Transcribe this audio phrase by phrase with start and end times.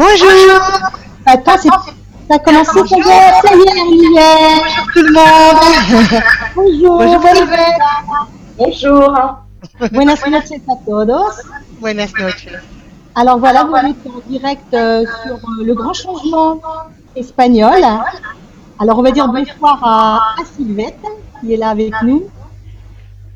[0.00, 0.62] Bonjour
[1.26, 1.68] Attends, c'est...
[1.68, 4.56] ça a commencé, ça y est, ça y est, on y est.
[4.56, 6.22] Bonjour tout le monde
[6.56, 6.96] Bonjour.
[6.96, 7.74] Bonjour Maribel
[8.56, 9.10] Bonjour.
[9.92, 11.42] Buenas noches a todos.
[11.82, 12.48] Buenas noches.
[13.14, 16.58] Alors voilà, vous êtes en direct euh, sur euh, le grand changement
[17.14, 17.82] espagnol.
[18.78, 20.96] Alors on va dire bonsoir à, à Sylvette
[21.42, 22.22] qui est là avec nous.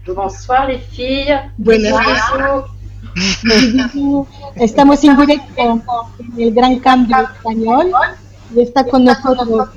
[0.07, 1.39] Bonsoir les filles.
[1.59, 2.74] Buenas Bonjour.
[4.57, 5.83] Estamos en directo
[6.19, 7.93] en el Gran Cambio Español
[8.55, 9.69] y está con nosotros.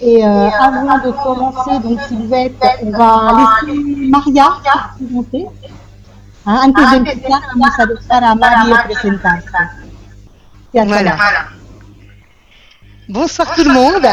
[0.00, 4.46] Et euh, avant de commencer, donc Sylvette, on va laisser Maria
[4.98, 5.46] se présenter.
[6.46, 9.44] Hein, antes de empezar, vamos a dejar a Mario presentarse.
[10.72, 11.02] Voilà.
[11.02, 11.16] là.
[13.08, 14.06] Bonsoir tout le monde.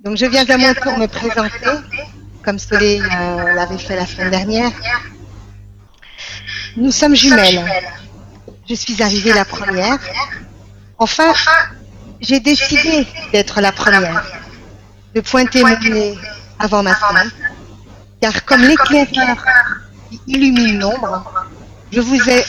[0.00, 1.76] Donc je viens à mon tour me présenter,
[2.44, 4.72] comme Soleil euh, l'avait fait la semaine dernière.
[6.76, 7.64] Nous sommes jumelles.
[8.68, 9.98] Je suis arrivée la première.
[10.98, 11.32] Enfin,
[12.20, 14.24] j'ai décidé d'être la première,
[15.14, 16.18] de pointer mon nez
[16.58, 17.24] avant ma sœur,
[18.20, 19.36] car comme l'éclaireur
[20.10, 21.24] qui illumine l'ombre,
[21.90, 22.44] je, vous ai,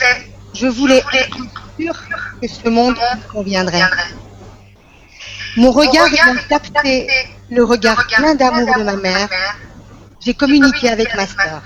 [0.53, 1.37] je voulais être
[1.79, 1.95] sûre
[2.41, 2.97] que ce monde
[3.31, 3.89] conviendrait.
[5.57, 7.09] Mon regard ayant capté
[7.49, 9.29] le regard plein d'amour de ma mère,
[10.19, 11.61] j'ai communiqué avec ma sœur,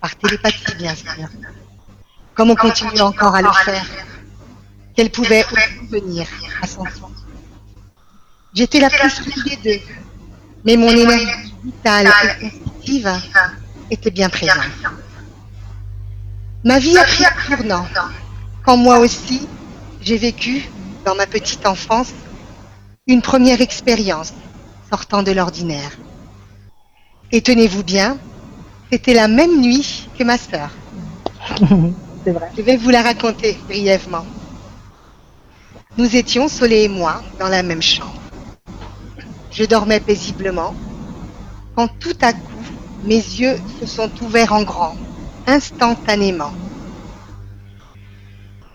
[0.00, 1.28] par télépathie bien sûr,
[2.34, 3.86] comme on continue encore à le faire,
[4.94, 6.26] qu'elle pouvait aussi venir
[6.62, 7.10] à son tour.
[8.52, 9.84] J'étais la plus des deux,
[10.64, 13.10] mais mon énergie vitale et positive
[13.90, 14.58] était bien présente.
[16.64, 17.86] Ma vie a pris un tournant,
[18.64, 19.46] quand moi aussi,
[20.00, 20.68] j'ai vécu,
[21.04, 22.12] dans ma petite enfance,
[23.06, 24.32] une première expérience
[24.90, 25.90] sortant de l'ordinaire.
[27.32, 28.16] Et tenez-vous bien,
[28.90, 30.70] c'était la même nuit que ma sœur.
[32.26, 34.24] Je vais vous la raconter brièvement.
[35.98, 38.20] Nous étions, Soleil et moi, dans la même chambre.
[39.50, 40.74] Je dormais paisiblement,
[41.76, 42.40] quand tout à coup,
[43.04, 44.96] mes yeux se sont ouverts en grand,
[45.46, 46.52] instantanément.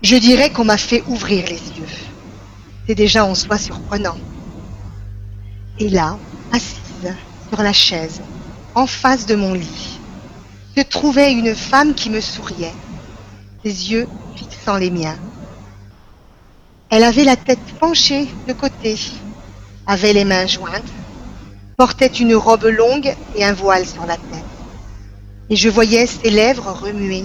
[0.01, 1.95] Je dirais qu'on m'a fait ouvrir les yeux.
[2.87, 4.17] C'est déjà en soi surprenant.
[5.79, 6.17] Et là,
[6.51, 7.15] assise
[7.49, 8.21] sur la chaise,
[8.75, 9.99] en face de mon lit,
[10.77, 12.73] se trouvait une femme qui me souriait,
[13.63, 15.17] ses yeux fixant les miens.
[16.89, 18.97] Elle avait la tête penchée de côté,
[19.85, 20.91] avait les mains jointes,
[21.77, 24.43] portait une robe longue et un voile sur la tête.
[25.49, 27.23] Et je voyais ses lèvres remuer,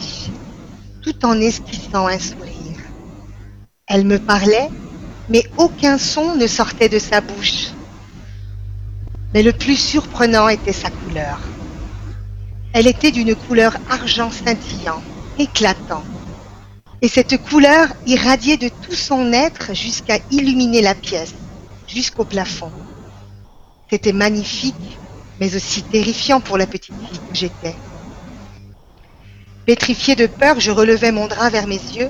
[1.03, 2.79] tout en esquissant un sourire.
[3.87, 4.69] Elle me parlait,
[5.29, 7.69] mais aucun son ne sortait de sa bouche.
[9.33, 11.39] Mais le plus surprenant était sa couleur.
[12.73, 15.03] Elle était d'une couleur argent scintillant,
[15.39, 16.03] éclatant.
[17.05, 21.35] Et cette couleur irradiait de tout son être jusqu'à illuminer la pièce,
[21.87, 22.73] jusqu'au plafond.
[23.91, 24.97] C'était magnifique,
[25.39, 27.77] mais aussi terrifiant pour la petite fille que j'étais.
[29.67, 32.09] Pétrifiée de peur, je relevais mon drap vers mes yeux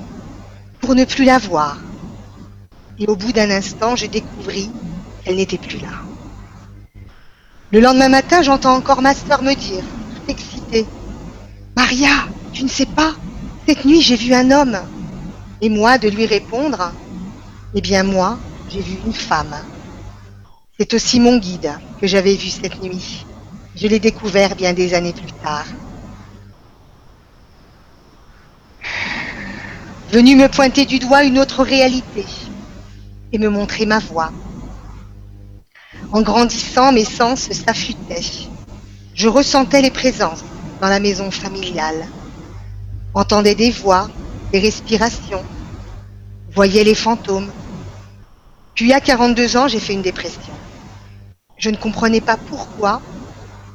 [0.79, 1.77] pour ne plus la voir.
[2.97, 4.71] Et au bout d'un instant, je découvris
[5.25, 5.91] qu'elle n'était plus là.
[7.73, 9.83] Le lendemain matin, j'entends encore ma sœur me dire,
[10.29, 10.85] excitée,
[11.75, 13.13] Maria, tu ne sais pas,
[13.67, 14.77] cette nuit j'ai vu un homme.
[15.61, 16.91] Et moi de lui répondre,
[17.73, 18.37] eh bien moi,
[18.69, 19.55] j'ai vu une femme.
[20.77, 23.25] C'est aussi mon guide que j'avais vu cette nuit.
[23.75, 25.65] Je l'ai découvert bien des années plus tard.
[30.11, 32.25] Venu me pointer du doigt une autre réalité
[33.31, 34.31] et me montrer ma voie.
[36.11, 38.47] En grandissant, mes sens s'affûtaient.
[39.13, 40.43] Je ressentais les présences
[40.79, 42.07] dans la maison familiale,
[43.15, 44.09] entendais des voix,
[44.51, 45.43] des respirations,
[46.53, 47.51] voyais les fantômes.
[48.75, 50.53] Puis à 42 ans, j'ai fait une dépression.
[51.57, 53.01] Je ne comprenais pas pourquoi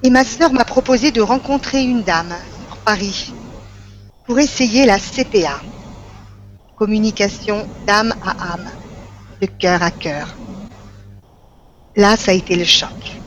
[0.02, 2.34] et ma sœur m'a proposé de rencontrer une dame
[2.66, 3.32] sur Paris
[4.26, 5.60] pour essayer la CPA,
[6.76, 8.70] communication d'âme à âme,
[9.40, 10.34] de cœur à cœur.
[11.96, 13.18] Là, ça a été le choc.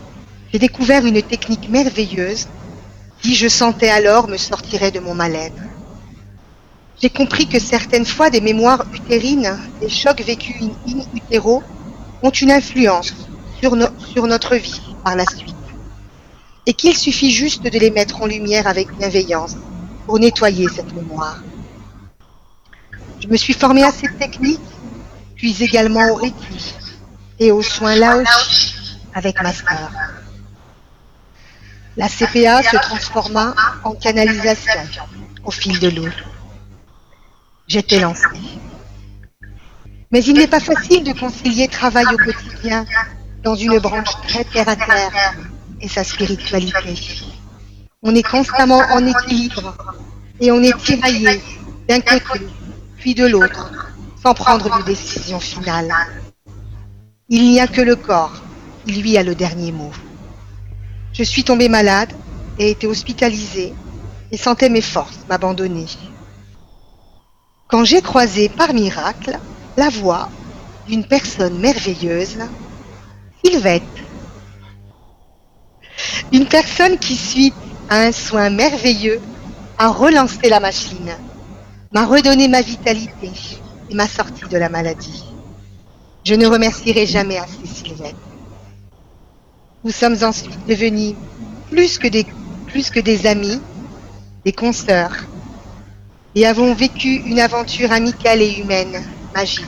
[0.51, 2.47] J'ai découvert une technique merveilleuse
[3.21, 5.72] qui, je sentais alors, me sortirait de mon mal-être.
[7.03, 11.61] J'ai compris que certaines fois, des mémoires utérines, des chocs vécus in, in utero,
[12.21, 13.13] ont une influence
[13.59, 15.53] sur, no- sur notre vie par la suite.
[16.65, 19.57] Et qu'il suffit juste de les mettre en lumière avec bienveillance
[20.05, 21.43] pour nettoyer cette mémoire.
[23.19, 24.61] Je me suis formée à cette technique,
[25.35, 26.73] puis également au Reiki
[27.37, 28.75] et aux soins Laoshi
[29.13, 29.51] avec ma.
[31.97, 34.79] La CPA se transforma en canalisation
[35.43, 36.07] au fil de l'eau.
[37.67, 38.23] J'étais lancée.
[40.11, 42.85] Mais il n'est pas facile de concilier travail au quotidien
[43.43, 45.35] dans une branche très terre à terre
[45.81, 46.97] et sa spiritualité.
[48.01, 49.75] On est constamment en équilibre
[50.39, 51.41] et on est tiraillé
[51.87, 52.45] d'un côté
[52.97, 53.71] puis de l'autre
[54.21, 55.89] sans prendre de décision finale.
[57.29, 58.41] Il n'y a que le corps,
[58.87, 59.91] lui a le dernier mot.
[61.11, 62.13] Je suis tombée malade
[62.59, 63.73] et été hospitalisée
[64.31, 65.87] et sentais mes forces m'abandonner.
[67.73, 69.39] Quand j'ai croisé par miracle
[69.77, 70.29] la voix
[70.85, 72.37] d'une personne merveilleuse,
[73.43, 73.81] Sylvette,
[76.31, 77.55] une personne qui, suite
[77.89, 79.19] à un soin merveilleux,
[79.79, 81.17] a relancé la machine,
[81.91, 83.31] m'a redonné ma vitalité
[83.89, 85.25] et m'a sorti de la maladie.
[86.23, 88.13] Je ne remercierai jamais assez Sylvette.
[89.83, 91.15] Nous sommes ensuite devenus
[91.71, 92.27] plus que des,
[92.67, 93.59] plus que des amis,
[94.45, 95.25] des consoeurs,
[96.35, 99.03] et avons vécu une aventure amicale et humaine
[99.35, 99.65] magique.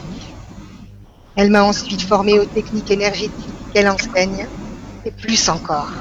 [1.36, 4.48] Elle m'a ensuite formée aux techniques énergétiques qu'elle enseigne,
[5.04, 5.92] et plus encore.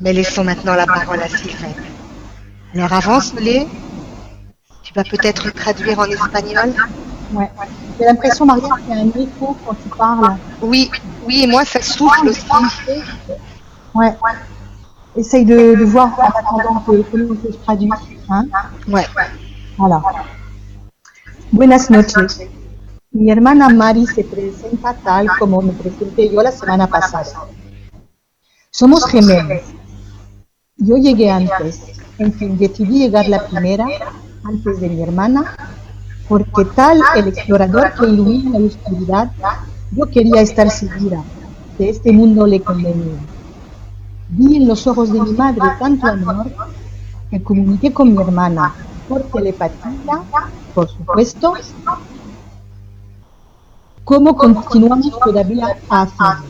[0.00, 1.74] Mais laissons maintenant la parole à Sylvain.
[2.74, 3.66] Alors avance-les.
[4.82, 6.72] Tu vas peut-être traduire en espagnol.
[7.32, 7.50] Ouais.
[7.98, 10.36] J'ai l'impression, Maria, qu'il y a un écho quand tu parles.
[10.60, 10.90] Oui,
[11.26, 12.44] oui, et moi ça souffle aussi.
[13.94, 14.14] Ouais.
[15.16, 17.92] Essaye de, de voir en attendant que, que nous que je traduise.
[18.28, 18.48] Hein
[18.88, 19.06] Ouais.
[19.78, 20.02] Voilà.
[21.52, 22.40] Buenas noches.
[23.12, 27.46] Mi hermana Mari se presenta tal como me presenté yo la semana pasada.
[28.72, 29.62] Somos gemelos.
[30.78, 31.80] Yo llegué antes.
[32.18, 33.86] En fin, decidí llegar la primera,
[34.44, 35.56] antes de mi hermana,
[36.28, 39.30] porque tal el explorador que ilumina la oscuridad,
[39.92, 41.22] yo quería estar segura
[41.78, 43.18] que este mundo le convenía.
[44.36, 46.50] Vi en los ojos de mi madre tanto amor
[47.30, 48.74] que comuniqué con mi hermana
[49.08, 50.22] por telepatía,
[50.74, 51.54] por supuesto,
[54.02, 56.46] como continuamos todavía a hacerlo,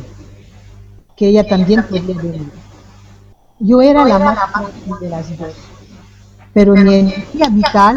[1.15, 2.51] que ella también podía venir.
[3.61, 5.55] Yo era la más frágil de las dos,
[6.55, 7.97] pero mi energía vital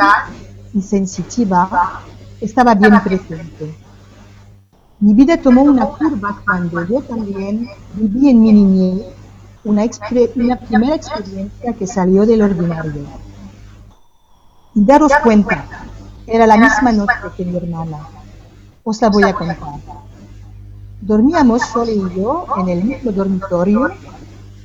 [0.73, 2.01] y sensitiva
[2.41, 3.73] estaba bien presente.
[4.99, 9.16] Mi vida tomó una curva cuando yo también viví en mi niñez
[9.67, 9.85] una,
[10.55, 13.05] primera experiencia que salió del ordinario.
[14.73, 15.65] Y daros cuenta,
[16.25, 17.99] era la misma noche que mi hermana.
[18.83, 19.57] Os la voy a contar.
[21.01, 23.89] Dormíamos solo y yo en el mismo dormitorio.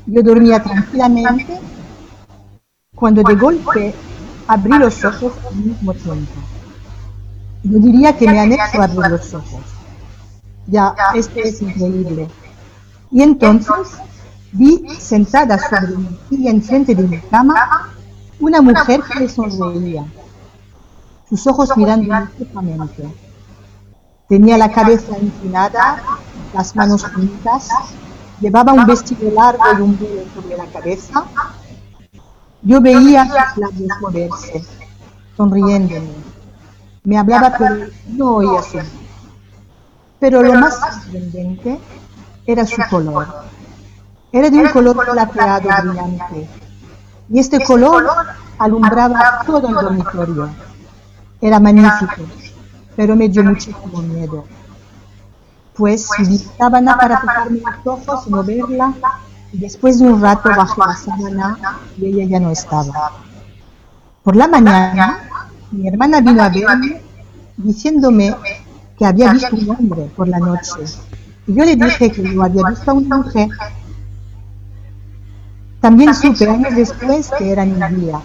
[0.06, 1.58] Yo dormía tranquilamente
[2.94, 3.94] cuando de golpe
[4.46, 6.32] abrí los ojos al mismo tiempo.
[7.64, 9.62] Yo diría que me han hecho abrir los ojos.
[10.66, 12.28] Ya, esto es increíble.
[13.10, 13.98] Y entonces
[14.52, 17.88] vi sentada sobre mi silla enfrente de mi cama
[18.38, 20.04] una mujer que me sonreía,
[21.28, 23.08] sus ojos mirándome fijamente.
[24.28, 26.02] Tenía la cabeza inclinada,
[26.52, 27.68] las manos juntas,
[28.40, 31.24] llevaba un vestido largo y un velo sobre la cabeza.
[32.62, 34.64] Yo veía sus labios moverse,
[35.36, 36.10] sonriéndome.
[37.04, 38.86] Me hablaba pero no oía su voz.
[40.18, 41.78] Pero lo más sorprendente
[42.46, 43.51] era su color.
[44.32, 44.96] Era de un color
[45.30, 46.48] plateado brillante.
[47.28, 48.06] Y este color
[48.58, 50.48] alumbraba todo el dormitorio.
[51.40, 52.22] Era magnífico,
[52.96, 54.44] pero me dio muchísimo miedo.
[55.74, 58.94] Pues subí sábana para tocarme los ojos y moverla,
[59.52, 61.58] y después de un rato bajé la sábana
[61.98, 63.12] y ella ya no estaba.
[64.22, 65.18] Por la mañana,
[65.72, 67.02] mi hermana vino a verme
[67.56, 68.34] diciéndome
[68.98, 70.84] que había visto un hombre por la noche.
[71.46, 73.48] Y yo le dije que yo había visto a una mujer.
[75.82, 78.22] También supe años después que era mi guía,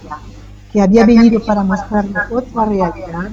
[0.72, 3.32] que había venido para mostrarme otra realidad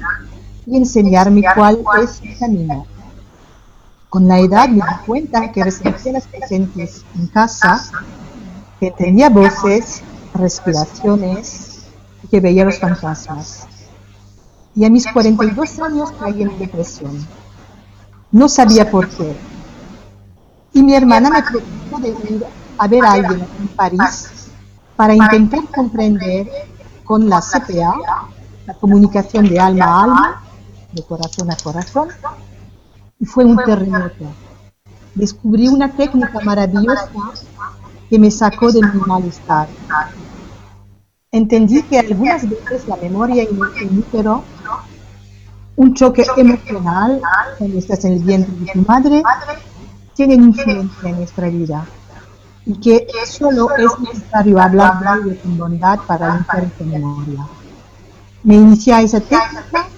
[0.66, 2.87] y enseñarme cuál es su camino.
[4.09, 7.85] Con la edad me di cuenta que resentía las presentes en casa,
[8.81, 10.00] que tenía voces,
[10.33, 11.83] respiraciones
[12.23, 13.66] y que veía los fantasmas.
[14.75, 17.26] Y a mis 42 años caí en depresión.
[18.33, 19.37] No sabía por qué.
[20.73, 22.14] Y mi hermana me propuso de
[22.85, 24.50] a ver a alguien en París
[24.95, 26.47] para intentar comprender
[27.03, 27.95] con la CPA,
[28.67, 30.43] la comunicación de alma a alma,
[30.93, 32.09] de corazón a corazón,
[33.19, 34.26] y fue un terremoto.
[35.14, 37.09] Descubrí una técnica maravillosa
[38.11, 39.67] que me sacó de mi malestar.
[41.31, 44.45] Entendí que algunas veces la memoria in in útero,
[45.76, 47.21] un choque emocional
[47.59, 49.23] cuando estás en el vientre de tu madre,
[50.14, 51.87] tienen influencia en nuestra vida
[52.66, 57.47] y que solo es necesario hablar de con bondad para limpiar esa memoria.
[58.42, 59.88] Me inicié a técnica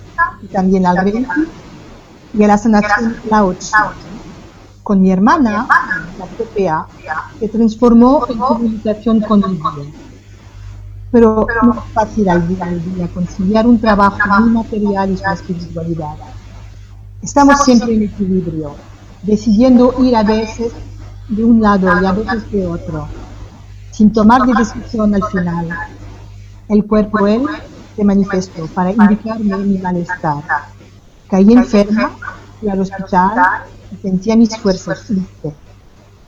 [0.42, 1.26] y también al reiki
[2.34, 3.76] y a la sanación Lao Tzu.
[4.82, 5.66] Con mi hermana,
[6.18, 6.86] la PPA,
[7.40, 9.92] se transformó en comunicación con el día.
[11.10, 15.24] Pero no es fácil al día al día conciliar un trabajo muy material y su
[15.24, 16.16] espiritualidad.
[17.22, 18.74] Estamos siempre en equilibrio,
[19.22, 20.72] decidiendo ir a veces
[21.28, 23.08] de un lado y a veces de otro,
[23.90, 25.68] sin tomar de decisión al final.
[26.68, 27.46] El cuerpo, él,
[27.96, 30.42] se manifestó para indicarme mi malestar.
[31.28, 32.10] Caí enferma,
[32.60, 35.54] fui al hospital y sentía mis fuerzas tristes.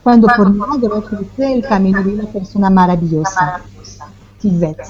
[0.03, 3.61] Cuando por milagro crucé el camino de una persona maravillosa,
[4.39, 4.87] Silvette.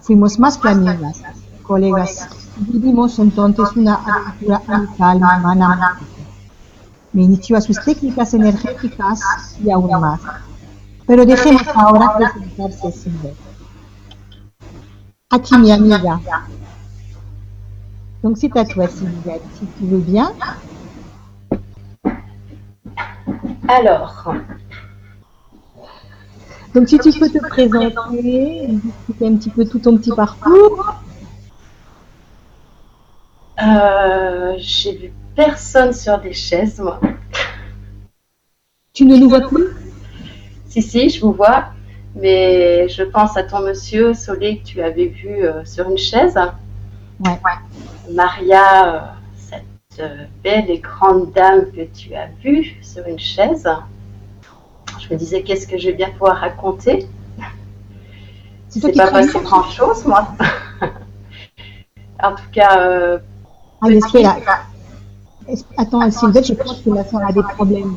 [0.00, 1.20] Fuimos más que amigas,
[1.62, 2.28] colegas.
[2.56, 6.00] Vivimos entonces una aventura amical, humana,
[7.12, 7.18] mágica.
[7.18, 9.20] Me inició a sus técnicas energéticas
[9.64, 10.20] y aún más.
[11.06, 13.36] Pero dejemos ahora presentarse Silvette.
[15.30, 16.20] Aquí mi amiga.
[18.22, 20.32] Donc c'est à toi Sylvette, si tu veux bien.
[23.68, 24.34] Alors,
[26.74, 30.94] Donc si tu peux te présenter, discuter un petit peu tout ton petit parcours.
[33.62, 37.00] euh, j'ai vu personne sur des chaises, moi.
[38.92, 39.68] Tu ne nous vois plus?
[40.68, 41.66] Si, si, je vous vois.
[42.14, 46.38] Mais je pense à ton monsieur Solé que tu avais vu euh, sur une chaise.
[47.24, 47.38] Ouais.
[48.10, 49.00] Maria, euh,
[49.36, 49.64] cette
[50.00, 53.66] euh, belle et grande dame que tu as vue sur une chaise.
[55.00, 57.06] Je me disais, qu'est-ce que je vais bien pouvoir raconter?
[58.68, 60.28] C'est toi C'est qui pas passé grand-chose, moi.
[62.22, 63.18] en tout cas, euh,
[63.88, 64.36] espera.
[65.76, 67.96] Attends, Sylvette, je pense que la soeur a des problèmes.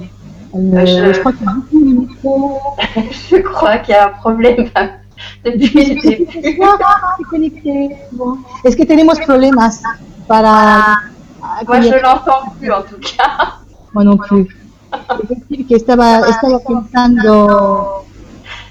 [0.55, 1.19] Euh, je- je...
[1.19, 2.61] crois qu'il y a beaucoup de micros.
[3.29, 4.69] je crois qu'il y a un problème
[5.45, 5.97] depuis.
[6.61, 7.95] Ah, c'est connecté.
[8.13, 8.37] Bon.
[8.63, 9.81] Es que tenemos problemas
[10.27, 10.97] para...
[11.67, 13.53] Moi, je l'entends plus, en tout cas.
[13.93, 14.47] Moi non plus.
[15.67, 18.03] Que estaba, estaba pensando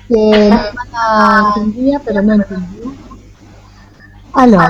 [0.08, 2.90] que hermana entendía, pero no entendía.
[4.36, 4.62] Alors,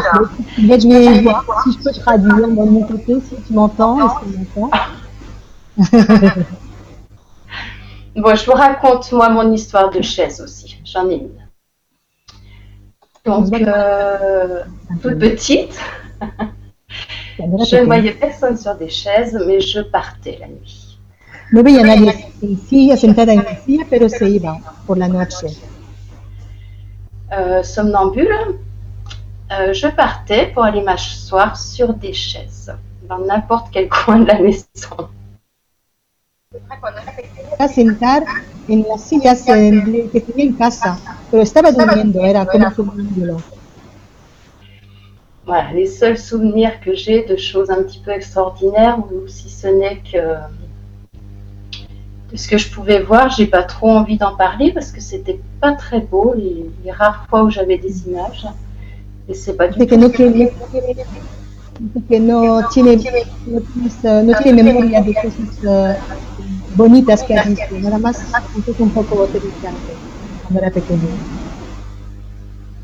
[0.59, 3.99] je vais voir si je peux traduire de mon côté, si tu m'entends.
[8.17, 10.81] Bon, je vous raconte, moi, mon histoire de chaise aussi.
[10.85, 11.31] J'en ai une.
[13.25, 14.63] Donc, euh,
[15.03, 15.77] toute petite,
[17.39, 20.85] je ne voyais personne sur des chaises, mais je partais la nuit.
[21.51, 22.11] No veía a nadie
[22.43, 25.47] en silla, sentada en la silla, pero se iba por la noche.
[27.31, 28.59] Euh, somnambule,
[29.53, 32.73] euh, je partais pour aller m'asseoir sur des chaises,
[33.09, 35.09] dans n'importe quel coin de la maison.
[37.59, 38.23] A sentar
[38.69, 40.99] en las sillas en- que tenía en casa,
[41.31, 43.37] pero estaba durmiendo, era como somnámbulo.
[45.47, 49.67] Voilà, les seuls souvenirs que j'ai de choses un petit peu extraordinaires, ou si ce
[49.67, 50.39] n'est que
[52.31, 55.41] de ce que je pouvais voir, j'ai pas trop envie d'en parler parce que c'était
[55.61, 58.47] pas très beau les, les rares fois où j'avais des images.
[59.29, 60.01] Et c'est pas du Dice que tout.
[60.01, 60.33] no, quiere-
[61.81, 62.97] dice que no tiene,
[63.47, 65.61] no, tienes, no tiene memoria de cosas
[66.77, 68.17] bonitas que ha visto, nada más
[68.67, 69.97] es un poco terrificante
[70.43, 71.09] cuando era pequeño.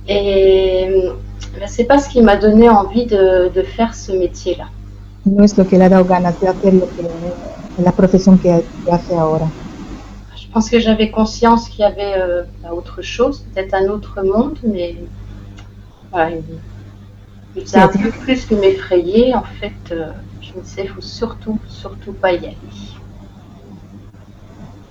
[0.09, 0.89] Et
[1.59, 4.69] ben, c'est pas ce qui m'a donné envie de, de faire ce métier-là.
[5.25, 7.03] No es lo que le ha dado ganas de hacer lo que,
[7.77, 9.53] la profesión que, que hace ahora.
[10.37, 14.59] Je pense que j'avais conscience qu'il y avait euh, autre chose, peut-être un autre monde,
[14.65, 14.97] mais
[16.11, 16.31] voilà,
[17.55, 19.35] il, faisait un peu plus que m'effrayer.
[19.35, 22.57] En fait, euh, je me disais, il faut surtout, surtout pas y aller.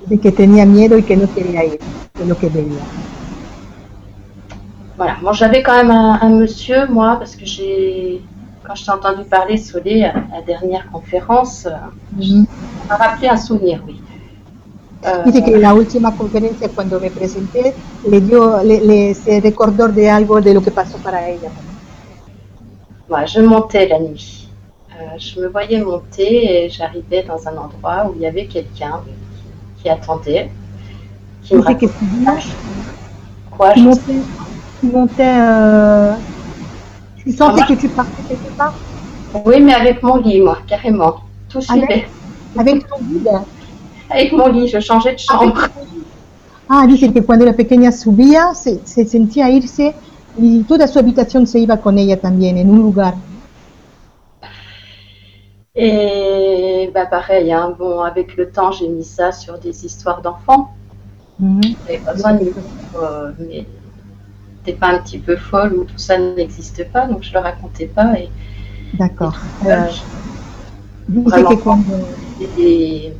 [0.09, 1.79] de que tenía miedo y que no quería ir,
[2.17, 2.83] de lo que veía.
[4.97, 8.21] Voilà, bon, j'avais quand même un, un monsieur, moi, parce que j'ai,
[8.65, 11.91] quand je t'ai entendu parler, Solé, à la dernière conférence, ça
[12.89, 14.01] m'a rappelé un souvenir, oui.
[15.05, 19.39] Euh, Dice que en la última conferencia cuando me presenté le dio, le, le- se
[19.39, 21.49] recordó de algo de lo que pasó para ella.
[23.07, 24.49] Voilà, je montais la nuit.
[24.99, 29.01] Euh, je me voyais monter et j'arrivais dans un endroit où il y avait quelqu'un
[29.05, 30.51] qui, qui attendait,
[31.43, 31.95] qui me racontait
[33.51, 33.71] quoi.
[33.73, 34.21] tu je- montais,
[34.81, 36.13] tu montais, euh,
[37.15, 38.79] tu sentais que tu partais quelque part?
[39.45, 41.21] Oui, mais avec mon lit, moi, carrément.
[41.47, 42.09] Tout suivait.
[42.57, 43.29] avec ton guide?
[44.09, 45.67] Avec mon lit, je changeais de chambre.
[46.67, 49.95] Ah, dice que cuando la pequeña subía se, se sentía irse
[50.37, 53.15] y toda su habitación se iba con ella también en un lugar.
[55.75, 60.71] Et bah pareil, hein, bon, avec le temps, j'ai mis ça sur des histoires d'enfants.
[61.39, 61.61] Mhm.
[61.87, 62.51] J'avais pas besoin de
[63.01, 63.65] euh, mais
[64.65, 67.85] t'es pas un petit peu folle ou tout ça n'existe pas, donc je le racontais
[67.85, 68.19] pas.
[68.19, 68.29] Et
[68.95, 69.37] D'accord.
[69.65, 69.85] Euh,
[71.07, 71.55] Vraiment.
[71.55, 73.13] que des,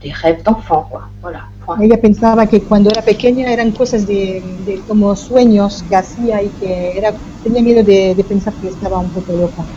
[0.00, 1.10] des rêves d'enfant, quoi.
[1.20, 1.78] Voilà, point.
[1.80, 6.50] ella pensaba que cuando era pequeña eran cosas de, de como sueños que hacía y
[6.52, 9.68] que era tenía miedo de, de pensar que estaba un poco loca,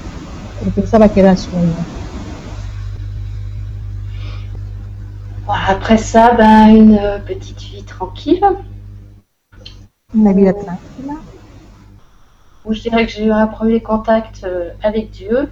[0.59, 1.87] pero pensaba que eran sueños.
[5.45, 8.41] Après ça, ben, une euh, petite vie tranquille,
[10.13, 11.15] Una vida tranquila.
[12.63, 15.51] où je dirais que j'ai eu un premier contact euh, avec Dieu,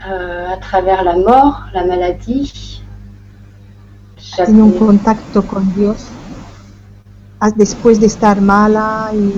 [0.00, 2.82] à travers la mort, la maladie.
[4.16, 6.08] Tiene un contacto con Dios
[7.40, 9.32] ah, después de estar mala y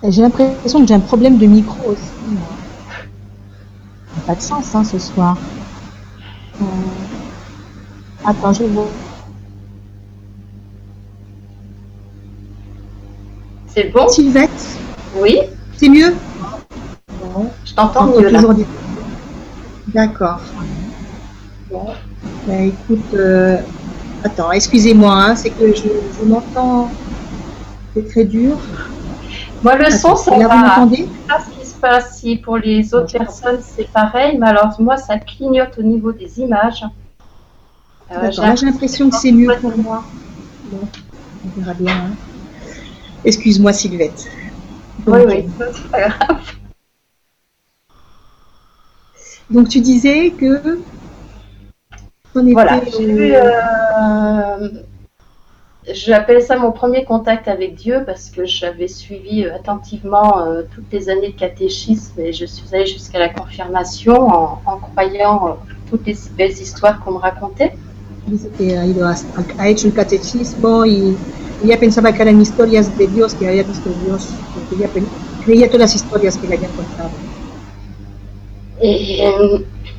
[0.00, 2.00] et j'ai l'impression que j'ai un problème de micro aussi.
[4.06, 5.36] Ça n'a pas de sens hein, ce soir.
[6.60, 6.64] Euh,
[8.24, 8.86] Attends, je vois.
[13.66, 14.08] C'est bon?
[14.08, 14.78] Sylvette,
[15.20, 15.40] Oui,
[15.76, 16.14] c'est mieux?
[17.78, 18.54] T'entends mieux toujours
[19.94, 20.40] D'accord.
[21.70, 21.86] Bon,
[22.46, 23.56] ben, écoute, euh,
[24.24, 25.82] attends, excusez-moi, hein, c'est que je,
[26.18, 26.90] je m'entends,
[27.94, 28.56] c'est très dur.
[29.62, 30.56] Moi, le son, ça là, vous va.
[30.56, 31.08] m'entendez?
[31.08, 32.18] Je sais pas ce qui se passe.
[32.18, 36.38] Si pour les autres personnes, c'est pareil, mais alors moi, ça clignote au niveau des
[36.40, 36.84] images.
[38.12, 40.04] Euh, j'ai l'impression que c'est mieux pour moi.
[40.70, 40.78] Bon,
[41.44, 41.92] on verra bien.
[41.92, 42.10] hein.
[43.24, 44.28] Excuse-moi Sylvette.
[45.06, 45.44] Oui, oui,
[45.74, 46.38] c'est pas grave.
[49.50, 50.78] Donc tu disais que
[52.34, 53.32] on était Voilà, au- j'ai eu.
[53.34, 54.68] euh,
[55.90, 60.92] J'appelle ça mon premier contact avec Dieu parce que j'avais suivi euh, attentivement euh, toutes
[60.92, 65.52] les années de catéchisme et je suis allée jusqu'à la confirmation en, en croyant euh,
[65.88, 67.72] toutes les belles histoires qu'on me racontait.
[69.58, 71.16] ha hecho el catecismo y
[71.64, 74.90] ella pensaba que eran historias de Dios, que había visto Dios, porque ella
[75.44, 77.10] creía todas las historias que le habían contado.
[78.80, 79.24] Et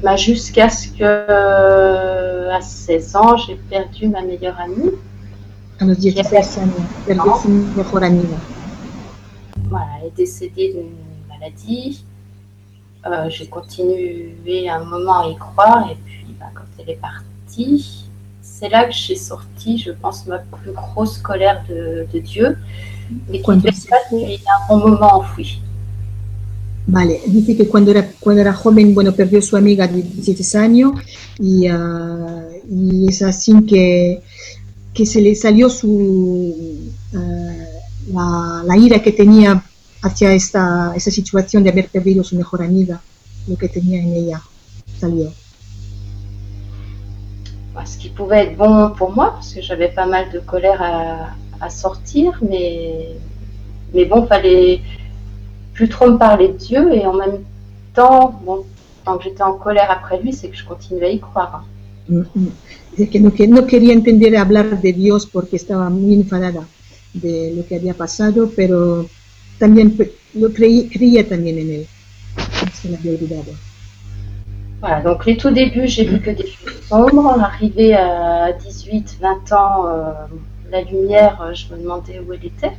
[0.01, 4.91] bah, jusqu'à ce que, euh, à 16 ans, j'ai perdu ma meilleure amie.
[5.81, 6.73] A los 16 años,
[7.05, 8.37] perdió su mejor amiga.
[9.69, 12.03] Voilà, elle est décédée d'une maladie.
[13.05, 18.09] Euh, j'ai continué un moment à y croire et puis bah, quand elle est partie,
[18.41, 22.57] c'est là que j'ai sorti, je pense, ma plus grosse colère de, de Dieu,
[23.29, 25.61] mais qui être fue, depuis un bon moment enfouie.
[26.91, 30.93] Vale, dice que cuando era, cuando era joven, bueno, perdió su amiga de 17 años
[31.37, 34.21] y, ah, y es así que,
[34.91, 37.53] que se le salió su, ah,
[38.11, 39.63] la, la ira que tenía
[40.01, 42.99] hacia esta, esa situación de haber perdido su mejor amiga,
[43.47, 44.41] lo que tenía en ella,
[44.99, 45.31] salió.
[47.85, 51.35] Ce qui pouvait être bon pour moi, parce que j'avais pas mal de colère à,
[51.61, 53.15] à sortir, mais,
[53.93, 54.81] mais bon, fallait
[55.79, 57.37] plus trop me parler de Dieu et en même
[57.93, 58.65] temps, bon,
[59.05, 61.63] tant que j'étais en colère après lui, c'est que je continuais à y croire.
[62.09, 62.51] Mm, mm.
[62.97, 66.63] Dice que no, que no quería entender hablar de Dios porque estaba muy enfadada
[67.13, 69.05] de lo que había pasado, pero
[69.57, 69.95] también
[70.33, 71.87] lo creí- creía también en él.
[72.73, 73.51] Se la había olvidado.
[74.81, 77.39] Voilà, donc les tout débuts, j'ai vu que des choses sombres.
[77.41, 80.11] Arrivé à 18, 20 ans, euh,
[80.71, 82.75] la lumière, euh, je me demandais où elle était.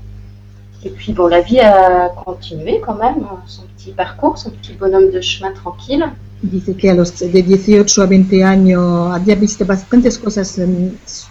[0.83, 4.73] Et puis bon, la vie a continué quand même, euh, son petit parcours, son petit
[4.73, 6.05] bonhomme de chemin tranquille.
[6.43, 10.59] Dice que a los de 18 a 20 años había visto bastantes cosas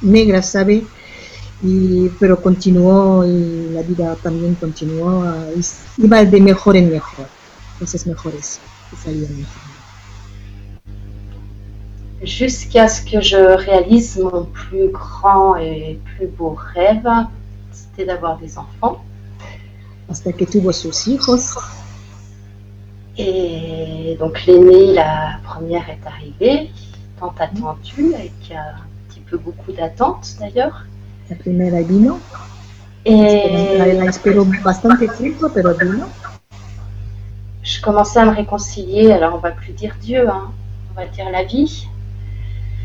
[0.03, 0.83] negras, ¿sabe?
[1.63, 5.25] Y, pero continuó y la vida también continuó,
[5.57, 7.25] y iba de mejor en mejor,
[7.79, 8.59] cosas mejores
[8.91, 9.69] que salían mejor.
[12.21, 17.07] Jusqu'à ce que je réalise mon plus grand et plus beau rêve,
[17.71, 19.01] c'était d'avoir des enfants.
[20.09, 21.55] Hasta que tuvo sus hijos,
[23.21, 26.71] Et donc l'aînée, la première est arrivée,
[27.19, 30.85] tant attendue, avec un petit peu beaucoup d'attente d'ailleurs.
[31.29, 32.17] la primera vino,
[33.03, 36.05] Et la, esperó bastante tiempo, pero vino.
[37.61, 40.51] je commençais à me réconcilier, alors on va plus dire Dieu, hein,
[40.91, 41.87] on va dire la vie.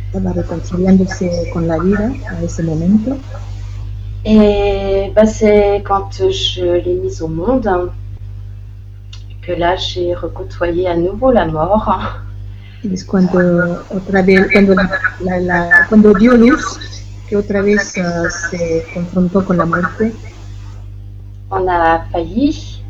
[0.06, 3.16] Estaba reconciliándose con la vida a ese momento.
[4.24, 7.90] Et bah, c'est quand je l'ai mise au monde
[9.42, 12.20] que là j'ai recôtoyé à nouveau la mort.
[12.82, 14.88] Y es cuando otra vez, cuando, la,
[15.20, 16.78] la- la- cuando dio luz,
[17.28, 20.12] que otra vez ah, se confrontó con la muerte.
[21.50, 22.82] On a failli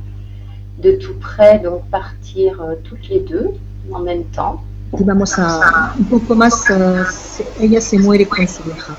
[0.78, 3.50] de tout près donc partir euh, toutes les deux
[3.92, 4.62] en même temps.
[4.98, 8.96] Íbamos a un poco más, se- ella se muere con su hija.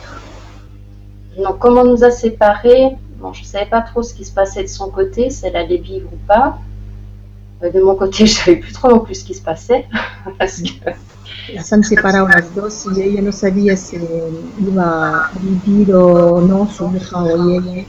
[1.43, 4.33] Donc comme on nous a séparés, Bon, je ne savais pas trop ce qui se
[4.33, 6.57] passait de son côté, si elle allait vivre ou pas.
[7.63, 9.87] Euh, De mon côté, je savais plus trop non plus ce qui se passait.
[10.37, 10.91] Parce que
[11.53, 13.97] Las han separado las dos y ella no sabía si
[14.59, 17.83] iba a vivir o no su hija o ella.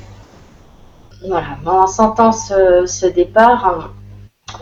[1.27, 3.91] Voilà, en sentant ce, ce départ, hein,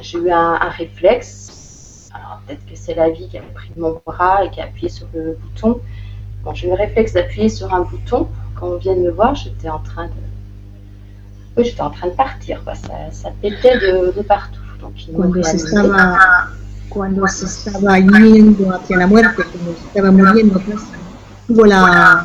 [0.01, 2.09] j'ai eu un, un réflexe.
[2.15, 4.89] Alors peut-être que c'est la vie qui a pris mon bras et qui a appuyé
[4.89, 5.81] sur le bouton.
[6.45, 8.29] Bon, j'ai eu le réflexe d'appuyer sur un bouton.
[8.55, 10.13] Quand on vient de me voir, j'étais en train de.
[11.57, 12.63] Oui, j'étais en train de partir.
[12.65, 12.75] Quoi.
[12.75, 14.61] Ça, ça pétait de, de partout.
[14.81, 16.51] Donc, Cuando se estaba,
[16.91, 20.83] cuando se estaba yendo hacia la muerte, cuando se estaba muriendo, pues,
[21.47, 21.81] tuvo la,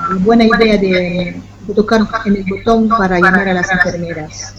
[0.10, 4.56] la buena idea de, de tocar en el botón para llamar a las enfermeras.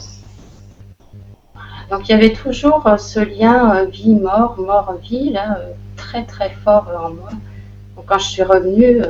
[1.90, 6.50] Donc il y avait toujours euh, ce lien euh, vie-mort, mort-vie, là, euh, très très
[6.64, 7.30] fort en moi.
[7.96, 9.02] Donc quand je suis revenue,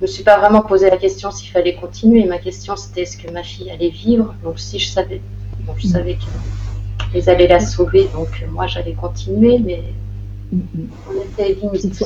[0.00, 2.24] je me suis pas vraiment posé la question s'il fallait continuer.
[2.24, 4.34] Ma question c'était est-ce que ma fille allait vivre?
[4.44, 5.20] Donc si je savais,
[5.66, 6.16] bon, je savais
[7.12, 9.82] qu'ils allaient la sauver, donc euh, moi j'allais continuer, mais
[10.52, 12.00] on était limite.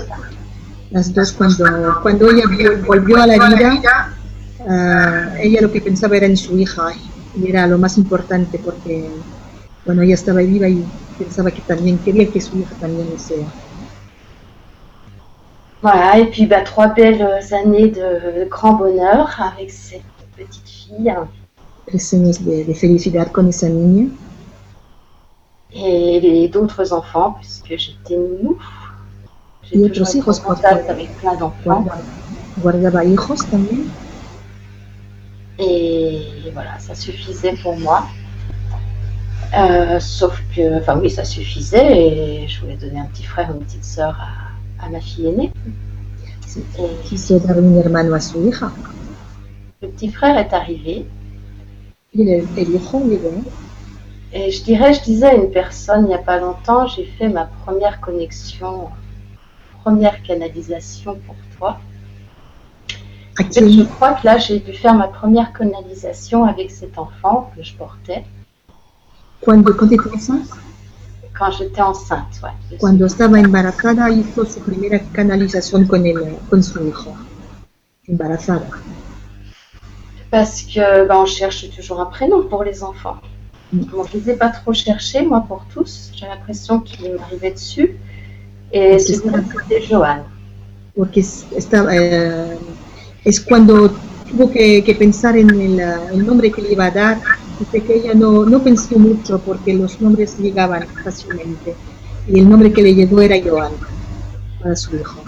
[0.91, 1.65] Las dos, cuando,
[2.03, 4.15] cuando ella vol- volvió a la vida,
[4.69, 6.93] ah, ella lo que pensaba era en su hija
[7.35, 9.09] y era lo más importante porque,
[9.87, 10.85] bueno, ella estaba viva y
[11.19, 13.47] pensaba que también quería que su hija también lo sea.
[15.83, 20.03] Voilà, et puis bah, trois belles années de grand bonheur avec cette
[20.37, 21.13] petite fille.
[21.93, 24.07] De, de felicidad con esa niña
[25.75, 28.57] et les- d'autres enfants, puisque j'étais nounou.
[29.65, 31.83] Et J'ai autres toujours hijos, en contact avec plein d'enfants.
[31.83, 32.03] guarda-
[32.63, 33.81] guardaba hijos también.
[35.59, 38.07] Et voilà, ça suffisait pour moi.
[39.55, 43.59] Euh, sauf que, enfin oui, ça suffisait et je voulais donner un petit frère ou
[43.59, 44.42] une petite sœur à,
[49.81, 51.07] le petit frère est arrivé.
[54.35, 57.29] Et je dirais, je disais à une personne il n'y a pas longtemps, j'ai fait
[57.29, 58.89] ma première connexion,
[59.83, 61.79] première canalisation pour toi.
[63.39, 67.51] ¿A Et je crois que là, j'ai dû faire ma première canalisation avec cet enfant
[67.57, 68.25] que je portais.
[69.41, 70.62] Cuando, cuando estaba enceinte,
[71.43, 72.41] quand j'étais enceinte.
[72.43, 72.79] Ouais.
[72.79, 77.11] cuando estaba embarazada hizo su primera canalización con, el, con su hijo.
[78.07, 78.69] Embarazada.
[80.31, 83.19] Parce que ben, on cherche toujours un prénom pour les enfants.
[83.73, 83.81] Mm.
[83.91, 86.11] Bon, je ne les ai pas trop cherchés, moi, pour tous.
[86.15, 87.97] J'ai l'impression qu'ils m'arrivaient dessus.
[88.73, 90.21] Et C'est celui-là, c'était Johan.
[90.95, 92.59] porque es, estaba, eh,
[93.25, 93.91] es cuando
[94.31, 97.19] tuvo que, que pensar en el, el nombre que le iba a dar,
[97.73, 101.75] ella no, no pensó mucho porque los nombres llegaban fácilmente
[102.29, 103.73] y el nombre que le llegó era Joan
[104.63, 105.21] para su hijo.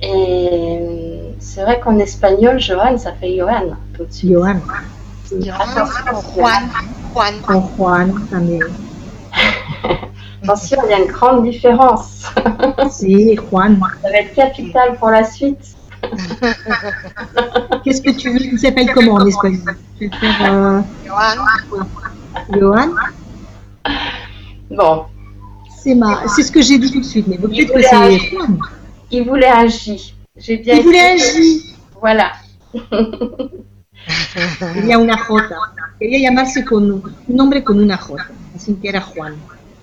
[0.00, 3.38] Et c'est vrai qu'en espagnol, Johan, ça fait
[3.96, 4.30] tout de suite.
[4.30, 4.60] Joan,
[6.34, 6.70] Juan,
[7.14, 7.40] Juan.
[7.46, 8.62] con Juan también.
[10.42, 12.24] Attention, il y a une grande différence.
[12.90, 13.80] Sí, Juan.
[14.02, 15.75] Ça va être capital pour la suite.
[17.84, 21.36] Qu'est-ce que tu veux qu'il s'appelle comment en espagnol faire euh, Johan.
[22.52, 22.90] Johan?
[24.70, 25.04] Bon,
[25.78, 26.26] C'est ma...
[26.28, 28.58] ce que j'ai dit tout de suite, mais peut-être que c'est Juan.
[29.10, 30.14] il voulait un J.
[30.36, 31.18] J'ai bien Il voulait.
[31.18, 31.74] J.
[32.00, 32.32] Voilà.
[34.74, 35.48] Quería una J.
[35.98, 38.22] Quería llamarse con un un nombre con una J.
[38.54, 39.34] Así que era Juan.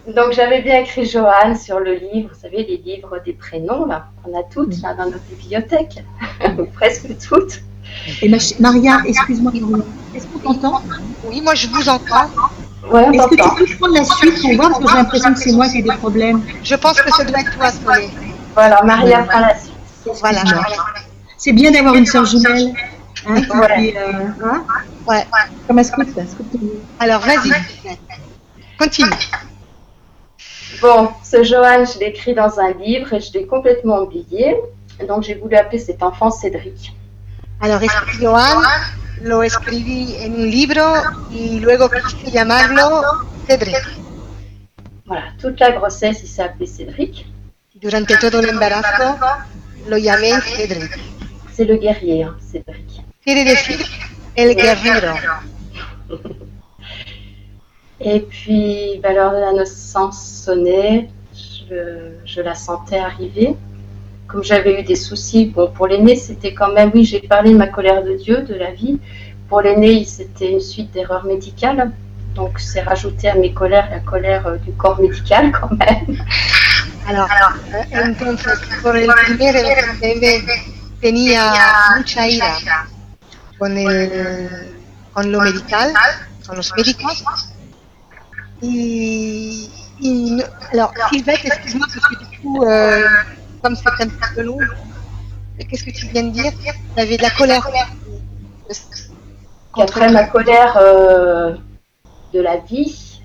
[0.08, 4.08] Donc j'avais bien écrit Johan sur le livre, vous savez, les livres des prénoms, là.
[4.26, 6.04] On a toutes, là, dans notre bibliothèque.
[6.60, 7.62] Ou presque toutes.
[8.22, 9.52] Et ma ch- Maria, excuse-moi,
[10.14, 10.82] est-ce qu'on t'entend?
[11.26, 12.26] Oui, moi je vous entends.
[12.92, 13.36] Ouais, on Est-ce que
[13.66, 15.78] tu peux prendre la suite pour voir parce que j'ai l'impression que c'est moi qui
[15.78, 18.10] ai des problèmes Je pense que ça doit être toi, Solé.
[18.56, 19.74] Voilà, Maria prend la suite.
[20.20, 20.44] Voilà.
[21.38, 22.74] C'est bien d'avoir une sœur jumelle.
[23.26, 23.68] Hein, qui Ouais.
[23.94, 24.12] fait, euh,
[24.44, 24.64] hein?
[25.08, 25.24] Ouais.
[25.66, 26.22] Comme escucha.
[27.00, 27.52] Alors, vas-y.
[28.78, 29.10] Continue.
[30.84, 34.58] Bon, ce Johan, je l'ai écrit dans un livre et je l'ai complètement oublié.
[35.08, 36.92] Donc j'ai voulu appeler cet enfant Cédric.
[37.62, 38.62] Alors, este Johan
[39.22, 40.84] lo escribí en un libro
[41.32, 43.02] y luego quise llamarlo
[43.48, 43.78] Cedric.
[45.06, 47.28] Voilà, toute la grossesse, il s'est appelé Cédric.
[47.76, 49.18] Durante todo el embarazo
[49.88, 50.92] lo llamé Cedric.
[51.54, 53.02] C'est le guerrier, hein, Cédric.
[53.24, 53.80] Quiere decir
[54.36, 55.14] el guerrero.
[58.04, 61.10] Et puis, bah, l'heure de la naissance sonnait,
[62.26, 63.56] je, la sentais arriver.
[64.28, 67.58] Comme j'avais eu des soucis, bon, pour l'aîné, c'était quand même, oui, j'ai parlé de
[67.58, 69.00] ma colère de Dieu, de la vie.
[69.48, 71.92] Pour l'aîné, c'était une suite d'erreurs médicales.
[72.36, 76.18] Donc, c'est rajouté à mes colères la colère euh, du corps médical quand même.
[77.08, 77.28] Alors,
[77.92, 78.48] eh, entonces.
[90.74, 93.08] Alors, Sylvette, excuse-moi, parce que du coup, euh,
[93.62, 94.58] comme c'est un petit peu long,
[95.70, 96.52] qu'est-ce que tu viens de dire?
[96.64, 97.68] Il y avait de la colère.
[99.76, 101.56] Qu'après ma colère euh,
[102.34, 103.22] de la vie,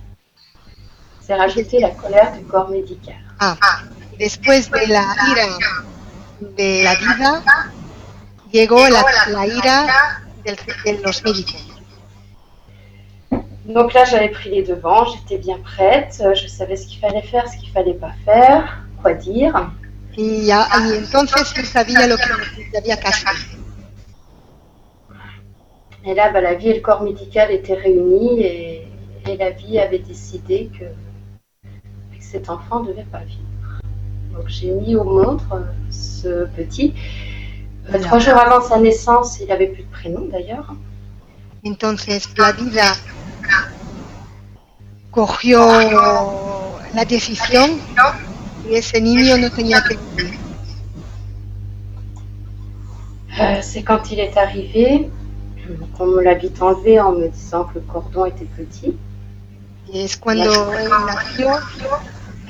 [1.21, 3.17] c'est rajouté la colère du corps médical.
[3.41, 3.57] Ah,
[4.19, 5.59] después de la ira
[6.41, 7.43] de la vida,
[8.53, 9.87] llegó la, la ira
[10.45, 10.57] del-
[10.99, 11.68] de los médicos.
[13.69, 17.23] Donc là, j'avais pris les devants, j'étais bien prête, euh, je savais ce qu'il fallait
[17.23, 19.71] faire, ce qu'il fallait pas faire, quoi dire.
[20.17, 23.29] Y, ya- y entonces él sabía lo que había que hacer.
[26.05, 28.89] Et là, bah, la vie et le corps médical étaient réunis et,
[29.27, 30.87] et la vie avait décidé que,
[31.65, 33.43] que cet enfant ne devait pas vivre.
[34.33, 36.95] Donc j'ai mis au monde euh, ce petit.
[36.95, 38.05] Euh, Voilà.
[38.07, 40.75] Trois jours avant sa naissance, il avait plus de prénom d'ailleurs.
[41.67, 42.85] Entonces la vida
[45.11, 45.67] cogió
[46.95, 47.81] la decisión
[48.69, 50.39] y ese niño no tenía que vivir.
[53.41, 55.09] Euh, c'est quand il est arrivé
[55.97, 58.97] qu'on me l'a vite enlevé en me disant que le cordon était petit.
[59.93, 61.51] Y es cuando él nació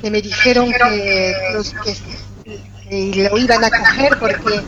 [0.01, 1.95] que me dijeron que, los, que,
[2.89, 4.61] que lo iban a coger porque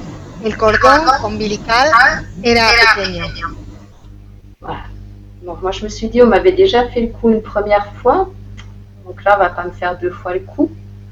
[0.44, 1.90] el cordón umbilical
[2.44, 3.26] era pequeño.
[4.60, 4.91] Voilà.
[5.42, 8.30] Donc moi je me suis dit, on m'avait déjà fait le coup une première fois.
[9.06, 10.72] Donc là, on va pas me faire deux fois le coup.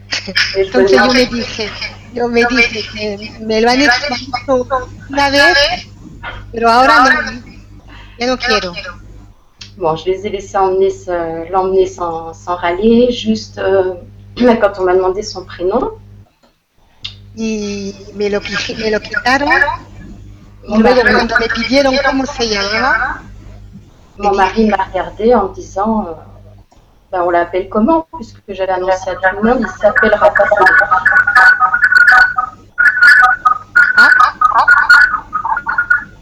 [0.56, 1.70] Et je me Entonces yo me dije,
[2.14, 4.68] yo me dije que me lo han hecho
[5.10, 5.88] una vez,
[6.52, 7.42] pero ahora no,
[8.18, 8.74] ya no quiero.
[9.78, 10.92] Bon, je les ai laissés emmener
[11.52, 13.96] l'emmener sans, sans râler, juste euh,
[14.62, 15.92] quand on m'a demandé son prénom.
[17.36, 19.50] Y me lo, me lo quitaron.
[20.68, 23.22] Y luego cuando me pidieron cómo se llamaba,
[24.20, 26.14] mon mari m'a regardé en me disant, euh,
[27.12, 30.66] Ben, on l'appelle comment Puisque j'avais annoncé à tout le monde, il s'appellera pas ça.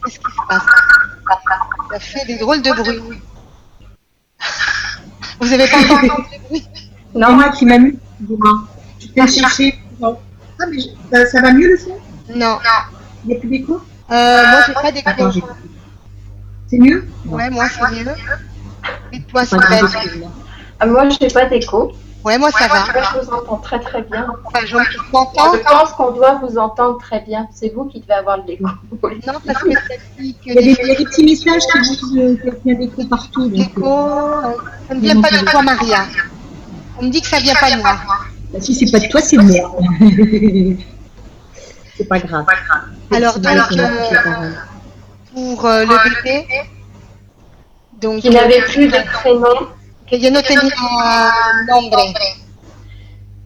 [0.05, 0.63] qu'est-ce qui se passe?
[1.91, 3.21] Ça fait des drôles de bruit.
[5.39, 6.67] Vous avez pas entendu le bruit?
[7.15, 7.97] Non, moi qui m'a mis.
[8.19, 8.51] excusez-moi.
[8.99, 9.79] Je vais chercher.
[9.99, 10.17] Non.
[10.59, 11.97] Ah, mais je- ça, ça va mieux le son?
[12.35, 12.57] Non.
[13.23, 13.81] Il n'y a plus d'écho?
[14.11, 15.47] Euh, moi, j'ai pas d'écho.
[16.67, 18.11] C'est mieux Ouais, moi, c'est mieux.
[19.11, 19.85] Dites-toi, c'est Enfin, belle.
[19.85, 20.29] excuse-moi.
[20.79, 21.91] Ah, moi, je n'ai pas d'écho.
[22.25, 22.85] Ouais, moi, ça va.
[22.93, 24.27] Moi, je vous entends très très bien.
[24.45, 24.75] Enfin, je
[25.11, 27.47] pense qu'on doit vous entendre très bien.
[27.53, 28.65] C'est vous qui devez avoir l'écho.
[28.65, 29.79] Non, parce que ça
[30.19, 32.17] dit que Il y, a des, des il y a des petits messages qui disent
[32.17, 33.49] euh, qu'il y a d'écho partout.
[33.49, 34.51] Euh,
[34.89, 36.05] ça ne vient pas de toi, Maria.
[36.99, 37.95] On me dit que ça vient pas de moi.
[38.51, 40.77] bah, si c'est pas de toi, c'est de moi.
[41.95, 42.45] c'est pas grave.
[43.15, 44.51] Alors, donc, euh.
[45.37, 46.47] Pour euh, le bébé,
[48.01, 49.67] donc, Qui n'avait plus de prénom.
[50.09, 51.31] que yo no tenía
[51.67, 52.01] nombre.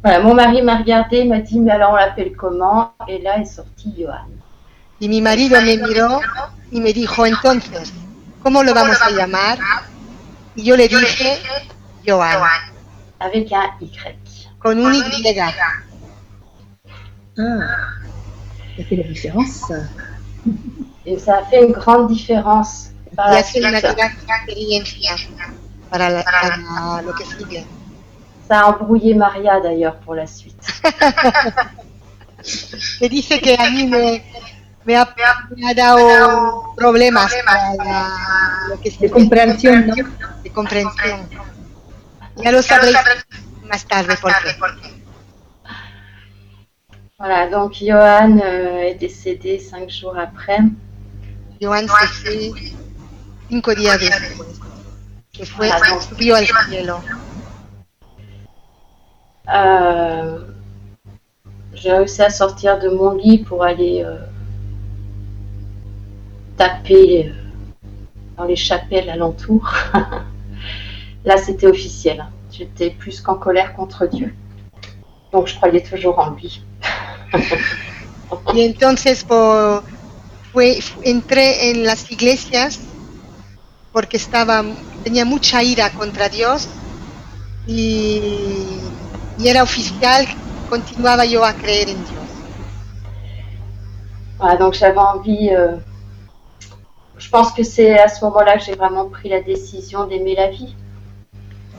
[0.02, 2.94] Voilà, mon mari m'a regardé, m'a dit, mais alors on l'appelle comment?
[3.10, 4.30] Et là est sorti Johan.
[5.02, 6.22] Y mi marido me miró
[6.72, 7.92] y me dijo, entonces,
[8.42, 9.60] ¿cómo lo vamos a llamar?
[10.56, 11.40] Y yo le dije,
[12.08, 12.38] Joan,
[13.20, 14.16] Avec un Y.
[14.60, 15.38] con un Y.
[17.38, 17.44] Ah,
[18.78, 19.74] ça fait la différence.
[21.06, 22.90] Et ça a fait une grande différence.
[23.16, 23.96] Par Y la hace una suite.
[23.96, 25.16] gran experiencia
[25.90, 27.66] para, la- para lo que sigue.
[28.48, 30.62] Ça a embrouillé Maria d'ailleurs pour la suite.
[33.00, 34.24] Que dice que a mí me,
[34.86, 35.14] me, ha,
[35.56, 38.10] me ha dado problemas para la-
[38.70, 39.96] lo que De sigue, compréhension, non
[40.44, 41.20] de comprensión.
[42.38, 42.98] Ya lo sabréis
[43.70, 44.56] más tarde por qué?
[47.20, 50.60] Voilà, donc Johan euh, est décédé cinq jours après.
[51.62, 52.52] Joan se fue
[53.50, 54.60] cinco días después,
[55.32, 55.70] que fue,
[56.10, 57.00] subió al cielo.
[59.54, 60.40] Euh,
[61.74, 64.18] J'ai réussi à sortir de mon lit pour aller euh,
[66.58, 67.34] taper euh,
[68.38, 69.72] dans les chapelles alentour.
[71.26, 72.26] Là, c'était officiel.
[72.52, 74.34] J'étais plus qu'en colère contre Dieu.
[75.32, 76.64] Donc, je croyais toujours en lui.
[78.54, 79.82] Y entonces po-
[80.52, 82.80] fue, entré en las iglesias
[83.92, 84.64] porque estaba,
[85.04, 86.68] tenía mucha ira contra Dios
[87.68, 88.22] y,
[89.38, 90.26] y era oficial,
[90.70, 92.22] continuaba yo a creer en Dios.
[94.38, 95.50] Voilà, donc j'avais envie.
[95.52, 95.78] euh,
[97.18, 100.48] je pense que c'est à ce moment-là que j'ai vraiment pris la décision d'aimer la
[100.50, 100.76] vie.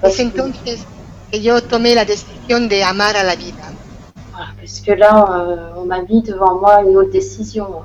[0.01, 0.87] Parce que, entonces
[1.31, 3.73] que yo tomé la decisión de amar a la vida.
[4.33, 7.83] voilà, parce que là, euh, on m'a mis devant moi une autre décision.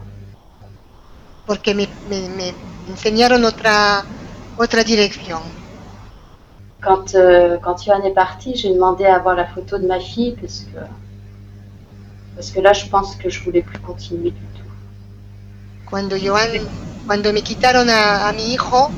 [1.48, 2.48] Porque me, me- me
[2.94, 4.06] enseñaron otra,
[4.58, 5.42] otra dirección.
[6.82, 10.36] Quand, euh, quand Johan est parti, j'ai demandé à voir la photo de ma fille
[10.40, 10.80] parce que,
[12.36, 14.70] parce que là, je pense que je voulais plus continuer du tout.
[15.90, 16.52] Cuando Joan,
[17.08, 18.92] cuando me quitaron a, a mi hijo,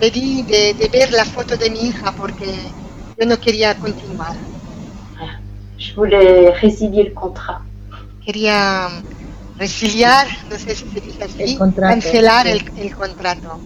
[0.00, 2.46] pedí de, de ver la foto de mi hija porque
[3.18, 4.36] yo no quería continuar.
[5.78, 7.60] Je voulais résilier le contrat.
[8.24, 9.04] Quería
[9.62, 13.60] resiliar, no sé si se dice así, cancelar el, el contrato.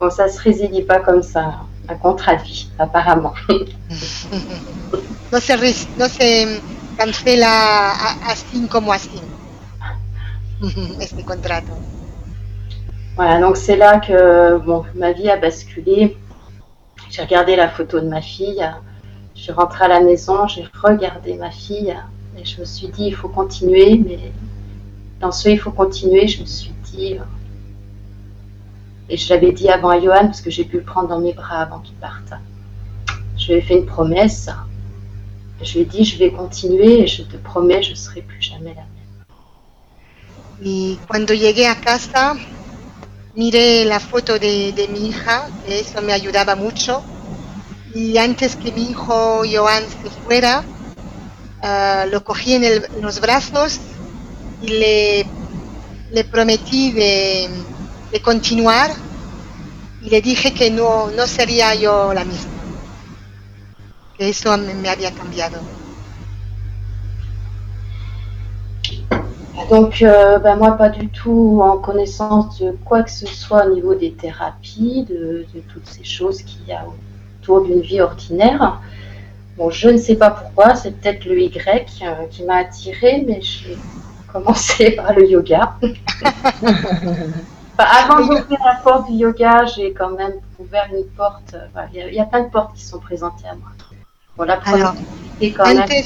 [0.00, 1.44] Bon, ça se résilie pas comme ça,
[1.88, 3.34] un contrat de vie, apparemment.
[5.32, 5.54] No se,
[5.98, 6.60] no se
[6.96, 7.90] cancela
[8.30, 9.20] así como así
[11.00, 11.72] este contrato.
[13.16, 16.16] Voilà, donc c'est là que bon, ma vie a basculé.
[17.10, 18.64] J'ai regardé la photo de ma fille.
[19.34, 21.94] Je suis rentrée à la maison, j'ai regardé ma fille
[22.38, 24.32] et je me suis dit il faut continuer, mais
[25.20, 27.22] dans ce il faut continuer, je me suis dit euh,
[29.08, 31.32] et je l'avais dit avant à Johan parce que j'ai pu le prendre dans mes
[31.32, 32.32] bras avant qu'il parte.
[33.36, 34.50] Je lui ai fait une promesse.
[35.62, 38.74] Je lui ai dit je vais continuer et je te promets je serai plus jamais
[38.74, 38.96] la même.
[40.60, 42.34] Y cuando llegué a casa,
[43.34, 47.02] miré la foto de, de mi hija, eso me ayudaba mucho.
[47.94, 50.64] Y antes que mi hijo Joan se fuera,
[51.66, 53.70] ah, lo cogí en, el- en los brazos
[54.58, 55.36] y le,
[56.08, 57.66] le prometí de,
[58.12, 58.90] de continuar
[60.00, 62.58] y le dije que no, no sería yo la misma,
[64.14, 65.60] que eso me había cambiado.
[69.70, 73.74] Donc, euh, ben, moi, pas du tout en connaissance de quoi que ce soit au
[73.74, 76.84] niveau des thérapies, de, de toutes ces choses qu'il y a
[77.42, 78.80] autour d'une vie ordinaire.
[79.56, 83.40] Bon, je ne sais pas pourquoi, c'est peut-être le Y euh, qui m'a attirée, mais
[83.40, 83.76] j'ai
[84.32, 85.76] commencé par le yoga.
[87.78, 91.52] Enfin, avant d'ouvrir la porte du yoga, j'ai quand même ouvert une porte.
[91.52, 93.68] euh, voilà, Il y, il y a plein de portes qui sont présentées à moi.
[94.36, 94.94] Bon, la première, Alors,
[95.54, 95.80] quand même.
[95.80, 96.04] Antes,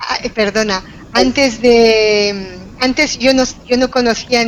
[0.00, 0.82] ah, eh, perdona,
[1.14, 4.44] antes de, antes yo no, yo no conocía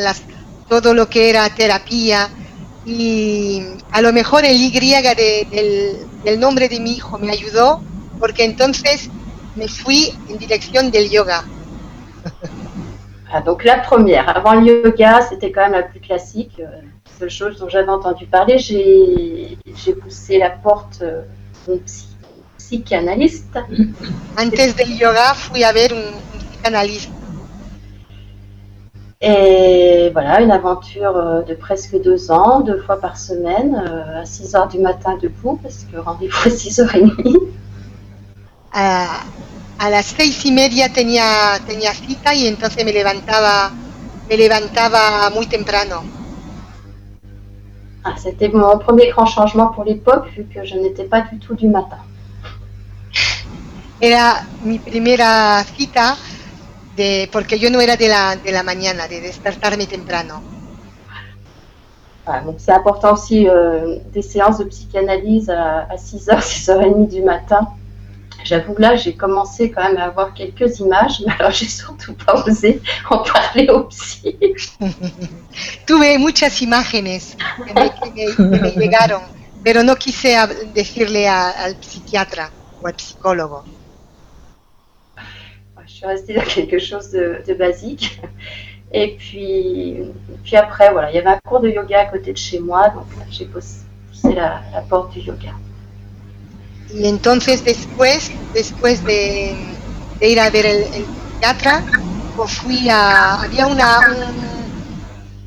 [0.00, 0.22] las,
[0.68, 2.28] todo lo que era terapia
[2.86, 7.82] y a lo mejor el Y de- del, del nombre de mi hijo me ayudó
[8.20, 9.10] porque entonces
[9.56, 11.44] me fui en dirección del yoga.
[13.32, 16.52] Ah, donc la première, avant le yoga, c'était quand même la plus classique.
[16.60, 16.80] euh,
[17.18, 19.58] seule chose dont j'avais entendu parler, j'ai
[20.00, 21.22] poussé la porte euh,
[21.66, 22.06] d'un psy-
[22.56, 23.58] psychanalyste.
[24.38, 27.10] Antes del yoga fui a ver un, un psicanalista.
[29.20, 34.26] Et voilà, une aventure euh, de presque deux ans, deux fois par semaine, euh, à
[34.26, 37.40] 6 heures du matin debout, parce que rendez-vous à 6h30.
[38.72, 39.22] A,
[39.78, 43.72] a las seis y media tenía, tenía cita y entonces me levantaba,
[44.28, 46.02] me levantaba muy temprano.
[48.04, 51.54] Ah, c'était mon premier grand changement pour l'époque, vu que je n'étais pas du tout
[51.54, 51.98] du matin.
[53.98, 56.16] Era mi primera cita
[56.96, 60.42] de, porque yo no era de la, de la mañana, de despertarme temprano.
[62.24, 67.68] Voilà, donc c'est important aussi euh, des séances de psychanalyse à, 6h, 6h30 du matin.
[68.44, 72.14] J'avoue que là, j'ai commencé quand même à avoir quelques images, mais alors j'ai surtout
[72.14, 72.80] pas osé
[73.10, 74.36] en parler au psy.
[75.86, 79.22] Tuve muchas imágenes que me, que me- que me llegaron,
[79.62, 80.36] pero no quise
[80.74, 82.50] decirle a- al psiquiatra
[82.82, 83.64] o al psicólogo.
[85.96, 88.20] Je suis restée dans quelque chose de, de basique.
[88.92, 89.96] Et puis,
[90.44, 92.90] puis après, voilà, il y avait un cours de yoga à côté de chez moi,
[92.90, 93.78] donc j'ai poussé
[94.10, 95.54] poussé la, la porte du yoga.
[96.92, 99.54] Y entonces después, después de,
[100.20, 101.82] de ir a ver el, el psiquiatra,
[102.36, 104.00] pues fui a, había una,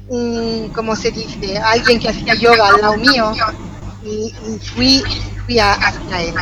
[0.09, 1.59] un, un, ¿cómo se dice?
[1.59, 3.33] Alguien que hacía yoga al lado mío
[4.03, 5.03] y, y fui,
[5.45, 6.33] fui a, hacia él.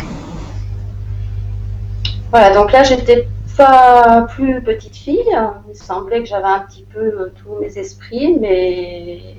[2.32, 3.28] Voilà, donc là, j'étais
[3.58, 5.38] pas plus petite fille.
[5.70, 9.36] Il semblait que j'avais un petit peu euh, tous mes esprits, mais,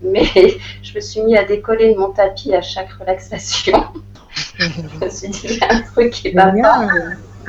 [0.00, 0.24] mais
[0.82, 3.84] je me suis mis à décoller de mon tapis à chaque relaxation.
[4.58, 6.88] je me suis dit, il y a un truc qui va pas.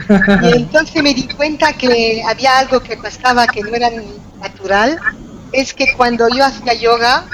[0.44, 3.90] Y entonces me di cuenta que había algo que pasaba que no era
[4.40, 4.98] natural,
[5.52, 7.26] es que cuando yo hacía yoga,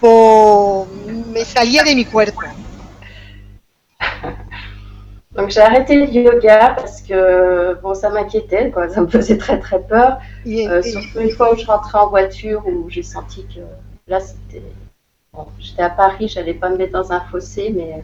[0.00, 0.88] pues,
[1.26, 2.40] me salía de mi cuerpo.
[5.38, 8.88] Donc j'ai arrêté le yoga parce que bon, ça m'inquiétait, quoi.
[8.88, 10.18] ça me faisait très très peur.
[10.44, 13.60] Euh, surtout une fois où je rentrais en voiture où j'ai senti que
[14.08, 14.64] là c'était.
[15.32, 18.02] Bon, j'étais à Paris, j'allais pas me mettre dans un fossé, mais,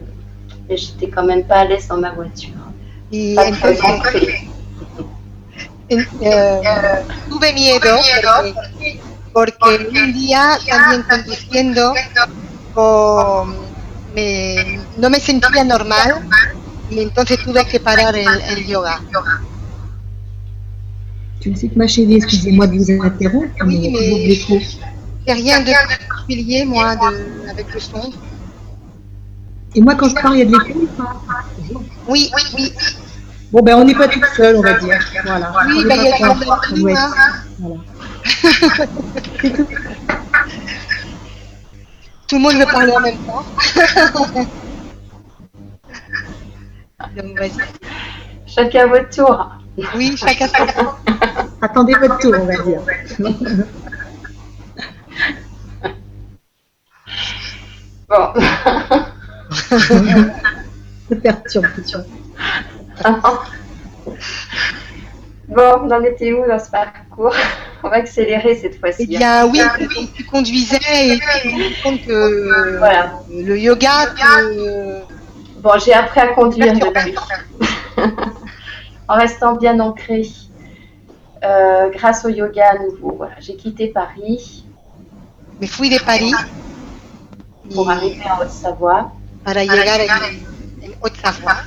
[0.69, 2.53] mais j'étais quand même pas à l'aise dans ma voiture.
[3.83, 4.47] ancrée.
[5.87, 6.01] Eh,
[7.29, 7.95] tuve miedo
[9.31, 11.93] porque, un día también conduciendo
[12.73, 13.55] con,
[14.15, 16.27] me, no me sentía normal
[16.91, 18.99] y entonces tuve que parar el, el yoga.
[21.39, 24.57] Tu sais que ma chérie, excusez-moi de vous interrompre, Oui, mais l'écho.
[24.57, 28.11] Il n'y a rien de particulier, moi, de, avec le son.
[29.75, 30.79] Et moi, quand je parle, il y a de l'écho
[32.07, 32.73] Oui, oui, oui.
[33.51, 34.99] Bon, ben, on n'est pas toute seule, on va dire.
[35.23, 35.53] Voilà.
[35.67, 36.61] Oui, ben, il y a trois.
[36.71, 37.13] la Ouais, hein.
[37.59, 37.81] voilà.
[39.41, 39.67] Tout.
[42.27, 43.45] Tout le monde veut parler en même temps.
[47.15, 47.51] Donc, vas-y.
[48.47, 49.49] Chacun votre tour.
[49.95, 50.99] oui, chacun son tour.
[51.61, 52.81] Attendez votre tour, on va dire.
[58.07, 58.33] Bon.
[61.09, 61.21] Tout
[61.85, 62.01] ça.
[65.47, 67.33] bon, on en était où dans ce parcours?
[67.83, 69.07] On va accélérer cette Eh fois-ci.
[69.07, 73.19] bien, oui, tu- tu conduisais et tu te rends compte que Voilà.
[73.31, 74.05] le yoga,
[75.65, 77.15] Bon, j'ai appris à conduire depuis.
[79.07, 80.21] en restant bien ancré.
[81.43, 83.15] Euh, grâce au yoga à nouveau.
[83.17, 84.63] Voilà, j'ai quitté Paris
[85.59, 86.33] me fui de París
[87.73, 89.11] pour y- arriver en Haute-Savoie.
[89.43, 91.57] para llegar en, en Oaxaca.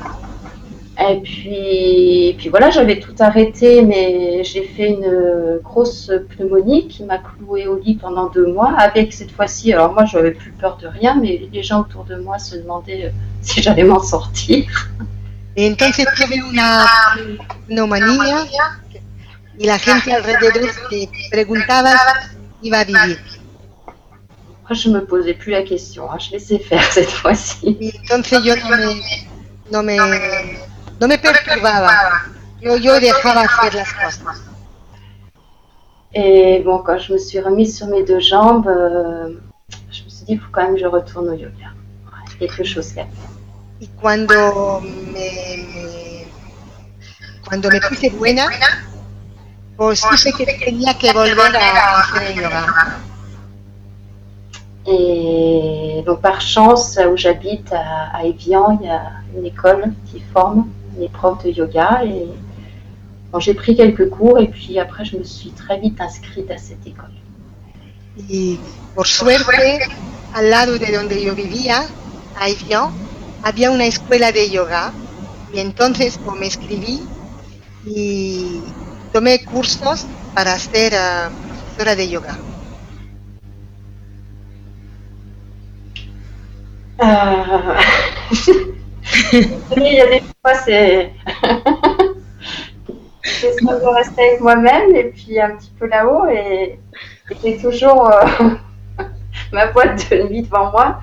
[1.01, 7.19] Et puis, puis voilà, j'avais tout arrêté, mais j'ai fait une grosse pneumonie qui m'a
[7.19, 8.75] cloué au lit pendant deux mois.
[8.77, 12.17] Avec cette fois-ci, alors moi, j'avais plus peur de rien, mais les gens autour de
[12.17, 13.11] moi se demandaient euh,
[13.43, 14.91] si j'allais m'en sortir.
[15.57, 16.87] Y entonces tuve una
[17.67, 18.47] neumonía
[19.59, 21.93] y la gente alrededor se preguntaba
[22.61, 23.19] si iba a vivir.
[24.63, 27.93] Moi, je me posais plus la question, hein, je laissais faire cette fois-ci.
[28.05, 29.03] Entonces yo no me,
[29.73, 29.97] no me,
[31.01, 31.93] no me perturbaba.
[32.61, 34.43] Yo, yo dejaba hacer las cosas.
[36.13, 39.39] Et bon, quand je me suis remise sur mes deux jambes, euh,
[39.91, 41.71] je me suis dit, il faut quand même que je retourne au yoga.
[42.07, 43.07] Ouais, quelque chose à faire.
[43.81, 45.21] Y cuando me,
[45.73, 46.27] me-
[47.47, 48.49] cuando me puse buena,
[49.77, 52.67] pues supe que tenía que volver a hacer el yoga.
[54.87, 59.03] Et donc, par chance, là où j'habite, à, à Evian, il y a
[59.37, 60.69] une école qui forme
[60.99, 62.05] les profs de yoga.
[62.05, 62.27] Et
[63.33, 66.59] bon, j'ai pris quelques cours et puis après, je me suis très vite inscrite à
[66.59, 67.13] cette école.
[68.29, 68.59] Y
[68.95, 69.81] por suerte,
[70.35, 71.87] al lado de donde yo vivía,
[72.39, 72.91] a Evian,
[73.43, 74.93] había una escuela de yoga.
[75.55, 77.01] Y entonces pues, me escribí
[77.87, 78.61] y
[79.13, 81.31] tomé cursos para ser ah,
[81.79, 82.39] profesora de yoga.
[87.01, 88.65] Euh,
[89.33, 91.13] Il y a des fois, c'est.
[93.23, 96.79] c'est ce que je rester avec moi-même et puis un petit peu là-haut et,
[97.31, 98.25] et j'ai toujours euh,
[99.53, 101.01] ma boîte de nuit devant moi.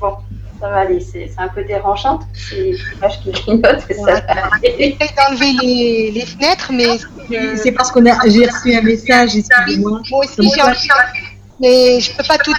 [0.00, 0.16] Bon,
[0.60, 4.20] ça va aller, c'est c'est un peu dérangeant, c'est l'image qui clignote et ça va
[4.54, 4.96] aller.
[4.98, 10.00] J'essaie d'enlever les, les fenêtres, mais C'est parce a, j'ai reçu un message, excusez-moi.
[10.10, 10.88] moi aussi j'ai.
[11.60, 12.54] Mais je peux pas tout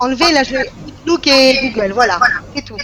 [0.00, 0.56] enlever, là je
[0.86, 2.18] Outlook et Google, voilà,
[2.54, 2.76] c'est tout.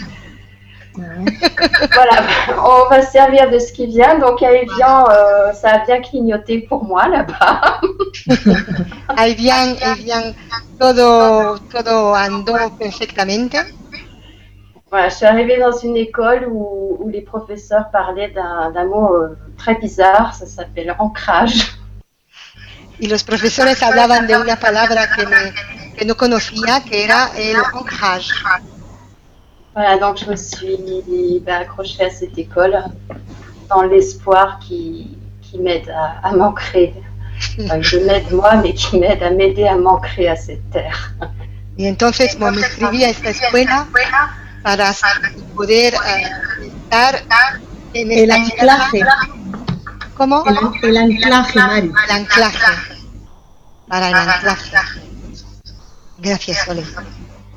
[1.94, 2.22] Voilà,
[2.64, 4.18] on va se servir de ce qui vient.
[4.18, 7.80] Donc à Evian, euh, ça a bien clignoté pour moi là-bas.
[9.16, 9.74] Ahí bien,
[10.78, 13.57] todo, todo andó perfectamente.
[14.90, 19.36] Voilà, je suis arrivée dans une école où, où les professeurs parlaient d'un mot euh,
[19.59, 21.74] très bizarre, ça s'appelle ancrage.
[23.01, 25.53] Y los profesores hablaban de una palabra que, me-
[25.96, 28.32] que no conocía, que era el ancrage.
[29.79, 32.76] Voilà, donc je me suis ben, accrochée à cette école
[33.68, 36.95] dans l'espoir qui, qui m'aide à, à m'ancrer.
[37.62, 41.12] Enfin, je m'aide moi, mais qui m'aide à m'aider à m'ancrer à cette terre.
[41.76, 43.87] Y entonces me inscribí a esta escuela
[44.64, 44.93] para
[45.55, 47.22] poder eh, estar
[47.95, 49.05] en El anclaje,
[50.16, 50.43] ¿Cómo?
[50.45, 51.93] el, an- el anclaje, Mari.
[52.09, 52.72] El anclaje.
[53.87, 54.76] Para el anclaje.
[56.18, 56.83] Gracias, Sole.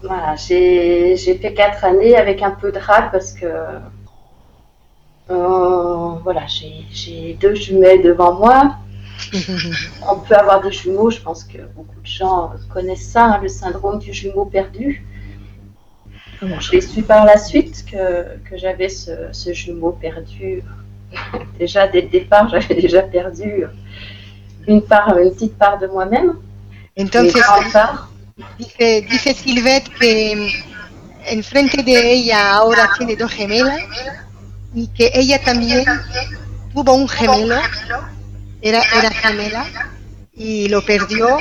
[0.03, 3.45] Voilà, j'ai fait quatre années avec un peu de rate parce que
[5.29, 8.75] euh, voilà, j'ai deux jumelles devant moi.
[10.11, 13.47] On peut avoir des jumeaux, je pense que beaucoup de gens connaissent ça, hein, le
[13.47, 15.05] syndrome du jumeau perdu.
[16.41, 20.63] Bon, je l'ai su par la suite que, que j'avais ce, ce jumeau perdu.
[21.59, 23.65] déjà dès le départ, j'avais déjà perdu
[24.67, 26.37] une part, une petite part de moi-même,
[26.97, 28.10] une grande part.
[28.57, 33.81] Dice, dice Silvet que mm, enfrente de ella ahora tiene dos gemelas
[34.73, 35.85] y que ella también
[36.73, 37.59] tuvo un gemelo
[38.61, 39.65] era, era gemela
[40.33, 41.37] y lo perdió.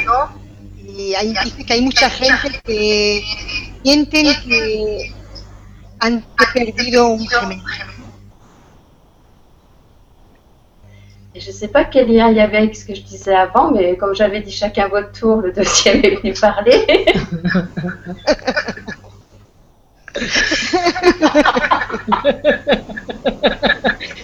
[0.86, 3.22] Y ahí dice que hay mucha gente que
[3.82, 5.14] sienten que
[6.01, 7.62] han perdido un gemelo.
[11.35, 13.35] Et je ne sais pas quel lien il y avait avec ce que je disais
[13.35, 16.85] avant, mais comme j'avais dit chacun votre tour, le deuxième est venu parler.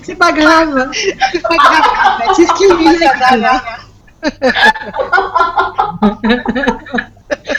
[0.03, 0.91] C'est pas grave.
[0.93, 2.89] C'est pas grave, c'est ce qui lui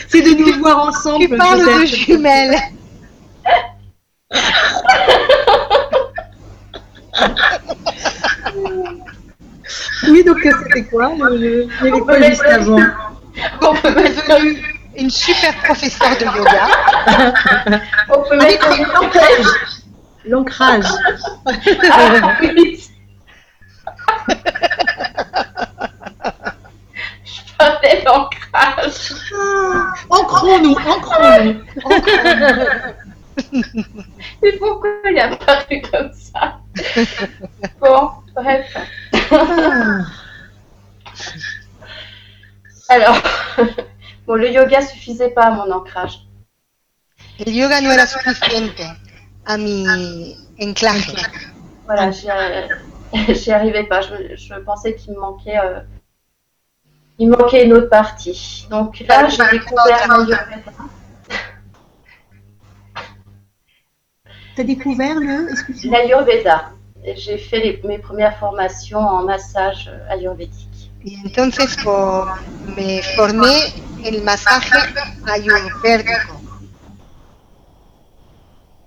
[0.09, 1.25] C'est de nous voir ensemble.
[1.25, 2.57] Tu parles de jumelles.
[10.09, 12.79] Oui, donc euh, c'était quoi le, le, il y avait quoi juste avant
[13.61, 14.63] On mettre, devenue
[14.95, 16.67] une super professeure de yoga.
[18.09, 18.67] on peut mettre
[20.25, 20.85] L'ancrage.
[22.41, 22.83] Oui.
[27.25, 29.13] Je parlais d'ancrage.
[30.09, 31.55] Ancrons-nous, ancrons-nous.
[34.41, 36.59] Mais pourquoi il est apparu comme ça?
[37.79, 38.65] Bon, bref.
[42.89, 43.17] Alors,
[44.27, 46.19] bon, le yoga suffisait pas à mon ancrage.
[47.39, 48.81] El yoga no era suficiente
[49.45, 51.13] a mi enclaje.
[51.85, 52.29] Voilà, j'y
[53.51, 54.01] arrivais pas.
[54.01, 55.81] Je, je pensais qu'il me manquait, euh,
[57.19, 58.67] il me manquait une autre partie.
[58.69, 60.45] Donc là, j'ai découvert l'Ayurveda.
[64.55, 65.49] T'as découvert le
[65.89, 66.71] l'Ayurveda.
[67.15, 70.91] J'ai fait les- mes premières formations en massage euh, ayurvédique.
[71.05, 72.37] Y entonces por-
[72.75, 73.53] me formé
[74.03, 74.71] el masaje
[75.27, 76.33] ayurvédico.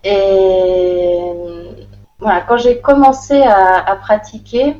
[0.05, 1.21] Et
[2.19, 4.77] voilà, quand j'ai commencé à, à pratiquer,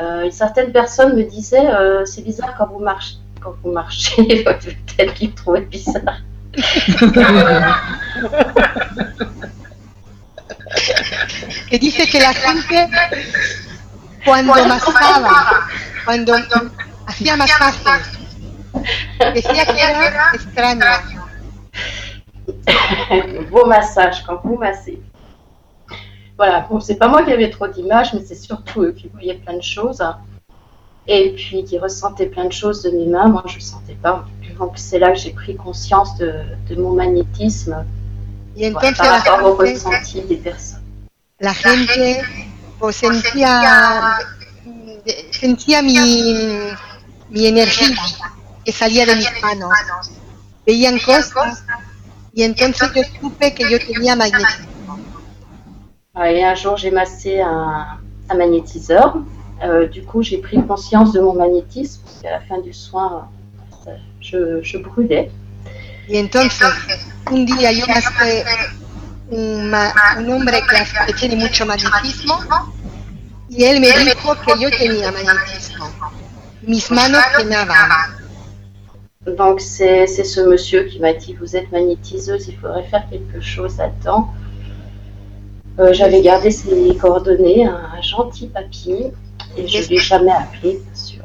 [0.00, 4.66] euh, certaines personnes me disaient euh, c'est bizarre quand vous marchez, quand vous marchez, votre
[4.96, 6.20] tête qui me trouvait bizarre.
[11.70, 12.88] Que dice que la gente
[14.24, 15.68] cuando masaba,
[16.04, 16.34] cuando
[17.06, 18.18] hacía masajes,
[19.34, 20.84] decía que era extraño.
[23.50, 25.00] Vos massages, quand vous massez.
[26.36, 29.34] Voilà, bon, c'est pas moi qui avais trop d'images, mais c'est surtout eux qui voyaient
[29.34, 30.02] plein de choses.
[31.08, 33.28] Et puis qui ressentaient plein de choses de mes mains.
[33.28, 34.24] Moi, je ne sentais pas.
[34.58, 36.32] Donc, c'est là que j'ai pris conscience de,
[36.68, 37.84] de mon magnétisme
[38.56, 40.85] Y voilà, par rapport au ressenti des personnes.
[41.38, 42.22] La gente
[42.78, 44.18] pues, sentía,
[45.30, 46.70] sentía mi,
[47.30, 47.96] mi energía
[48.64, 49.70] que salía de mis manos.
[50.66, 51.64] Veían cosas
[52.32, 54.66] y entonces yo supe que yo tenía magnetismo.
[56.24, 57.98] Et un jour, j'ai massé un,
[58.30, 59.18] un magnétiseur.
[59.62, 62.00] Euh, du coup, j'ai pris conscience de mon magnétisme.
[62.04, 63.28] Parce qu'à la fin du soin,
[63.86, 65.30] euh, je, je brûlais.
[66.08, 66.62] Y entonces,
[67.26, 68.44] un día yo masé
[69.32, 72.38] un, un hombre que, que tiene mucho magnetismo
[73.48, 75.88] y él me dijo que yo tenía magnetismo.
[76.62, 78.16] Mis manos quemaban.
[79.36, 83.40] Donc, c'est c'est ce monsieur qui m'a dit Vous êtes magnétiseuse, il faudrait faire quelque
[83.40, 84.32] chose là-dedans.
[85.78, 89.12] Euh, J'avais gardé ses coordonnées, un, gentil papier,
[89.56, 91.22] et je ne l'ai jamais appelé, bien sûr.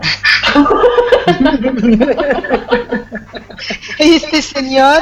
[4.00, 5.00] Y este señor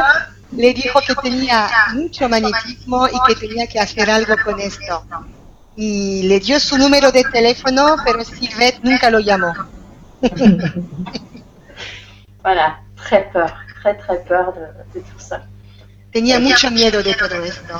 [0.51, 5.03] le dijo que tenía mucho magnetismo y que tenía que hacer algo con esto.
[5.75, 9.53] Y le dio su número de teléfono, pero Sylvette nunca lo llamó.
[12.43, 15.41] Voilà, très peur, très très peur de, de tout ça.
[16.11, 17.73] Tenía mucho miedo de todo esto.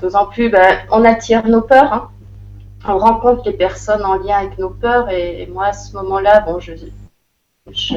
[0.00, 1.92] D'autant plus, ben, on attire nos peurs.
[1.92, 2.08] hein.
[2.88, 5.08] On rencontre les personnes en lien avec nos peurs.
[5.10, 6.72] Et, et moi, à ce moment-là, bon, je,
[7.70, 7.96] je,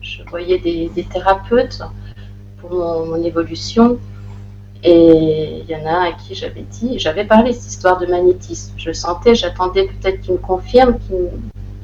[0.00, 1.82] je voyais des, des thérapeutes
[2.68, 3.98] pour mon, mon évolution.
[4.88, 7.98] Et il y en a un à qui j'avais dit, j'avais parlé de cette histoire
[7.98, 8.72] de magnétisme.
[8.76, 10.98] Je le sentais, j'attendais peut-être qu'il me confirme,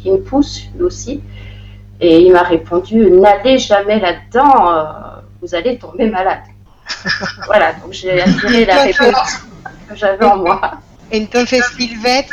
[0.03, 1.21] qu'il me, pousse lui aussi.
[2.01, 4.85] Et il m'a répondu, n'allez jamais là-dedans, euh,
[5.41, 6.43] vous allez tomber malade.
[7.47, 9.41] voilà, donc j'ai attiré la réponse
[9.89, 10.61] que j'avais en moi.
[11.13, 12.27] Entonces Silvet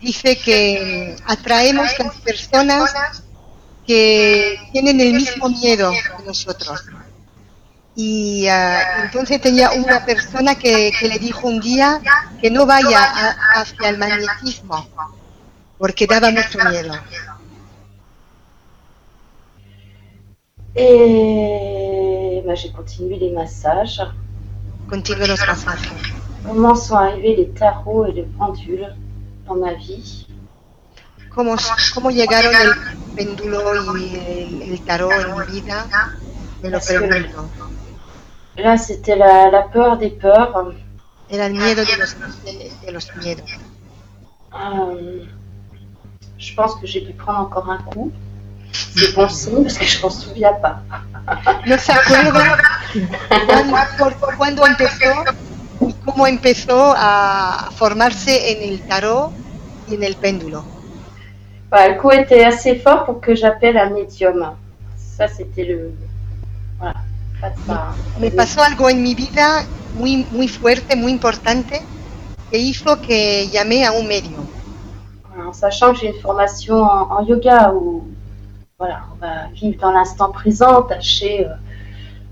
[0.00, 3.22] dice que atraemos las personas
[3.86, 6.84] que tienen el mismo miedo que nosotros.
[7.96, 12.00] Y ah, entonces tenía una persona que, que le dijo un día
[12.40, 14.86] que no vaya a- hacia el magnetismo,
[15.78, 16.92] porque daba mucho miedo.
[20.76, 24.00] Et ben, j'ai continué les massages.
[24.90, 25.92] Contigo los masajes.
[26.44, 28.88] Comment sont arrivés les tarots et les pendules
[29.46, 30.26] dans ma vie
[31.34, 31.56] cómo,
[31.94, 32.72] cómo llegaron el
[33.16, 35.86] péndulo y el, el tarot en mi vida,
[36.62, 37.48] me lo pregunto.
[38.56, 40.72] Là, c'était la, la peur des peurs.
[41.28, 43.50] Era el miedo de los, de, de los miedos.
[44.54, 45.24] Euh,
[46.38, 48.12] je pense que j'ai dû prendre encore un coup.
[48.72, 50.80] C'est bon signe parce que je m'en souviens pas.
[51.66, 52.58] No se acuerda
[54.36, 55.24] cuándo, empezó
[55.80, 59.32] y cómo empezó a formarse en el tarot
[59.88, 60.64] y en el péndulo.
[61.70, 64.54] Voilà, le coup était assez fort pour que j'appelle un médium.
[64.96, 65.92] Ça, c'était le.
[66.78, 66.94] Voilà.
[66.94, 67.33] Pas de ça.
[68.20, 69.66] Me pasó algo en mi vida
[69.98, 71.82] muy, muy fuerte, muy importante,
[72.50, 74.46] que hizo que llamé a un médium.
[75.36, 78.04] En sachant que j'ai une formation en, en yoga où
[78.78, 81.54] voilà, on va vivre dans l'instant présent, tâcher euh,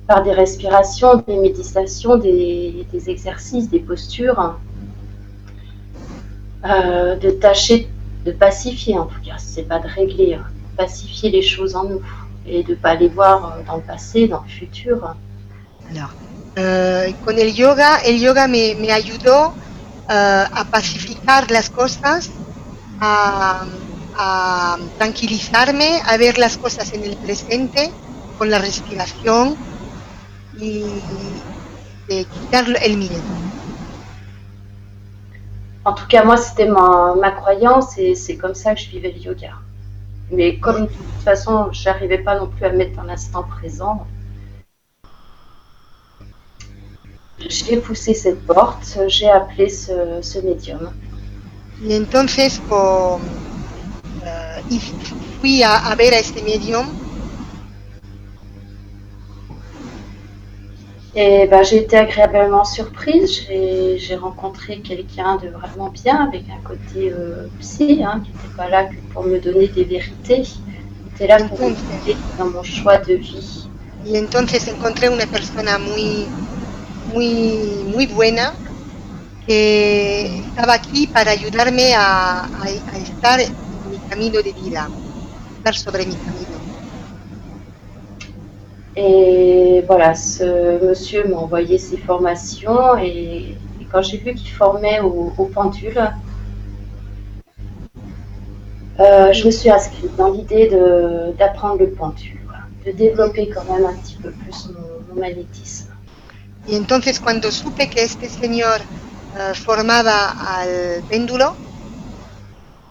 [0.07, 4.57] par des respirations, des méditations, des, des exercices, des postures,
[6.65, 7.89] euh, de tâcher
[8.25, 10.47] de pacifier en tout cas, c'est pas de régler, hein,
[10.77, 12.01] pacifier les choses en nous
[12.45, 15.17] et de pas les voir euh, dans le passé, dans le futur.
[15.91, 16.15] Alors,
[16.57, 19.55] eh, con el yoga, el yoga me, me ayudó
[20.09, 22.31] eh, a pacificar las cosas,
[23.01, 23.67] a,
[24.15, 27.99] a tranquilizarme, a ver las cosas en el presente
[28.37, 29.57] con la respiración
[30.53, 31.03] y
[32.09, 33.43] de quitar el miedo.
[35.85, 39.13] En tout cas, moi, c'était ma, ma croyance et c'est comme ça que je vivais
[39.13, 39.62] le yoga.
[40.33, 43.45] Mais comme de toute façon, je n'arrivais pas non plus à me mettre dans l'instant
[43.45, 44.07] présent,
[47.39, 50.91] j'ai poussé cette porte, j'ai appelé ce, médium.
[51.83, 53.21] Y entonces con,
[54.25, 54.79] eh, y
[55.41, 56.15] fui a, a ver
[61.15, 63.31] Et ben, j'ai été agréablement surprise.
[63.49, 68.69] J'ai rencontré quelqu'un de vraiment bien, avec un côté euh, psy, hein, qui n'était pas
[68.69, 72.99] là que pour me donner des vérités, qui était là pour m'aider dans mon choix
[72.99, 73.71] de vie.
[74.03, 76.35] y entonces encontré una persona muy,
[77.03, 78.61] muy, muy buena
[79.47, 84.95] que estaba aquí para ayudarme a, a- a estar en mi camino de vida,
[85.57, 86.52] estar sobre mi camino.
[88.95, 95.01] Et voilà, ce monsieur m'a envoyé ses formations et, et quand j'ai vu qu'il formait
[95.01, 96.13] au, au pendule,
[99.01, 100.69] euh, je me suis inscrite dans l'idée
[101.39, 102.39] d'apprendre le pendule,
[102.85, 105.89] de développer quand même un petit peu plus mon, mon magnétisme.
[106.69, 108.81] Y entonces cuando supe que este señor
[109.37, 111.57] eh, formaba al péndulo,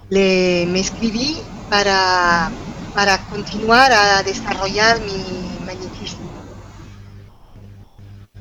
[0.10, 1.38] le, me escribí
[1.70, 2.52] para,
[2.94, 6.26] para continuar a desarrollar mi magnetismo.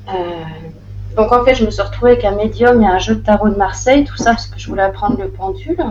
[1.15, 3.49] donc en fait, je me suis retrouvée avec un médium et un jeu de tarot
[3.49, 5.83] de Marseille, tout ça parce que je voulais apprendre le pendule.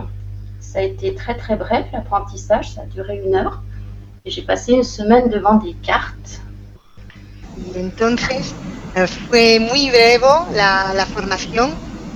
[0.59, 3.61] Ça a été très très bref l'apprentissage, ça a duré une heure.
[4.25, 6.41] Et j'ai passé une semaine devant des cartes.
[7.75, 8.53] Entonces
[8.95, 11.71] eh, fue muy breve la, la formación.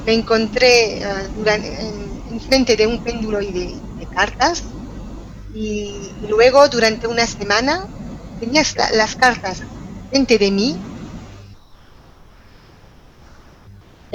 [0.06, 1.02] Me encontré
[1.38, 3.66] duran- en, en frente de un péndulo y de,
[4.00, 4.64] de cartas.
[5.56, 7.86] Y luego, durante una semana,
[8.40, 9.64] tenías la- las cartas
[10.12, 10.78] frente de mí.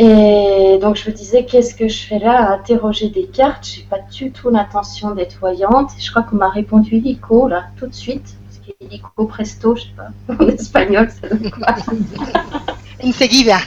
[0.03, 3.67] Et donc je me disais, qu'est-ce que je fais là à interroger des cartes?
[3.67, 5.91] J'ai pas du tout l'intention d'être voyante.
[5.99, 8.29] Je crois qu'on m'a répondu illico là, tout de suite.
[8.51, 10.11] Ce qui est illico presto, je sais pas.
[10.45, 11.75] En espagnol, ça donne quoi?
[13.05, 13.59] Enseguida.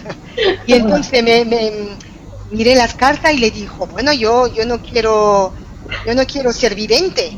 [0.68, 1.98] Y entonces me, me-
[2.52, 5.54] miré las cartas y le dijo, bueno, yo, yo no quiero,
[6.08, 7.32] yo no quiero ser vidente.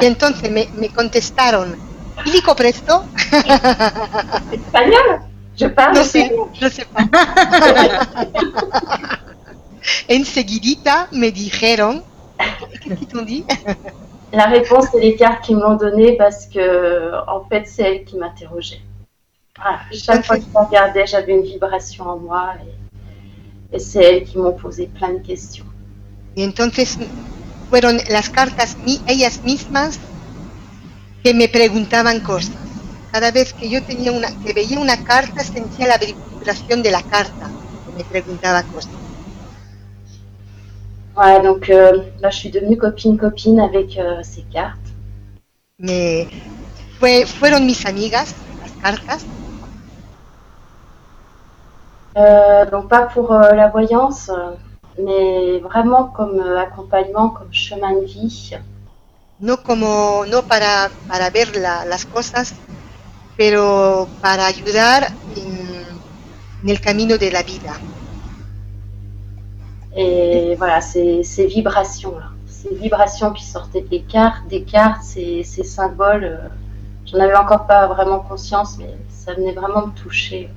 [0.00, 1.74] Y entonces me, me contestaron,
[2.24, 3.04] ¿Ilico presto?
[4.52, 5.27] Espagnol
[5.58, 6.30] Je parle No sé,
[6.60, 6.86] no sé.
[10.08, 12.02] Enseguidita me dijeron,
[12.82, 13.44] ¿qué que t'ont dit?
[14.32, 18.04] La réponse, c'est les cartes qui me l'ont donnée parce que, en fait, c'est elle
[18.04, 18.82] qui m'interrogeait.
[19.56, 19.80] Voilà.
[19.90, 22.54] Chaque fois que je regardais, j'avais une vibration en moi
[23.72, 25.64] et, et c'est elles qui m'ont posé plein de questions.
[26.36, 26.98] Y entonces
[27.68, 28.76] fueron las cartas
[29.08, 29.98] ellas mismas
[31.24, 32.67] que me preguntaban cosas.
[33.12, 37.02] Cada vez que yo tenía una, que veía una carta, sentía la vibración de la
[37.02, 37.54] carta
[37.92, 39.00] me preguntaba cosas.
[41.14, 44.94] Voilà, donc euh, là, je suis devenue copine-copine avec euh, ces cartes.
[45.78, 46.28] Me,
[46.98, 49.26] fue, fueron mis amigas las cartas,
[52.18, 54.30] Euh, donc pas pour euh, la voyance,
[54.98, 58.54] mais vraiment comme euh, accompagnement, comme chemin de vie.
[59.38, 60.72] no como no para,
[61.06, 62.54] para ver la- las cosas,
[63.38, 65.00] pero para ayudar
[65.36, 67.74] en, en el camino de la vida.
[69.96, 75.64] Et voilà, ces, ces vibrations-là, ces vibrations qui sortaient des cartes, des cartes, ces, ces
[75.64, 76.24] symboles.
[76.24, 76.48] euh,
[77.06, 80.50] J'en avais encore pas vraiment conscience, mais ça venait vraiment me toucher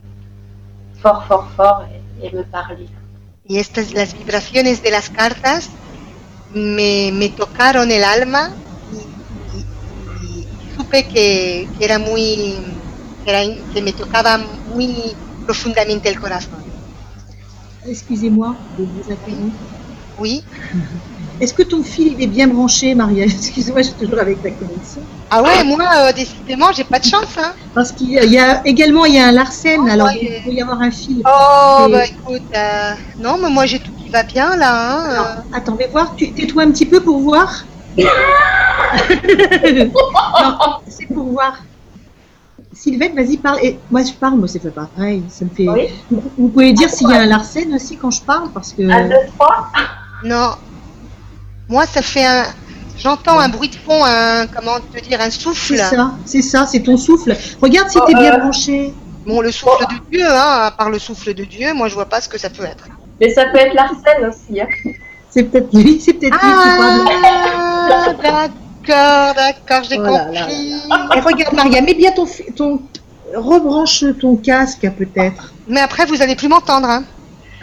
[1.01, 1.85] fort, fort, fort
[2.21, 2.89] et, et me parler.
[3.47, 5.69] Y estas, las vibraciones de las cartas
[6.53, 8.51] me, me tocaron el alma
[10.75, 12.55] supe que, que era muy,
[13.23, 14.39] que, era in- que me tocaba
[14.73, 14.93] muy
[15.45, 16.59] profundamente el corazón.
[17.85, 19.55] Excusez-moi de vous interrompre.
[20.19, 20.43] Oui.
[21.41, 23.25] Est-ce que ton fil il est bien branché, Maria?
[23.25, 25.01] Excuse-moi, je suis toujours avec ta connexion.
[25.31, 27.33] Ah ouais, moi, euh, décidément, j'ai pas de chance.
[27.39, 27.53] Hein.
[27.73, 30.19] Parce qu'il y a- il y a également il y a un Larsen, alors ouais.
[30.21, 31.23] il peut y avoir un fil.
[31.25, 34.71] Oh, Et- bah écoute, euh, non, mais moi j'ai tout qui va bien là.
[34.71, 35.57] Hein, Alors, euh.
[35.57, 37.65] attends, vais voir, tu tais-toi un petit peu pour voir.
[37.97, 38.05] Non,
[40.87, 41.57] c'est pour voir.
[42.73, 43.59] Sylvette, vas-y, parle.
[43.63, 45.23] Et moi, je parle, moi, c'est pas pareil.
[45.29, 45.67] Ça me fait.
[45.67, 45.87] Oui.
[46.09, 48.83] Vous, vous pouvez dire s'il y a un Larsen aussi quand je parle, parce que.
[48.89, 49.67] Un, deux, trois.
[50.23, 50.51] Non.
[51.69, 52.45] Moi, ça fait un.
[52.97, 54.47] J'entends un bruit de fond, un.
[54.47, 55.77] Comment te dire, un C'est souffle.
[55.77, 57.35] ça, c'est ça, c'est ton souffle.
[57.61, 58.93] Regarde si Oh, t'es bien euh, branché.
[59.25, 62.05] Bon, le souffle de Dieu, hein, à part le souffle de Dieu, moi je vois
[62.07, 62.85] pas ce que ça peut être.
[63.19, 64.59] Mais ça peut être l'arsène aussi.
[64.59, 64.65] hein.
[65.31, 67.05] C'est peut-être lui, c'est peut-être lui qui parle.
[67.93, 70.73] Ah, d'accord, d'accord, j'ai Oh là là compris.
[71.15, 72.25] Et regarde, Maria, mets bien ton,
[72.55, 72.81] ton.
[73.33, 75.53] Rebranche ton casque, peut-être.
[75.67, 76.89] Mais après, vous allez plus m'entendre.
[76.89, 77.05] Hein.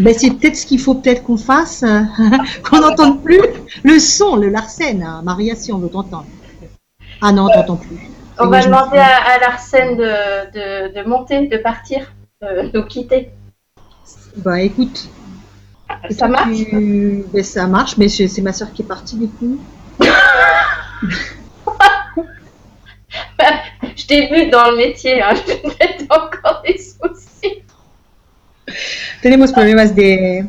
[0.01, 2.01] Ben, c'est peut-être ce qu'il faut peut-être qu'on fasse, euh,
[2.63, 3.41] qu'on n'entende plus
[3.83, 5.03] le son, le Larsen.
[5.03, 5.21] hein.
[5.25, 6.25] Maria, si on veut t'entendre.
[7.21, 7.99] Ah non, on t'entend plus.
[8.39, 10.05] On va demander à, à l'arsène de,
[10.55, 13.31] de, de monter, de partir, de nous quitter.
[14.37, 15.09] Bah écoute,
[16.11, 19.59] Ça marche tu- ben, ça marche, mais c'est ma soeur qui est partie du coup.
[23.97, 25.31] Je t'ai vu dans le métier, hein.
[25.35, 27.63] je vais peut-être encore des soucis.
[29.23, 30.43] Tenemos problemas de,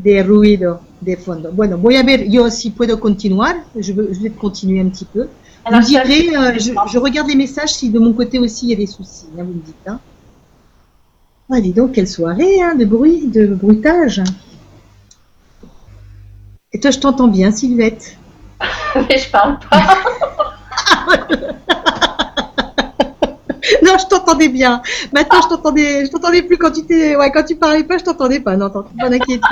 [0.00, 1.50] de ruido de fondo.
[1.52, 3.54] Bueno, voy a ver yo si puedo continuar.
[3.78, 5.28] Je, veux, je vais continuer un petit peu.
[5.64, 8.70] Alors, vous direz, euh, je, je regarde les messages si de mon côté aussi il
[8.70, 9.26] y a des soucis.
[9.38, 9.86] hein, vous me dites.
[9.86, 10.00] Hein.
[11.50, 14.22] Ah, dis donc, quelle soirée hein, de bruit, de bruitage.
[16.72, 18.16] Et toi, je t'entends bien, Sylvette.
[18.94, 19.98] Mais je parle pas.
[23.82, 24.82] Non, je t'entendais bien.
[25.12, 28.04] Maintenant, je t'entendais, je t'entendais plus quand tu t'es, ouais, quand tu parlais pas, je
[28.04, 28.56] t'entendais pas.
[28.56, 29.42] Non, pas d'inquiétude.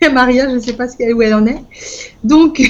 [0.00, 1.62] Et Maria, je sais pas où elle en est.
[2.22, 2.62] Donc,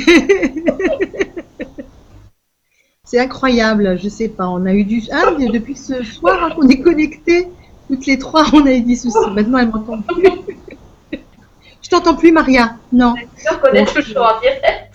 [3.04, 3.98] c'est incroyable.
[4.02, 4.48] Je sais pas.
[4.48, 7.48] On a eu du, ah, depuis ce soir hein, qu'on est connectés,
[7.88, 9.16] toutes les trois, on a eu des soucis.
[9.32, 10.28] Maintenant, elle m'entend plus.
[11.82, 12.76] Je t'entends plus, Maria.
[12.92, 13.14] Non.
[13.62, 14.94] qu'on est toujours en direct.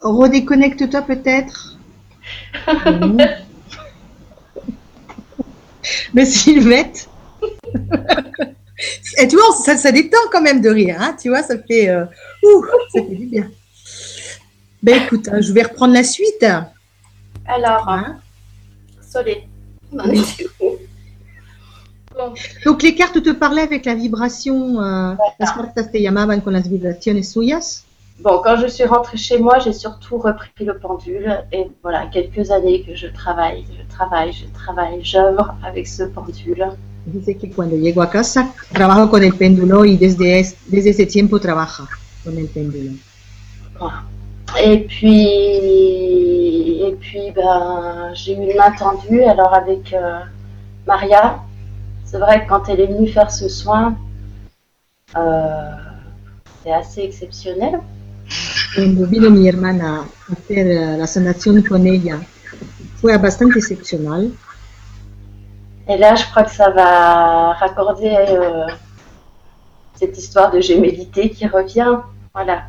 [0.00, 1.76] Redéconnecte-toi peut-être.
[2.86, 3.16] Non.
[6.14, 7.08] Mais Sylvette.
[9.18, 10.96] Et tu vois, ça, ça détend quand même de rire.
[10.98, 12.04] Hein, tu vois, ça fait, euh,
[12.42, 13.50] ouh, ça fait du bien.
[14.82, 16.44] Ben écoute, hein, je vais reprendre la suite.
[17.46, 18.18] Alors, Hein?
[19.02, 19.46] Solé,
[19.92, 20.78] on en était où Bon,
[22.64, 24.80] Donc les cartes te parlaient avec la vibration.
[24.82, 27.84] euh, las cartas te llamaban con las vibraciones suyas.
[28.20, 31.42] Bon, quand je suis rentrée chez moi, j'ai surtout repris le pendule.
[31.52, 36.66] Et voilà, quelques années que je travaille, je travaille, je travaille, j'œuvre avec ce pendule.
[37.06, 41.06] Dice que cuando llego a casa trabajo con el péndulo y desde, es- desde ese
[41.06, 41.88] tiempo trabaja
[42.24, 42.90] con el péndulo.
[43.78, 44.02] Voilà.
[44.62, 45.16] Et puis,
[46.86, 49.22] et puis ben, j'ai eu une main tendue.
[49.22, 50.18] Alors avec euh,
[50.86, 51.40] Maria,
[52.10, 53.96] c'est vrai que quand elle est venue faire ce soin,
[55.16, 55.70] euh,
[56.62, 57.80] c'est assez exceptionnel.
[58.74, 62.18] Cuando vino mi hermana a hacer eh, la sanación con ella,
[63.00, 64.30] fue bastante excepcional.
[65.88, 68.66] Et là, je crois que ça va raccorder euh,
[69.94, 71.98] cette histoire de gémellité qui revient.
[72.34, 72.64] Voilà.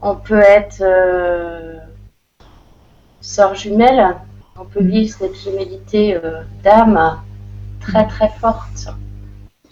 [0.00, 1.78] On peut être euh,
[3.20, 4.16] sœur jumelle,
[4.58, 7.20] on peut vivre cette gémellité euh, d'âme
[7.86, 8.88] très très forte.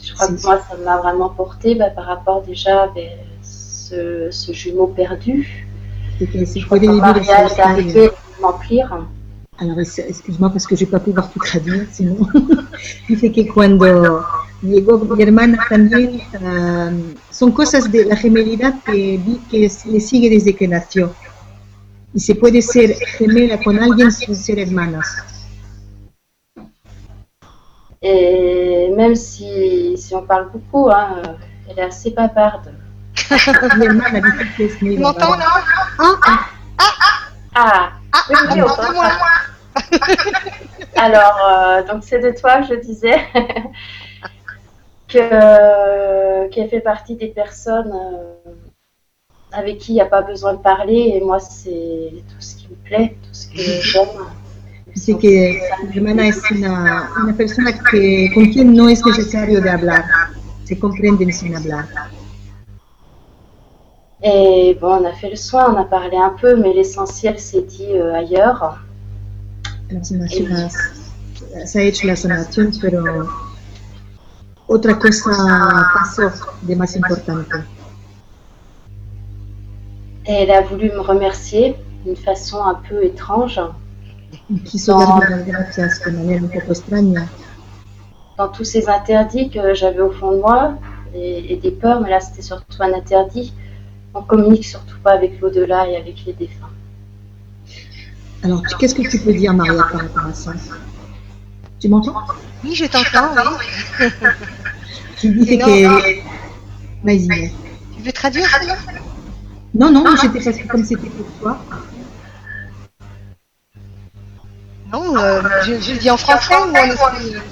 [0.02, 2.88] Je crois que moi, ça m'a vraiment porté bah, par rapport déjà à
[3.42, 5.68] ce, ce jumeau perdu.
[6.18, 6.86] C'est Je crois que
[8.82, 9.00] à.
[9.58, 12.16] Alors, excuse-moi parce que je vais pas pouvoir tout traduire, sinon.
[13.08, 14.24] Dice que cuando
[14.62, 16.90] llegó mi hermana también, ah,
[17.30, 21.12] son cosas de la gemelidad que vi que le sigue desde que nació.
[22.14, 25.06] Y se puede ser gemela con alguien sin ser hermanas.
[28.02, 31.32] Et même si, si on parle beaucoup, hein, euh,
[31.68, 32.72] elle est assez bavarde.
[34.56, 35.46] Tu m'entends là?
[35.98, 36.38] Ah,
[37.54, 39.08] Ah, Ah, Oui, oui, ah, on entends-moi.
[40.96, 43.18] alors, euh, donc c'est de toi que je disais
[45.08, 48.52] que, qu'elle fait partie des personnes euh,
[49.52, 51.12] avec qui il n'y a pas besoin de parler.
[51.14, 54.08] Et moi, c'est tout ce qui me plaît, tout ce que j'aime.
[54.94, 59.70] Así que mi hermana es una, una persona que, con quien no es necesario de
[59.70, 60.04] hablar,
[60.64, 61.88] se comprenden sin hablar.
[64.24, 67.62] Et bon, on a fait le soin, on a parlé un peu, mais l'essentiel s'est
[67.62, 68.78] dit euh, ailleurs.
[69.90, 73.02] La sanación ha- se ha hecho la sanación, pero
[74.68, 75.32] otra cosa
[75.94, 76.30] pasó
[76.62, 77.64] de más importante.
[80.24, 81.74] Et elle a voulu me remercier
[82.04, 83.58] d'une façon un peu étrange.
[84.32, 86.40] Las gracias de manera
[86.92, 87.28] un
[88.38, 90.74] dans tous ces interdits que j'avais au fond de moi
[91.14, 93.52] et, et des peurs, mais là c'était surtout un interdit.
[94.14, 96.68] On communique surtout pas avec l'au-delà et avec les défunts.
[98.42, 100.52] Alors, qu'est-ce que tu peux dire, Maria, par rapport à ça?
[101.78, 102.14] Tu m'entends?
[102.64, 104.06] Oui, je t'entends, oui.
[105.18, 105.66] Tu disais Non.
[105.66, 106.20] que...
[107.04, 107.52] Vas-y.
[107.96, 108.48] Tu veux traduire
[109.74, 111.58] Non, non, j'étais parce que comme c'était pour toi.
[114.92, 117.42] Non, euh, je, je dis en français ou en espagnol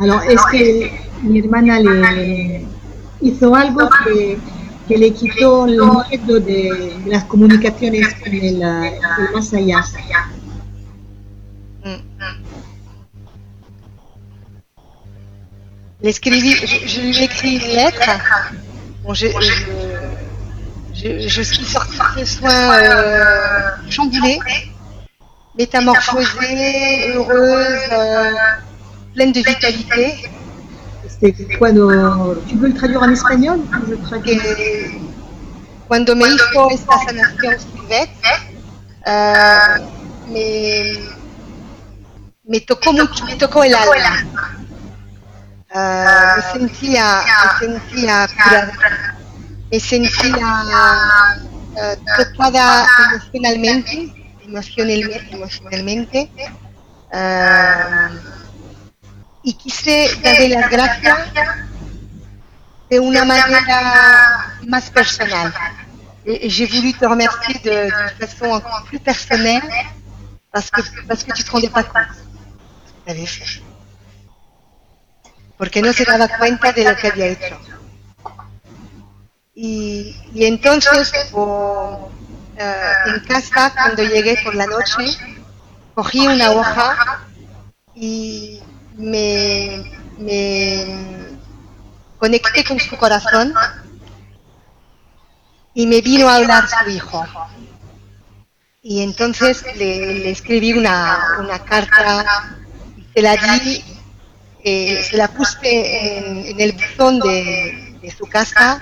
[0.00, 0.90] Alors, es que
[1.22, 2.66] mi hermana le
[3.20, 4.38] hizo algo que,
[4.88, 9.00] que le quitó el miedo de, las comunicaciones con el, el
[9.34, 9.80] más allá?
[11.84, 12.02] Mm.
[16.02, 18.10] L'escrivi- je, je lui ai écrit une lettre.
[19.04, 19.28] Bon, je,
[20.92, 23.70] je, je, suis sortie de soins euh,
[25.56, 28.32] métamorphosée, heureuse, euh,
[29.14, 30.30] pleine de vitalité.
[31.20, 34.38] ¿Tu peux le traduire en espagnol je traduis?
[34.38, 35.00] Que
[35.88, 37.56] cuando me hizo esta sanación
[39.06, 39.66] eh,
[40.28, 40.98] me,
[42.44, 44.56] me tocó mucho, me tocó el alma.
[45.74, 46.04] Eh,
[46.36, 47.22] me sentía,
[47.60, 48.72] me sentía curada,
[49.70, 50.48] me sentía
[51.76, 56.30] eh, tocada emocionalmente, emocionalmente, emocionalmente
[57.12, 58.08] eh,
[59.42, 61.18] y quise darle las gracias
[62.90, 65.52] de una manera más personal.
[66.24, 69.62] J'ai voulu te remercier de, de façon encore plus personnelle
[70.50, 73.62] parce que, parce que tu te rendais pas compte de ce que tu avais fait.
[75.58, 77.58] Porque no se daba cuenta de lo que había hecho.
[79.54, 82.10] Y, y entonces, o,
[82.56, 85.16] eh, en casa, cuando llegué por la noche,
[85.94, 87.26] cogí una hoja
[87.94, 88.60] y
[88.96, 90.86] me, me
[92.18, 93.52] conecté con su corazón
[95.74, 97.26] y me vino a hablar su hijo.
[98.82, 102.56] Y entonces le, escribí una, una carta,
[103.14, 103.82] se la di,
[104.62, 108.78] eh, se la puse en, en el buzón de, de su casa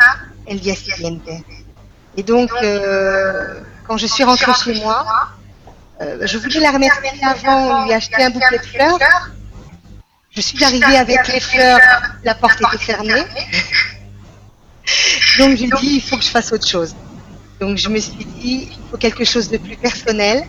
[0.47, 1.45] el día siguiente.
[2.17, 5.07] Et donc, euh, quand je suis rentrée chez moi,
[6.01, 8.99] euh, je voulais la remercier avant, lui acheter un bouquet de fleurs.
[10.31, 11.81] Je suis arrivée avec les fleurs,
[12.25, 13.25] la porte était fermée.
[15.39, 16.95] Donc j'ai dit, il faut que je fasse autre chose.
[17.61, 20.45] Donc je me suis dit, il faut quelque chose de plus personnel.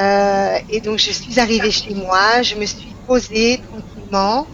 [0.00, 4.46] Euh, et donc je suis arrivée chez moi, je me suis posée tranquillement,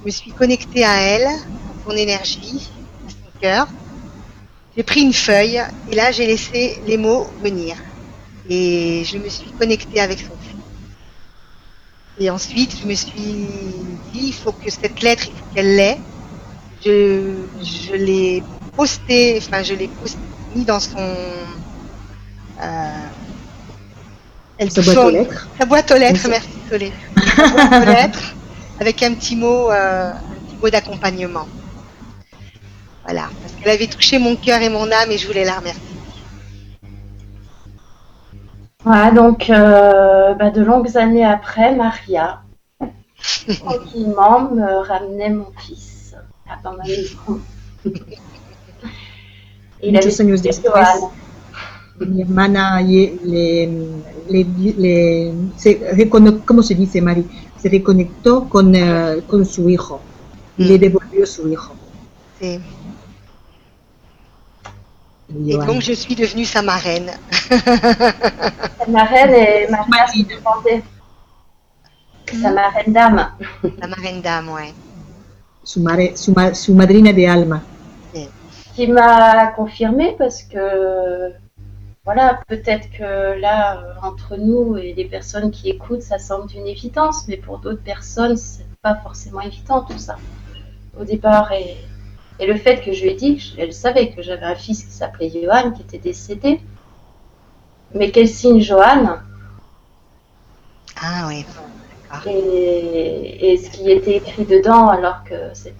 [0.00, 1.38] je me suis connectée à elle, à
[1.86, 2.70] son énergie,
[3.06, 3.68] à son cœur.
[4.76, 7.76] J'ai pris une feuille et là j'ai laissé les mots venir.
[8.48, 10.56] Et je me suis connectée avec son fils.
[12.18, 13.46] Et ensuite, je me suis dit,
[14.14, 15.98] il faut que cette lettre, il faut qu'elle l'ait.
[16.84, 18.42] Je, je l'ai
[18.76, 20.18] postée, enfin, je l'ai postée,
[20.54, 20.98] mis dans son.
[22.60, 23.06] Euh,
[24.58, 25.48] elle Sa boîte son- aux lettres.
[25.58, 26.28] Sa boîte aux lettres, Merci.
[26.28, 26.92] merci Solé.
[27.36, 28.34] Sa boîte aux lettres,
[28.80, 30.14] avec un petit mot, euh, un
[30.46, 31.46] petit mot d'accompagnement.
[33.04, 35.82] Voilà, parce qu'elle avait touché mon cœur et mon âme et je voulais la remercier.
[38.84, 42.42] Voilà, donc euh, bah, de longues années après, Maria,
[43.60, 46.14] tranquillement, me ramenait mon fils
[46.46, 47.40] là, dans ma maison.
[49.80, 50.70] Et il avait des después,
[52.00, 53.66] mi hermana le,
[54.30, 54.42] le,
[54.82, 57.24] le- se recono- ¿cómo se dice, Mari?
[57.60, 60.00] Se reconectó con, eh, con su hijo
[60.58, 60.64] Mm.
[60.64, 61.72] le devolvió su hijo.
[62.40, 62.60] El
[65.48, 67.10] Et donc, je suis devenue sa marraine.
[67.48, 70.82] Sa marraine et Maria se demandait.
[72.40, 73.30] Sa marraine d'âme.
[73.80, 74.72] La marraine d'âme, ouais.
[75.64, 77.60] su, mare- su, ma- su madrina de alma.
[78.74, 81.30] qui m'a confirmé parce que
[82.04, 86.66] voilà, peut-être que là, euh, entre nous et les personnes qui écoutent, ça semble une
[86.66, 90.16] évidence, mais pour d'autres personnes, c'est pas forcément évident tout ça.
[90.98, 91.52] au départ.
[91.52, 91.76] Et,
[92.42, 94.90] et, le fait que je lui ai dit, elle savait que j'avais un fils qui
[94.92, 96.60] s'appelait Johan, qui était décédé.
[97.94, 99.18] Mais quel signe Johan
[101.00, 101.44] Ah oui.
[102.26, 105.76] Et, et, ce qui était écrit dedans, alors que cette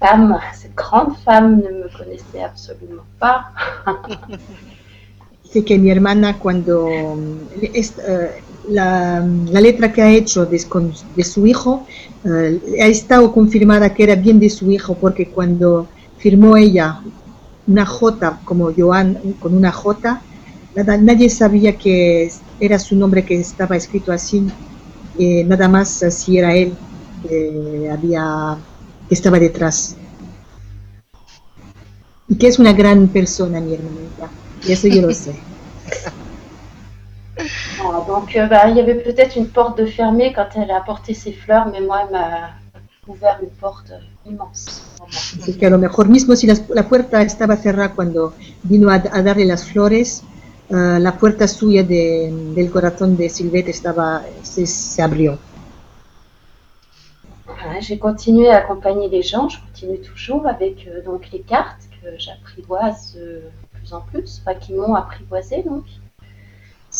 [0.00, 3.46] femme, cette grande femme ne me connaissait absolument pas.
[5.52, 7.68] Dice que mi hermana cuando uh,
[8.70, 10.64] la, la, letra que ha hecho de,
[11.16, 11.86] de su hijo
[12.24, 17.00] uh, ha estado confirmada que era bien de su hijo porque cuando firmó ella
[17.66, 20.20] una J como Joan con una J,
[20.74, 24.46] nadie sabía que era su nombre que estaba escrito así,
[25.18, 26.72] eh, nada más si era él
[27.22, 28.56] que había
[29.08, 29.96] que estaba detrás.
[32.28, 34.30] Y que es una gran persona, mi hermanita.
[34.66, 35.34] Y eso yo lo sé.
[37.92, 40.76] Ah, donc, euh, bah, il y avait peut-être une porte de fermée quand elle a
[40.76, 42.50] apporté ses fleurs, mais moi, elle m'a
[43.08, 43.92] ouvert une porte
[44.26, 44.82] immense.
[45.40, 48.32] Así que a lo mejor mismo si la, la puerta estaba cerrada cuando
[48.62, 50.22] vino a, a darle las flores,
[50.70, 55.38] uh, la puerta suya de, del corazón de Silvette estaba, se, se abrió.
[57.46, 61.82] Voilà, J'ai continué à accompagner les gens, je continue toujours avec euh, donc les cartes
[62.00, 65.84] que j'apprivoise euh, de plus en plus, enfin, qui m'ont apprivoisé donc.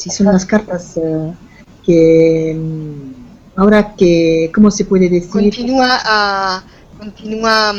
[0.01, 1.34] Sí, son las cartas uh,
[1.84, 2.57] que
[3.55, 5.28] ahora que, ¿cómo se puede decir?
[5.28, 6.64] Continúa a,
[6.96, 7.74] continúa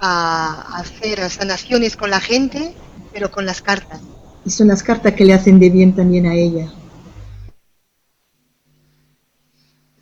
[0.00, 2.74] a hacer sanaciones con la gente,
[3.12, 4.00] pero con las cartas.
[4.44, 6.68] Y son las cartas que le hacen de bien también a ella.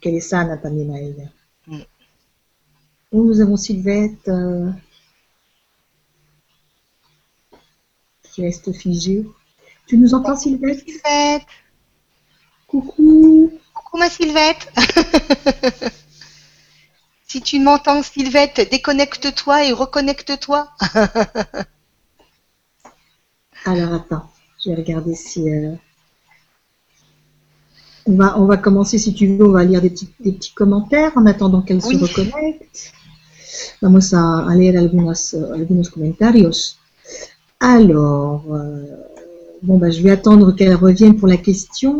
[0.01, 1.31] Que le sana también a ella.
[1.67, 1.83] Mm.
[3.13, 4.73] Nous avons Sylvette euh,
[8.23, 9.27] qui reste figée.
[9.87, 11.47] Tu nous entends, Sylvette Sylvette
[12.67, 14.73] Coucou Coucou ma Sylvette
[17.27, 20.71] Si tu m'entends, Sylvette, déconnecte-toi et reconnecte-toi.
[23.65, 24.31] Alors attends,
[24.63, 25.49] je vais regarder si.
[25.51, 25.73] euh,
[28.07, 30.53] On, va, on va commencer, si tu veux, on va lire des petits, des petits
[30.55, 31.99] commentaires en attendant qu'elle Oui.
[31.99, 32.93] se reconnecte.
[33.83, 36.77] Vamos a, a leer algunos, algunos comentarios.
[37.61, 38.85] Alors, euh,
[39.65, 41.97] bon, bah, je vais attendre qu'elle revienne pour la question.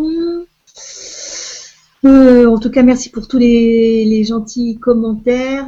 [2.05, 5.67] Euh, en tout cas, merci pour tous les, les gentils commentaires.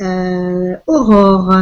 [0.00, 1.54] Euh, Aurore,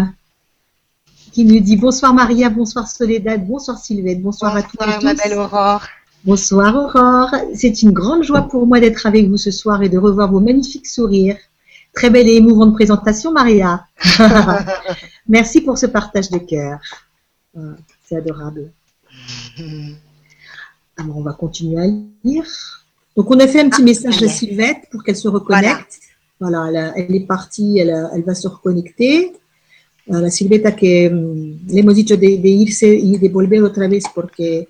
[1.33, 5.15] qui nous dit bonsoir Maria, bonsoir Soledad, bonsoir Sylvette, bonsoir, à toutes et Bonsoir ma
[5.15, 5.23] tous.
[5.23, 5.83] belle Aurore.
[6.25, 9.99] Bonsoir Aurore, c'est une grande joie pour moi d'être avec vous ce soir et de
[9.99, 11.37] revoir vos magnifiques sourires.
[11.95, 13.85] Très belle et émouvante présentation Maria.
[15.29, 16.79] Merci pour ce partage de cœur.
[17.57, 17.61] Ah,
[18.05, 18.71] C'est adorable.
[20.97, 21.87] Alors on va continuer à
[22.25, 22.47] lire.
[23.17, 24.29] Donc on a fait un petit Ah, message à.
[24.29, 26.01] Sylvette pour qu'elle se reconnecte.
[26.41, 29.33] Voilà, elle, est partie, elle, va se reconnecter.
[30.11, 33.89] A la Silveta que mm, le hemos dicho de, de irse y de volver otra
[33.89, 34.69] vez porque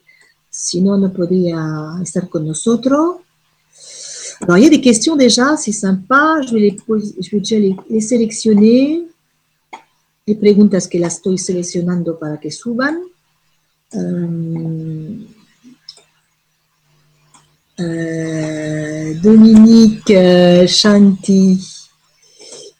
[0.50, 3.18] si no, no podía estar con nosotros.
[4.40, 6.40] Alors, il y a des questions déjà, c'est sympa.
[6.46, 6.76] Je vais, les
[7.20, 9.04] je vais déjà les, les sélectionner.
[10.26, 12.98] Les preguntas que las estoy seleccionando para que suban?
[13.94, 15.16] Euh,
[17.80, 21.58] euh, Dominique euh, Chanty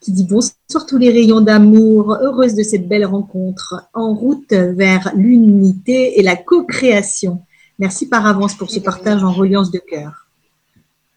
[0.00, 5.12] qui dit bonsoir tous les rayons d'amour, heureuse de cette belle rencontre, en route vers
[5.14, 7.42] l'unité et la co-création.
[7.78, 10.26] Merci par avance pour ce partage en reliance de cœur.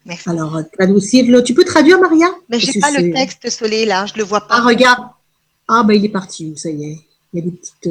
[0.04, 0.28] Merci.
[0.28, 1.42] Alors, euh, traducirlo.
[1.42, 2.26] Tu peux traduire, Maria?
[2.48, 4.56] Mais j'ai pas le texte Soleil là, je le vois pas.
[4.56, 5.04] Ah, regarde.
[5.68, 6.98] Ah, bah, il est parti, ça y est.
[7.32, 7.88] Il y a des petites.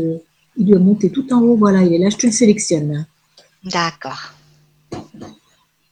[0.61, 1.55] Il doit monter tout en haut.
[1.57, 2.09] Voilà, il est là.
[2.09, 3.05] Je te le sélectionne.
[3.63, 4.21] D'accord.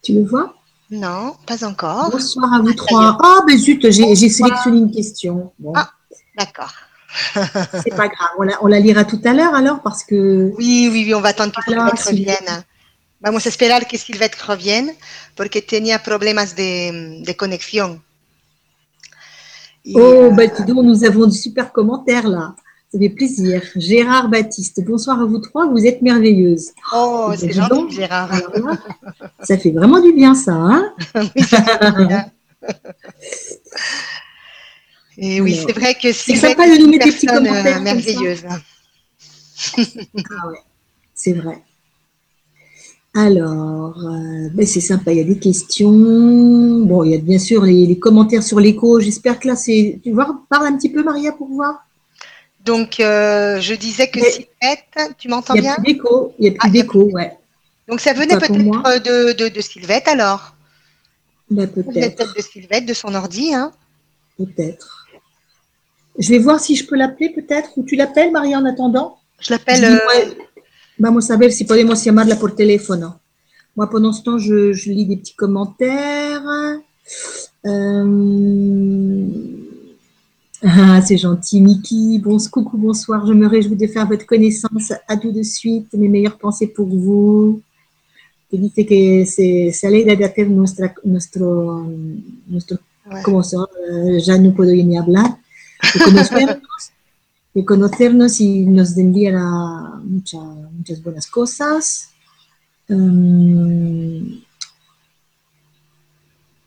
[0.01, 0.55] Tu le vois?
[0.91, 2.09] Non, pas encore.
[2.11, 3.17] Bonsoir à vous Ah, trois.
[3.21, 5.51] Ah, ben zut, j'ai sélectionné une question.
[5.59, 5.91] Bon, Ah.
[6.37, 6.73] D'accord.
[7.83, 8.29] c'est pas grave.
[8.37, 10.51] On la, on la lira tout à l'heure alors parce que.
[10.57, 12.39] Oui, oui, oui, on va attendre que Voilà, Sylvette.
[12.39, 12.63] revienne.
[13.21, 14.93] Vamos a esperar que Silvette revienne
[15.35, 18.01] porque tenía problemas de, de conexión.
[19.95, 22.55] Oh, euh, bah, dis donc, nous avons du super commentaire là.
[22.91, 23.61] Ça fait plaisir.
[23.75, 26.71] Gérard Baptiste, bonsoir à vous trois, vous êtes merveilleuses.
[26.91, 27.91] oh, bah, c'est dis gentil, donc.
[27.91, 28.33] Gérard.
[28.33, 28.77] Alors là,
[29.43, 32.31] ça fait vraiment du bien ça, hein Oui, ça fait bien.
[35.19, 37.85] Et oui, c'est vrai que c'est sympa de nous mettre des petits euh, commentaires comme
[37.85, 37.93] ça.
[37.93, 38.43] merveilleuse.
[40.31, 40.59] Ah ouais,
[41.13, 41.61] c'est vrai.
[43.13, 45.91] Alors, euh, ben, c'est sympa, il y a des questions.
[46.85, 48.99] Bon, il y a bien sûr les, les commentaires sur l'écho.
[48.99, 49.99] J'espère que là, c'est.
[50.01, 51.85] Tu vois, parle un petit peu, Maria, pour voir.
[52.71, 56.35] Donc, euh, je disais que Sylvette, tu m'entends Il n'y a bien plus d'écho.
[56.37, 57.31] Il n'y a plus Ah, il a d'écho, ouais.
[57.87, 60.53] Donc, ça venait peut-être de, de, de Sylvette alors
[61.49, 63.55] Ben, peut-être, de Sylvette, de son ordi.
[63.55, 63.71] Hein
[64.37, 65.07] peut-être.
[66.19, 69.17] Je vais voir si je peux l'appeler peut-être, ou tu l'appelles Maria en attendant?
[69.39, 69.83] Je l'appelle.
[69.85, 69.97] Euh...
[70.99, 73.13] Vamos a ver si podemos llamarla por teléfono.
[73.75, 76.43] Moi, pendant ce temps, je, je lis des petits commentaires.
[77.65, 79.58] Euh...
[80.63, 82.19] Ah, c'est gentil, Miki.
[82.19, 83.25] Bon, coucou, bonsoir.
[83.25, 84.91] Je me réjouis de faire votre connaissance.
[85.07, 85.93] À tout de suite.
[85.93, 87.61] Mes meilleures pensées pour vous.
[88.51, 91.87] Que dice que se, se alegra de hacer nuestra, nuestro,
[92.47, 93.21] nuestro ouais.
[93.23, 93.67] ¿cómo son?
[93.89, 95.37] Uh, ya no puedo ni hablar.
[95.93, 96.91] De conocernos,
[97.53, 102.09] de conocernos y nos enviará mucha, muchas buenas cosas.
[102.89, 104.41] Um,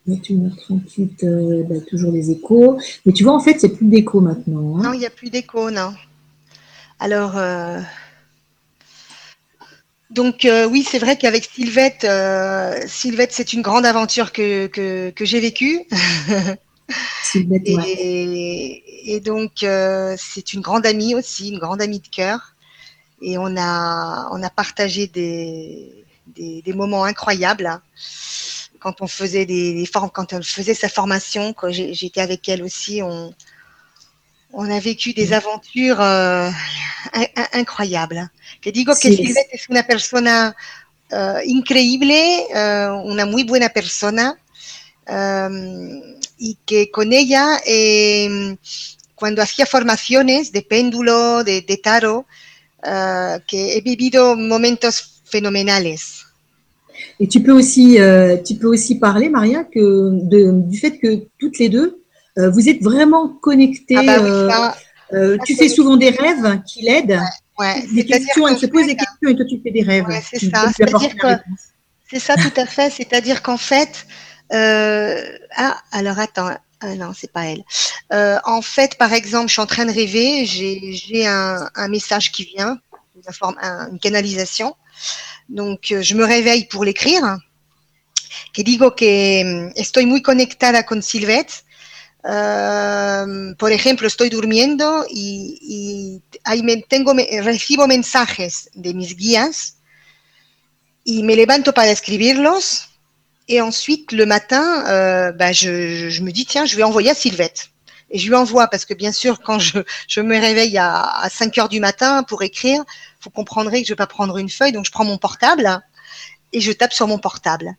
[0.09, 2.79] 21h38, euh, bah, toujours les échos.
[3.07, 4.77] Mais tu vois, en fait, il n'y a plus d'écho maintenant.
[4.77, 4.83] Hein.
[4.83, 5.95] Non, il n'y a plus d'écho, non.
[6.99, 7.81] Alors, euh...
[10.11, 12.07] donc euh, oui, c'est vrai qu'avec Sylvette,
[12.87, 15.81] Sylvette, c'est une grande aventure que, que, que j'ai vécue.
[17.23, 18.83] Sylvette, et, ouais.
[19.05, 19.65] et donc,
[20.17, 22.55] c'est une grande amie aussi, une grande amie de cœur.
[23.21, 27.67] Et on a, on a partagé des, des, des moments incroyables.
[27.67, 27.81] Hein
[28.83, 32.63] quand on faisait des, des formes, quand elle faisait sa formation, quand j'étais avec elle
[32.63, 33.35] aussi, on,
[34.53, 36.51] on a vécu des aventures euh,
[37.53, 38.31] incroyables.
[38.61, 40.55] Te digo que Silvette es una persona
[41.13, 44.37] uh, increíble, uh, una muy buena persona,
[45.09, 46.03] um,
[46.39, 48.57] y que con ella, eh,
[49.15, 52.27] cuando hacía formaciones de péndulo, de, de tarot,
[52.85, 56.27] uh, que he vivido momentos fenomenales.
[57.21, 61.27] Et tu peux aussi, euh, tu peux aussi parler, Maria, que de, du fait que
[61.39, 62.03] toutes les deux,
[62.39, 63.97] euh, vous êtes vraiment connectées.
[63.99, 64.77] Ah bah oui, ça,
[65.13, 67.21] euh, tu fais souvent des rêves qui l'aident.
[67.59, 67.85] Ouais, ouais.
[67.95, 70.07] Des questions, elle se pose des questions et toi tu fais des rêves.
[70.07, 70.71] Ouais, c'est ça.
[72.11, 72.91] C'est ça tout à fait.
[72.91, 74.07] C'est-à-dire qu'en fait,
[74.51, 76.51] ah alors attends.
[76.85, 77.63] Ah non, c'est pas elle.
[78.45, 82.45] En fait, par exemple, je suis en train de rêver, j'ai un, un, message qui
[82.45, 82.79] vient,
[83.91, 84.75] une canalisation.
[85.53, 87.39] Donc, je me réveille pour l'écrire.
[88.55, 91.65] Que digo que estoy muy conectada con Silvette.
[92.25, 99.77] Uh, por ejemplo, estoy durmiendo y, y ahí me, tengo, recibo mensajes de mis guías
[101.05, 102.89] y me levanto para escribirlos.
[103.49, 107.15] Et ensuite, le matin, euh, bah, je, je, me dis, tiens, je vais envoyer à
[107.15, 107.72] Sylvette.
[108.13, 111.29] Et je lui envoie parce que bien sûr, quand je, je me réveille à, à
[111.29, 112.85] 5 heures du matin pour écrire,
[113.23, 115.83] vous comprendrez que je vais pas prendre une feuille, donc je prends mon portable
[116.53, 117.75] et je tape sur mon portable.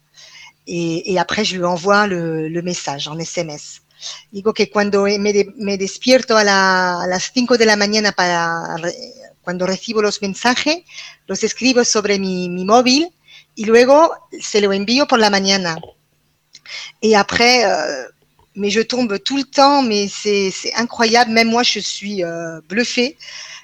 [0.66, 3.82] Et, et après, je lui envoie le, le, message en SMS.
[4.32, 8.76] Digo que cuando me, me despierto a, la, a, las 5 de la mañana para
[9.44, 10.84] cuando recibo los mensajes,
[11.28, 13.14] los escribo sobre mi, mi móvil
[13.56, 15.78] y luego se lo envío por la mañana.
[17.02, 18.08] Et après, euh,
[18.56, 21.32] mais je tombe tout le temps, mais c'est incroyable.
[21.32, 23.18] Même moi, je suis euh, bluffée.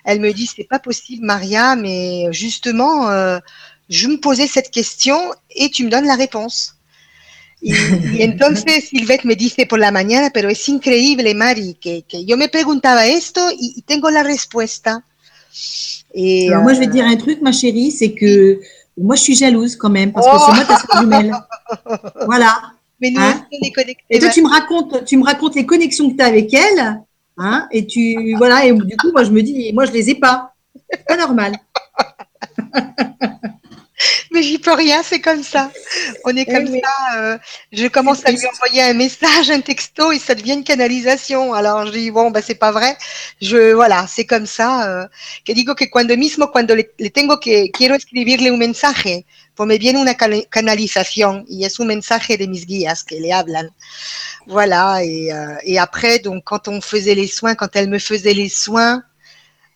[0.05, 3.39] Elle me dit, c'est pas possible, Maria, mais justement, euh,
[3.89, 5.19] je me posais cette question
[5.55, 6.75] et tu me donnes la réponse.
[7.61, 7.73] Y,
[8.17, 12.37] y entonces Silvette me dice por la mañana, pero es increíble, Mari, que, que yo
[12.37, 15.03] me preguntaba esto y, y tengo la respuesta.
[16.13, 16.63] Et Alors, euh...
[16.63, 18.59] moi, je vais te dire un truc, ma chérie, c'est que
[18.97, 21.33] moi, je suis jalouse quand même, parce que oh c'est moi ta soeur jumelle.
[22.25, 22.73] Voilà.
[23.01, 24.03] Mais nous, hein on est connectés.
[24.09, 27.01] Et toi, tu me racontes, tu me racontes les connexions que tu as avec elle,
[27.37, 30.15] hein, et tu, voilà, et du coup, moi, je me dis, moi, je les ai
[30.15, 30.53] pas.
[30.91, 31.53] C'est pas normal.
[34.31, 35.71] Mais j'y peux rien, c'est comme ça.
[36.23, 36.81] On est comme oui.
[36.83, 37.17] ça.
[37.17, 37.37] Euh,
[37.71, 41.53] je commence à lui envoyer un message, un texto, et ça devient une canalisation.
[41.53, 42.97] Alors je dis bon, bah c'est pas vrai.
[43.41, 44.89] Je voilà, c'est comme ça.
[44.89, 45.07] Euh,
[45.45, 49.67] que digo que cuando mismo cuando le, le tengo que quiero escribirle un mensaje, pues
[49.67, 53.69] me viene una canalización y es un mensaje de mis guías que le hablan.
[54.47, 55.03] Voilà.
[55.03, 58.49] Et, euh, et après, donc quand on faisait les soins, quand elle me faisait les
[58.49, 59.03] soins.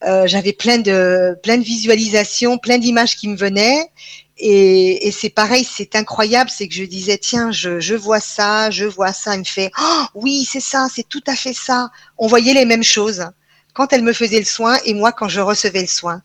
[0.05, 3.89] Euh, j'avais plein de plein de visualisations, plein d'images qui me venaient.
[4.37, 8.71] Et, et c'est pareil, c'est incroyable, c'est que je disais tiens, je, je, vois ça,
[8.71, 9.35] je vois ça.
[9.35, 11.89] Il me fait oh, oui, c'est ça, c'est tout à fait ça.
[12.17, 13.25] On voyait les mêmes choses
[13.73, 16.21] quand elle me faisait le soin et moi quand je recevais le soin.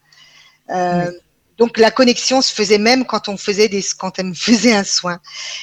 [0.71, 1.17] Euh, oui.
[1.59, 4.85] Donc la connexion se faisait même quand on faisait des, quand elle me faisait un
[4.85, 5.21] soin.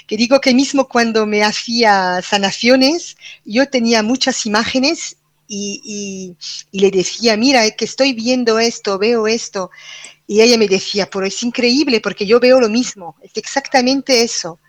[0.08, 3.16] Que digo que mismo cuando me hacía sanaciones,
[3.46, 5.18] yo tenía muchas imágenes
[5.48, 6.38] y, y,
[6.72, 9.72] y, le decía, mira, es que estoy viendo esto, veo esto.
[10.28, 14.60] Y ella me decía, pero es increíble porque yo veo lo mismo, es exactamente eso.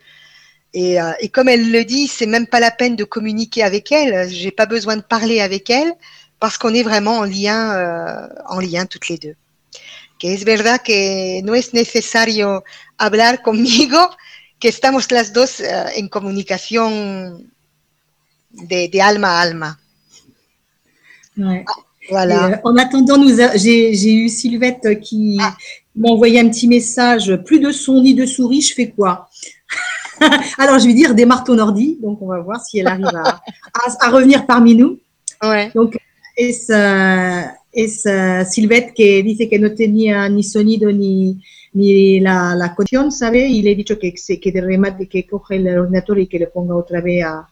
[0.75, 3.91] Et, euh, et comme elle le dit, c'est même pas la peine de communiquer avec
[3.93, 5.95] elle, j'ai pas besoin de parler avec elle
[6.39, 9.37] parce qu'on est vraiment en lien, euh, en lien toutes les deux.
[10.19, 12.65] Que es verdad que no es necesario
[12.99, 14.11] hablar conmigo,
[14.59, 17.53] que estamos las dos uh, en comunicación
[18.51, 19.81] de, de alma a alma.
[21.39, 21.65] Ouais.
[21.67, 21.73] Ah,
[22.11, 22.47] voilà.
[22.47, 25.55] Euh, en attendant, nous j'ai eu Sylvette qui Ah.
[25.95, 27.35] m'a envoyé un petit message.
[27.45, 29.29] Plus de son ni de souris, je fais quoi?
[30.59, 31.99] Alors, je vais dire démarre ton ordi.
[32.03, 33.41] Donc, on va voir si elle arrive à,
[33.75, 34.99] à- à revenir parmi nous.
[35.43, 35.71] Ouais.
[36.39, 41.43] Es, uh, es uh, Silvette que dice que no tenía ni sonido ni,
[41.75, 43.47] ni la, la conexión, ¿sabe?
[43.49, 46.75] Y le he dicho que, que remate que coge el ordenador y que le ponga
[46.77, 47.49] otra vez a.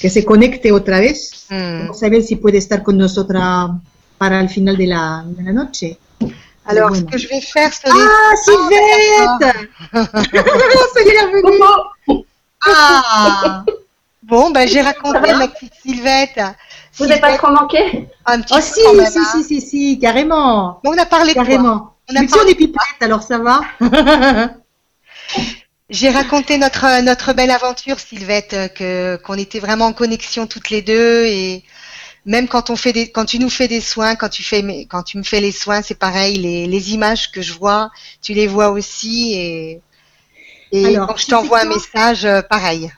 [0.00, 1.46] que se conecte otra vez.
[1.50, 1.80] Hmm.
[1.82, 3.70] Vamos a ver si puede estar con nosotras
[4.18, 5.98] para el final de la, de la noche.
[6.64, 9.56] Alors, ce que je vais faire, c'est Ah, Sylvette
[10.12, 12.24] Ça y est, elle est revenue.
[12.64, 13.64] Ah
[14.22, 16.40] Bon, ben j'ai raconté ma petite Sylvette.
[16.96, 19.24] Vous n'avez pas trop manqué un petit Oh, peu si, quand même, si, hein.
[19.32, 20.78] si, si, si, carrément.
[20.84, 21.94] Bon, on a parlé de quoi Carrément.
[22.08, 23.60] On a parlé on est pipette, alors ça va
[25.92, 30.82] J'ai raconté notre notre belle aventure, Sylvette, que qu'on était vraiment en connexion toutes les
[30.82, 31.62] deux et
[32.24, 35.02] même quand on fait des quand tu nous fais des soins, quand tu fais quand
[35.02, 37.90] tu me fais les soins, c'est pareil, les les images que je vois,
[38.22, 39.80] tu les vois aussi et
[40.72, 42.90] et Alors, quand je t'envoie un message, euh, pareil.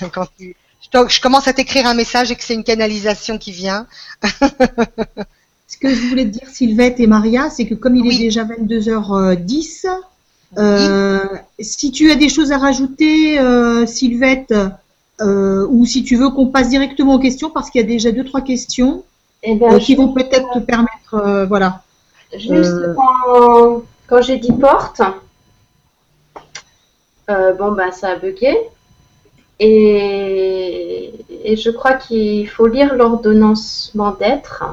[0.12, 3.86] Quand tu- je, commence à t'écrire un message et que c'est une canalisation qui vient.
[5.66, 8.14] Ce que je voulais te dire, Sylvette et Maria, c'est que comme il Oui.
[8.14, 9.86] est déjà 22h10,
[10.56, 11.18] euh,
[11.60, 14.54] si tu as des choses à rajouter, euh, Sylvette,
[15.20, 18.12] euh, ou si tu veux qu'on passe directement aux questions, parce qu'il y a déjà
[18.12, 19.04] deux, trois questions
[19.42, 21.82] Eh euh, qui vont peut-être te permettre, voilà.
[22.36, 25.02] Juste quand, quand j'ai dit porte,
[27.28, 28.56] bon ben ça a bugué.
[29.60, 31.12] Et,
[31.44, 34.64] et je crois qu'il faut lire l'ordonnancement d'être.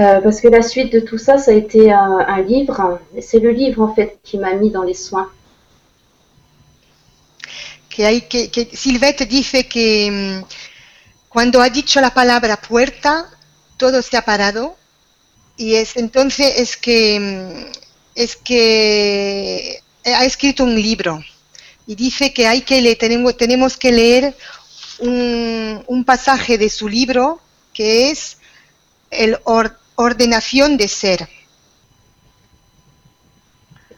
[0.00, 3.00] Euh, parce que la suite de tout ça, ça a été un, un livre.
[3.20, 5.30] C'est le livre en fait qui m'a mis dans les soins.
[7.88, 10.44] que hay que, que Silvette dice que mm,
[11.28, 13.28] cuando ha dicho la palabra puerta,
[13.76, 14.76] todo se ha parado
[15.56, 17.72] y es entonces es que mm,
[18.14, 21.22] es que ha escrito un libro
[21.86, 24.36] y dice que hay que le tenemos tenemos que leer
[25.00, 27.40] un, un pasaje de su libro
[27.74, 28.38] que es
[29.10, 31.28] el or- ordenación de ser.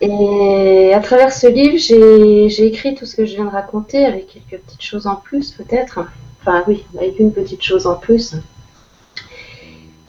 [0.00, 4.26] Et à travers ce livre, j'ai écrit tout ce que je viens de raconter avec
[4.26, 6.00] quelques petites choses en plus peut-être.
[6.40, 8.34] Enfin oui, avec une petite chose en plus.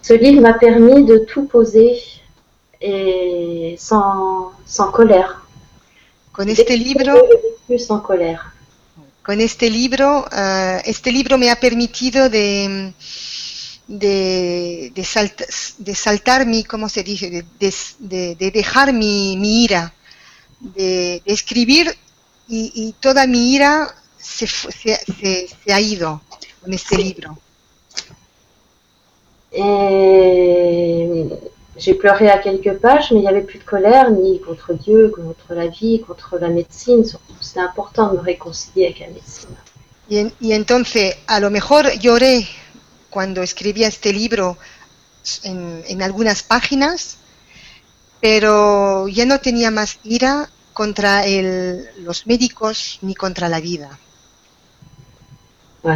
[0.01, 1.99] Ce livre m'a permis de tout poser
[2.81, 5.45] et sans, sans colère.
[6.33, 7.11] Con este libro
[7.67, 8.51] Plus sans colère.
[9.23, 12.91] Con este libro, eh, este libro me ha permitido de,
[13.87, 15.43] de, de, salt-
[15.77, 17.29] de saltar mi, ¿cómo se dice?
[17.29, 19.93] De, de- de- de dejar mi, mi ira,
[20.59, 21.93] de, escribir
[22.47, 26.21] y, y toda mi ira se, se, se- se ha ido
[26.61, 27.37] con este libro.
[29.55, 31.27] Et
[31.77, 35.09] j'ai pleuré à quelques pages, mais il n'y avait plus de colère, ni contre Dieu,
[35.09, 37.03] contre la vie, contre la médecine.
[37.41, 39.55] C'était important de me réconcilier avec la médecine.
[40.09, 42.47] Y, en- y entonces, a lo mejor lloré
[43.13, 44.57] cuando escribía este libro
[45.43, 47.17] en, en algunas páginas,
[48.19, 53.89] pero ya no tenía más ira contra el- los médicos ni contra la vida.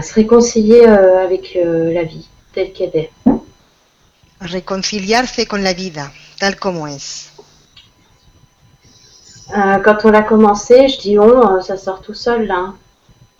[0.07, 3.11] Se réconcilier euh, avec euh, la vie telle qu'elle est.
[4.39, 7.29] Reconciliarse con la vida, tal como es.
[9.57, 12.73] Euh, quand on l'a commencé, je dis on, euh, ça sort tout seul là.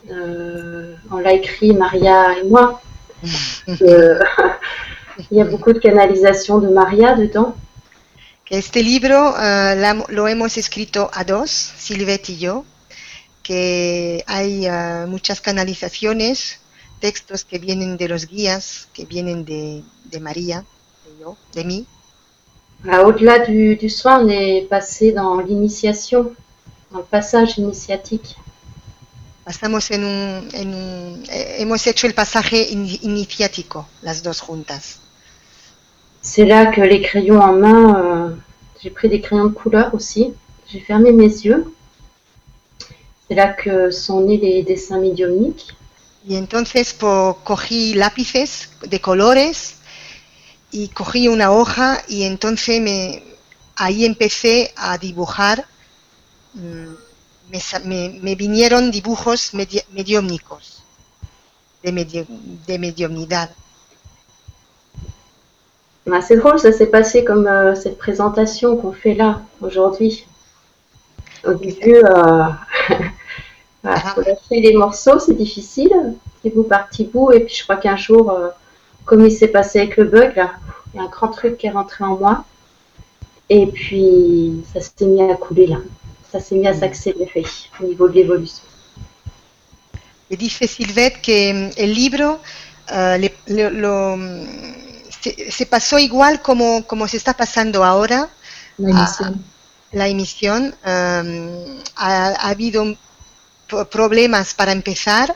[0.10, 2.82] Euh, on l'a écrit Maria et moi.
[3.81, 4.19] Euh,
[5.31, 7.56] Il y a beaucoup de canalisation de Maria dedans.
[8.45, 12.65] Que este libro la- lo hemos escrito a dos, Silvette y yo,
[13.44, 16.60] que hay eh, muchas canalizaciones,
[16.99, 20.64] textos que vienen de los guías, que vienen de, de María,
[21.06, 21.85] de yo, de mí.
[22.88, 26.31] Ah, Au-delà du, du soin, on est passé dans l'initiation,
[26.91, 28.35] dans le passage initiatique.
[29.48, 34.84] Pasamos en un, en un- eh, hemos hecho el pasaje in- iniciático, las dos juntas.
[36.22, 38.36] C'est là que les crayons en main, euh,
[38.84, 40.34] j'ai pris des crayons de couleur aussi.
[40.69, 41.64] J'ai fermé mes yeux.
[43.30, 45.74] C'est là que sont nés les dessins médiumniques.
[46.28, 49.76] Y entonces po- cogí lápices de colores
[50.72, 53.24] y cogí una hoja y entonces me,
[53.78, 55.65] ahí empecé a dibujar.
[56.56, 57.07] mm,
[57.52, 60.84] Me, me- me vinieron dibujos medi- mediúmnicos,
[61.84, 62.26] de, medio-
[62.68, 63.49] de mediumnidad.
[66.11, 70.26] Ah, c'est drôle, ça s'est passé comme euh, cette présentation qu'on fait là aujourd'hui.
[71.45, 72.44] Au début, euh,
[73.84, 76.15] voilà, faut lâcher les morceaux, c'est difficile.
[76.41, 77.32] petit bout par petit bout.
[77.32, 78.49] Et puis je crois qu'un jour, euh,
[79.06, 80.52] comme il s'est passé avec le bug, là,
[80.94, 82.45] il y a un grand truc qui est rentré en moi.
[83.49, 85.78] Et puis ça s'est mis à couler là.
[86.32, 87.45] Ça s'est mis à s'accélérer
[87.80, 88.64] au niveau de l'évolution.
[90.30, 92.41] Dice Silvette que el libro
[92.90, 94.18] uh, le, le, lo,
[95.22, 98.30] se, se, pasó igual como, como se está pasando ahora.
[98.78, 99.45] La emisión.
[99.94, 100.76] A, la emisión.
[100.86, 102.98] Um, ha, ha, habido
[103.90, 105.34] problemas para empezar,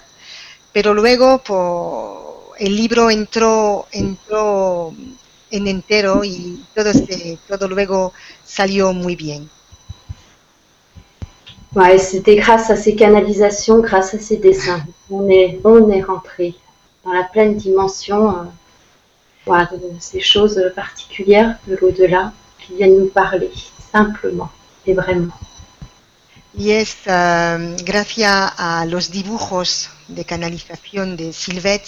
[0.73, 4.93] pero luego por, el libro entró, entró
[5.49, 8.13] en entero y todo, se, todo luego
[8.45, 9.49] salió muy bien.
[11.97, 14.83] C'était grâce à ces canalisations, grâce à ces dessins.
[15.09, 16.53] On est, on est rentré
[17.05, 18.29] dans la pleine dimension
[19.47, 23.51] euh, de ces choses particulières de l'au-delà qui viennent nous parler
[23.91, 24.51] simplement
[24.85, 25.33] et vraiment.
[26.53, 31.83] Y es uh, gracias a los dibujos de canalización de Silvet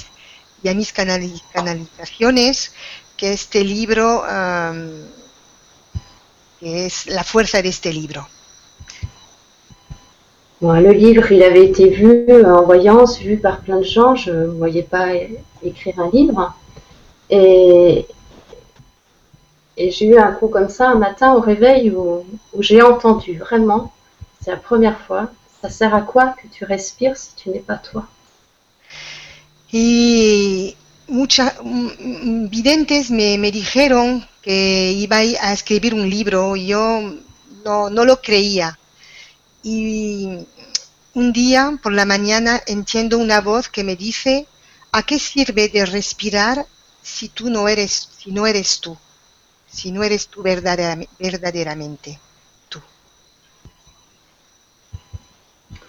[0.64, 2.72] y a mis canali canalizaciones
[3.18, 5.06] que este libro, um,
[6.62, 8.26] es la fuerza de este libro.
[10.64, 14.16] Le livre, il avait été vu en voyance, vu par plein de gens.
[14.16, 15.08] Je ne voyais pas
[15.62, 16.54] écrire un livre.
[17.30, 18.06] Et,
[19.78, 22.24] j'ai eu un coup comme ça un matin au réveil où,
[22.54, 23.92] où j'ai entendu vraiment,
[24.40, 25.32] c'est la première fois,
[25.62, 28.06] ça sert à quoi que tu respires si tu n'es pas toi?
[29.74, 30.78] Y
[31.08, 31.56] muchas
[32.50, 37.02] videntes me, me dijeron que iba a escribir un libro y yo
[37.66, 38.78] no, no lo creía.
[39.64, 40.46] Y
[41.16, 44.48] un día por la mañana entiendo una voz que me dice,
[44.92, 46.66] ¿a qué sirve de respirar
[47.02, 48.44] si tú no eres, si no
[48.82, 48.98] tú?
[49.68, 52.20] Si no eres tú verdaderamente,
[52.70, 52.80] tú.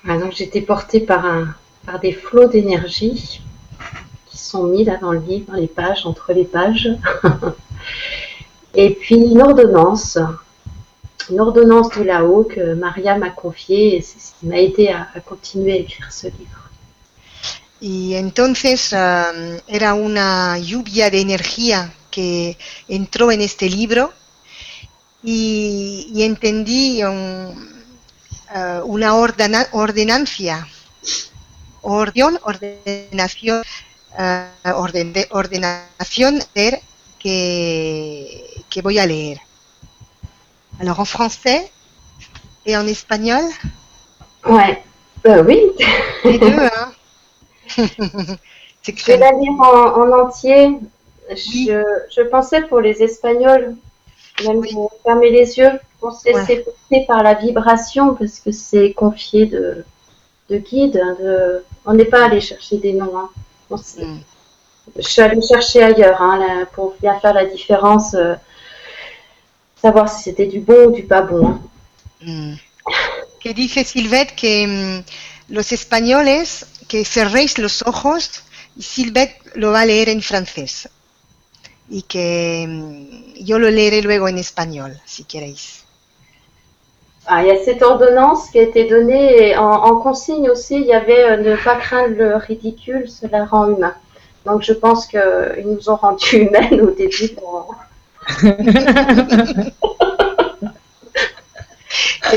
[0.06, 1.58] Ah, donc j'étais portée par,
[2.00, 3.42] des flots d'énergie
[4.26, 6.88] qui sont mis là dans le livre, les pages, entre les pages.
[8.74, 10.18] Et puis une ordonnance
[11.30, 15.08] une ordonnance de là-haut que Maria m'a confiée et c'est ce qui m'a aidé à,
[15.14, 16.70] a continuer à écrire ce livre.
[17.80, 22.56] Y entonces um, era una lluvia de energía que
[22.88, 24.12] entró en este libro
[25.22, 27.74] y, y entendí un,
[28.54, 30.66] uh, una ordena, ordenancia,
[31.82, 33.62] orden, ordenación,
[34.18, 36.80] uh, orden, de, ordenación de
[37.18, 39.40] que, que voy a leer.
[40.80, 41.70] Alors en français
[42.66, 43.42] et en espagnol
[44.46, 44.82] Ouais,
[45.26, 45.60] euh, oui.
[46.24, 46.92] Les deux, hein
[48.82, 50.78] Je vais la lire en, en entier.
[51.30, 51.70] Oui.
[51.70, 51.82] Je,
[52.14, 53.76] je, pensais pour les Espagnols,
[54.44, 54.76] même oui.
[55.02, 55.70] fermer les yeux,
[56.00, 56.64] pour se laisser ouais.
[56.64, 59.84] porter par la vibration, parce que c'est confié de,
[60.50, 61.00] de guide.
[61.20, 61.64] De...
[61.86, 63.16] On n'est pas allé chercher des noms.
[63.16, 63.30] Hein.
[63.70, 64.18] Mm.
[64.96, 68.12] Je suis allée chercher ailleurs hein, là, pour bien faire la différence.
[68.14, 68.34] Euh,
[69.84, 71.58] savoir si c'était du bon ou du pas bon.
[72.22, 72.54] Mm.
[73.42, 75.02] Que dice Silvet que um,
[75.50, 76.50] los españoles
[76.88, 78.24] que cerréis los ojos
[78.78, 80.88] y Silvet lo va a leer en francés
[81.90, 85.84] y que um, yo lo leeré luego en español si queréis.
[87.26, 90.76] Ah, il y a cette ordonnance qui a été donnée et en, en consigne aussi,
[90.76, 93.94] il y avait euh, ne pas craindre le ridicule, cela rend humain.
[94.46, 97.74] Donc je pense qu'ils nous ont rendu humaines au début pour,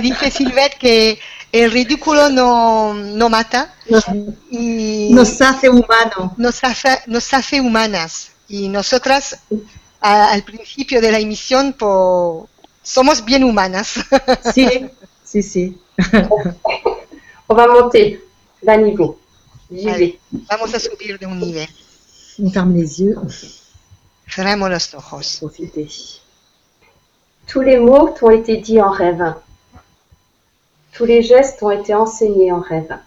[0.01, 1.19] dice Silvet que
[1.51, 4.05] el ridículo no, no mata nos,
[4.51, 6.31] y nos hace humanos.
[6.37, 8.31] Nos hace, nos hace humanas.
[8.47, 9.39] Y nosotras
[10.01, 12.49] a, al principio de la emisión po,
[12.83, 13.95] somos bien humanas.
[14.53, 14.89] Sí,
[15.23, 15.77] sí, sí.
[17.49, 18.21] On va monter
[18.61, 19.19] d'un niveau.
[19.69, 20.19] Vais.
[20.49, 21.67] Vamos a subir de un nivel.
[22.39, 23.15] On ferme les yeux.
[27.47, 29.33] Tous les mots t'ont été dits en rêve.
[30.93, 32.97] Tous les gestes ont été enseignés en rêve.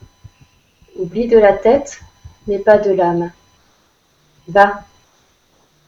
[0.97, 2.01] Oublie de la tête,
[2.47, 3.31] mais pas de l'âme.
[4.49, 4.83] Va.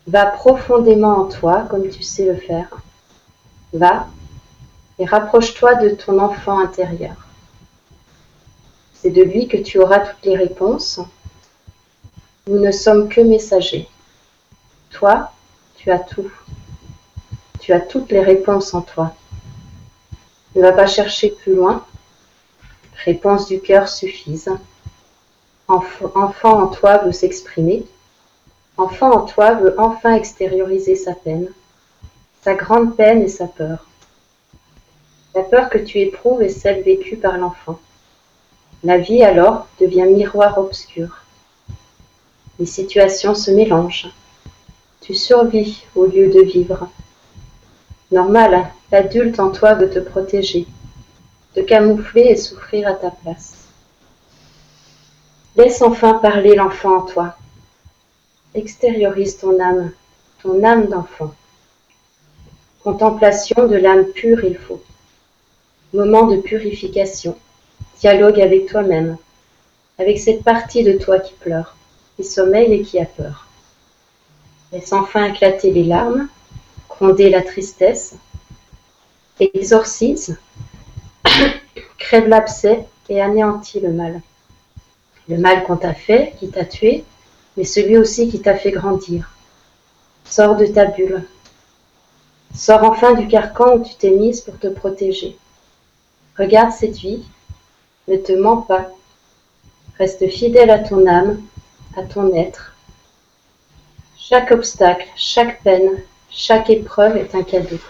[0.06, 2.68] Va profondément en toi, comme tu sais le faire.
[3.72, 4.08] Va
[4.98, 7.16] et rapproche-toi de ton enfant intérieur.
[8.94, 11.00] C'est de lui que tu auras toutes les réponses.
[12.46, 13.88] Nous ne sommes que messagers.
[14.92, 15.32] Toi,
[15.76, 16.30] tu as tout.
[17.60, 19.14] Tu as toutes les réponses en toi.
[20.54, 21.84] Ne va pas chercher plus loin.
[23.04, 24.56] Réponses du cœur suffisent.
[25.68, 27.86] Enf enfant en toi veut s'exprimer.
[28.76, 31.48] Enfant en toi veut enfin extérioriser sa peine,
[32.42, 33.86] sa grande peine et sa peur.
[35.34, 37.78] La peur que tu éprouves est celle vécue par l'enfant.
[38.84, 41.22] La vie alors devient miroir obscur.
[42.58, 44.10] Les situations se mélangent.
[45.02, 46.88] Tu survis au lieu de vivre.
[48.12, 50.64] Normal, l'adulte en toi veut te protéger,
[51.54, 53.64] te camoufler et souffrir à ta place.
[55.56, 57.36] Laisse enfin parler l'enfant en toi.
[58.54, 59.90] Extériorise ton âme,
[60.40, 61.34] ton âme d'enfant.
[62.84, 64.82] Contemplation de l'âme pure il faut.
[65.92, 67.36] Moment de purification.
[67.98, 69.16] Dialogue avec toi-même,
[69.98, 71.74] avec cette partie de toi qui pleure,
[72.14, 73.48] qui sommeille et qui a peur.
[74.72, 76.28] Laisse enfin éclater les larmes,
[76.88, 78.14] gronder la tristesse,
[79.38, 80.38] exorcise,
[81.98, 84.22] crève l'abcès et anéantit le mal.
[85.28, 87.04] Le mal qu'on t'a fait, qui t'a tué,
[87.56, 89.30] mais celui aussi qui t'a fait grandir.
[90.24, 91.26] Sors de ta bulle.
[92.54, 95.36] Sors enfin du carcan où tu t'es mise pour te protéger.
[96.38, 97.22] Regarde cette vie,
[98.08, 98.90] ne te mens pas.
[99.98, 101.42] Reste fidèle à ton âme,
[101.96, 102.71] à ton être,
[104.28, 106.00] chaque obstacle, chaque peine,
[106.30, 107.80] chaque épreuve est un cadeau.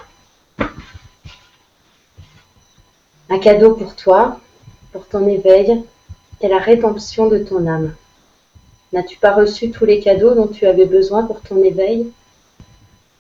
[3.29, 4.41] Un cadeau pour toi,
[4.93, 5.83] pour ton éveil
[6.41, 7.95] et la rédemption de ton âme.
[8.95, 12.11] N'as-tu pas reçu tous les cadeaux dont tu avais besoin pour ton éveil?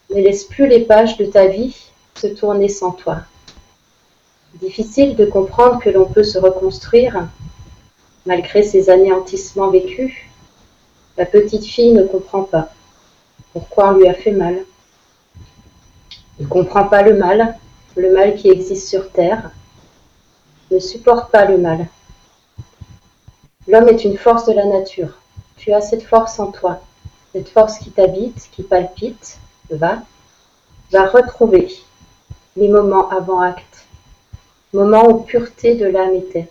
[0.09, 1.76] Ne laisse plus les pages de ta vie
[2.14, 3.18] se tourner sans toi.
[4.55, 7.28] Difficile de comprendre que l'on peut se reconstruire
[8.24, 10.14] malgré ces anéantissements vécus.
[11.18, 12.70] La petite fille ne comprend pas
[13.53, 14.65] pourquoi on lui a fait mal?
[16.39, 17.57] Il ne comprend pas le mal,
[17.97, 19.51] le mal qui existe sur Terre,
[20.70, 21.87] ne supporte pas le mal.
[23.69, 25.19] L'homme est une force de la nature.
[25.57, 26.81] Tu as cette force en toi,
[27.33, 29.39] cette force qui t'habite, qui palpite,
[29.70, 29.99] va,
[30.91, 31.69] va retrouver
[32.57, 33.87] les moments avant acte,
[34.73, 36.49] moments où pureté de l'âme était.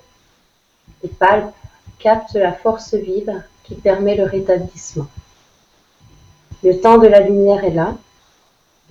[1.03, 1.53] Et palpe,
[1.99, 5.07] capte la force vive qui permet le rétablissement.
[6.63, 7.97] Le temps de la lumière est là.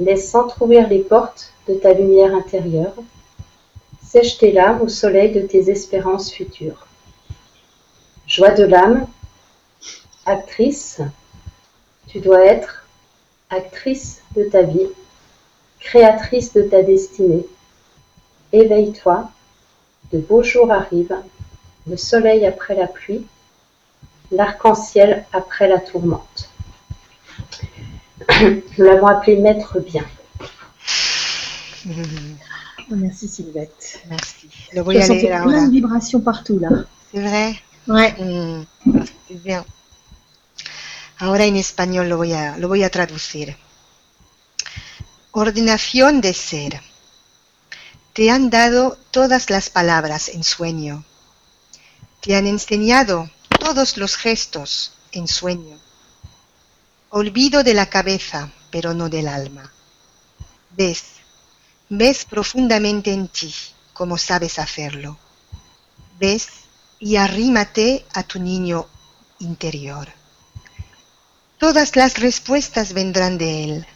[0.01, 2.95] Laisse s'entr'ouvrir les portes de ta lumière intérieure.
[4.03, 6.89] Sèche tes larmes au soleil de tes espérances futures.
[8.27, 9.07] Joie de l'âme,
[10.27, 11.01] actrice,
[12.09, 12.87] tu dois être
[13.51, 14.89] actrice de ta vie,
[15.79, 17.47] créatrice de ta destinée.
[18.53, 19.31] Éveille-toi,
[20.13, 21.23] de beaux jours arrivent,
[21.87, 23.27] le soleil après la pluie,
[24.33, 26.50] l'arc-en-ciel après la tourmente.
[28.79, 30.05] Nous l'avons appelé Maître Bien.
[32.91, 34.03] Merci Sylvette.
[34.09, 34.49] Merci.
[34.73, 35.49] Lo voy a leer ahora.
[35.49, 36.69] plein de vibrations partout là.
[37.13, 37.55] C'est vrai
[37.87, 38.13] Ouais.
[38.19, 38.67] Mm,
[39.29, 39.65] c'est bien.
[41.19, 43.57] Ahora en español lo voy, a, lo voy a traducir.
[45.33, 46.81] Ordenación de ser.
[48.13, 51.05] Te han dado todas las palabras en sueño.
[52.21, 55.79] Te han enseñado todos los gestos en sueño
[57.13, 59.73] Olvido de la cabeza, pero no del alma.
[60.77, 61.03] Ves,
[61.89, 63.53] ves profundamente en ti,
[63.93, 65.19] como sabes hacerlo.
[66.21, 66.47] Ves
[67.01, 68.87] y arrímate a tu niño
[69.41, 70.09] interior.
[71.59, 73.87] Todas las respuestas vendrán de él.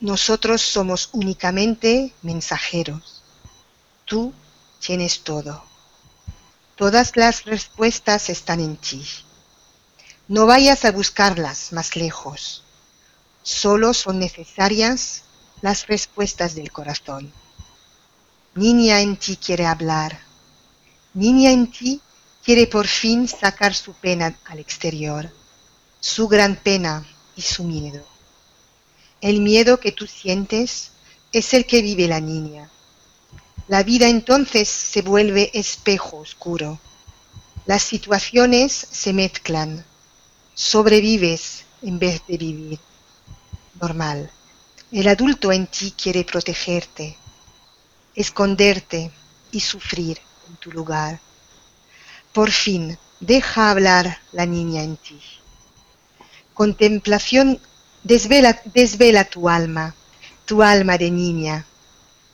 [0.00, 3.22] Nosotros somos únicamente mensajeros.
[4.06, 4.32] Tú
[4.80, 5.62] tienes todo.
[6.74, 9.04] Todas las respuestas están en ti.
[10.30, 12.62] No vayas a buscarlas más lejos.
[13.42, 15.24] Solo son necesarias
[15.60, 17.32] las respuestas del corazón.
[18.54, 20.20] Niña en ti quiere hablar.
[21.14, 22.00] Niña en ti
[22.44, 25.28] quiere por fin sacar su pena al exterior,
[25.98, 27.04] su gran pena
[27.34, 28.06] y su miedo.
[29.20, 30.92] El miedo que tú sientes
[31.32, 32.70] es el que vive la niña.
[33.66, 36.78] La vida entonces se vuelve espejo oscuro.
[37.66, 39.89] Las situaciones se mezclan
[40.54, 42.78] Sobrevives en vez de vivir.
[43.80, 44.30] Normal.
[44.92, 47.16] El adulto en ti quiere protegerte,
[48.14, 49.10] esconderte
[49.52, 50.18] y sufrir
[50.48, 51.20] en tu lugar.
[52.32, 55.20] Por fin, deja hablar la niña en ti.
[56.52, 57.60] Contemplación
[58.02, 59.94] desvela, tu alma,
[60.44, 61.66] tu alma de niña.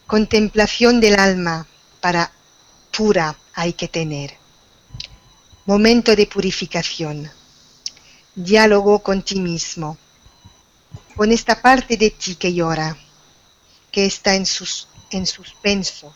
[0.06, 1.66] Contemplación del alma
[2.00, 2.32] para
[2.96, 4.34] pura hay que tener.
[5.66, 7.30] Momento de purificación
[8.36, 9.96] diálogo con ti mismo,
[11.16, 12.94] con esta parte de ti que llora,
[13.90, 16.14] que está en, sus, en suspenso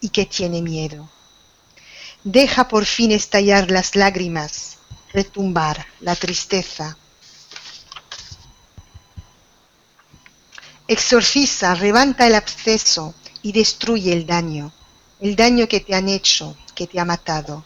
[0.00, 1.10] y que tiene miedo.
[2.22, 4.78] Deja por fin estallar las lágrimas,
[5.12, 6.96] retumbar la tristeza.
[10.86, 14.72] Exorciza, levanta el absceso y destruye el daño,
[15.18, 17.64] el daño que te han hecho, que te ha matado,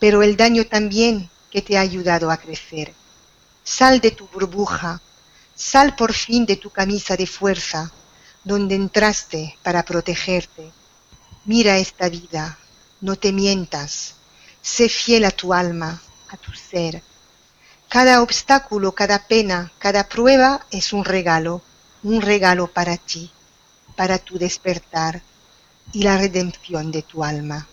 [0.00, 2.94] pero el daño también que te ha ayudado a crecer
[3.76, 5.02] Sal de tu burbuja,
[5.54, 7.92] sal por fin de tu camisa de fuerza,
[8.42, 10.72] donde entraste para protegerte.
[11.44, 12.58] Mira esta vida,
[13.02, 14.14] no te mientas,
[14.62, 16.00] sé fiel a tu alma,
[16.30, 17.02] a tu ser.
[17.90, 21.60] Cada obstáculo, cada pena, cada prueba es un regalo,
[22.02, 23.30] un regalo para ti,
[23.96, 25.20] para tu despertar
[25.92, 27.68] y la redención de tu alma.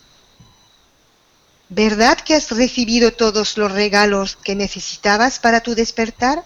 [1.70, 6.46] ¿Verdad que has recibido todos los regalos que necesitabas para tu despertar?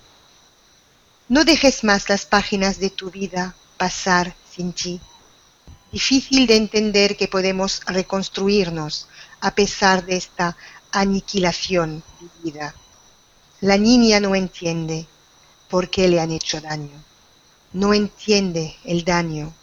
[1.27, 5.01] No dejes más las páginas de tu vida pasar sin ti.
[5.91, 9.07] Difícil de entender que podemos reconstruirnos
[9.41, 10.55] a pesar de esta
[10.91, 12.73] aniquilación vivida.
[13.59, 15.05] La niña no entiende
[15.69, 17.03] por qué le han hecho daño.
[17.73, 19.53] No entiende el daño,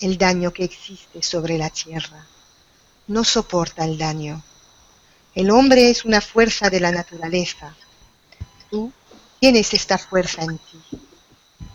[0.00, 2.26] el daño que existe sobre la tierra.
[3.08, 4.42] No soporta el daño.
[5.34, 7.74] El hombre es una fuerza de la naturaleza.
[8.70, 8.92] Tú
[9.40, 10.80] tienes esta fuerza en ti.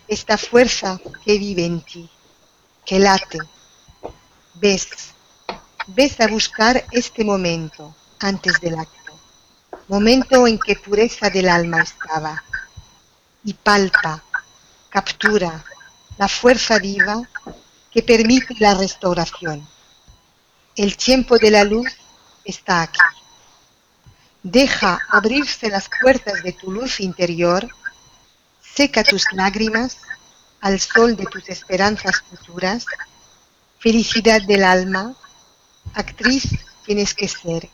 [0.07, 2.09] Esta fuerza que vive en ti,
[2.85, 3.39] que late.
[4.55, 4.87] Ves,
[5.87, 8.97] ves a buscar este momento antes del acto
[9.87, 12.43] momento en que pureza del alma estaba,
[13.43, 14.23] y palpa,
[14.89, 15.63] captura
[16.17, 17.21] la fuerza viva
[17.91, 19.67] que permite la restauración.
[20.75, 21.87] El tiempo de la luz
[22.43, 22.99] está aquí.
[24.43, 27.69] Deja abrirse las puertas de tu luz interior,
[28.61, 29.97] seca tus lágrimas
[30.61, 32.87] al sol de tus esperanzas futuras,
[33.79, 35.15] felicidad del alma,
[35.93, 36.43] actriz
[36.85, 37.69] tienes que ser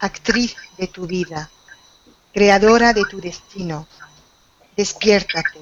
[0.00, 1.48] actriz de tu vida,
[2.32, 3.86] creadora de tu destino.
[4.76, 5.60] Despiértate.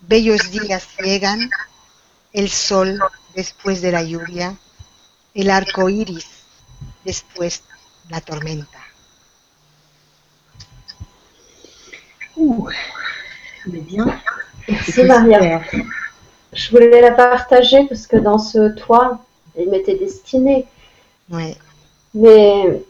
[0.00, 1.52] Bellos días llegan,
[2.32, 3.00] el sol
[3.34, 4.56] después de la lluvia,
[5.34, 6.26] el arco iris
[7.04, 7.62] después
[8.08, 8.91] la tormenta.
[12.36, 12.68] Uh,
[13.66, 14.20] bien.
[14.68, 15.62] Merci Maria.
[16.52, 19.24] Je voulais la partager parce que dans ce toit,
[19.56, 20.66] elle m'était destinée.
[21.30, 21.56] Ouais.
[22.14, 22.82] Mais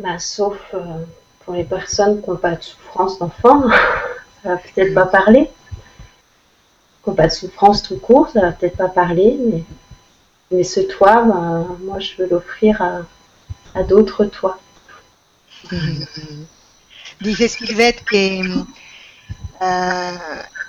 [0.00, 1.04] Bah, sauf euh,
[1.40, 3.68] pour les personnes qui n'ont pas de souffrance d'enfant,
[4.42, 5.50] ça va peut-être pas parler.
[7.04, 9.64] Qui n'ont pas de souffrance tout court, ça va peut-être pas parler, mais,
[10.50, 13.00] mais ce toit, bah, moi je veux l'offrir à,
[13.74, 14.58] à d'autres toits.
[17.20, 18.42] Dice Silvette que
[19.60, 20.18] uh,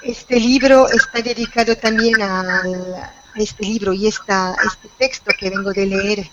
[0.03, 5.72] este libro está dedicado también a, a este libro y esta, este texto que vengo
[5.72, 6.30] de leer.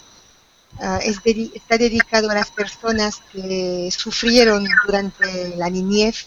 [0.78, 6.26] Ah, está dedicado a las personas que sufrieron durante la niñez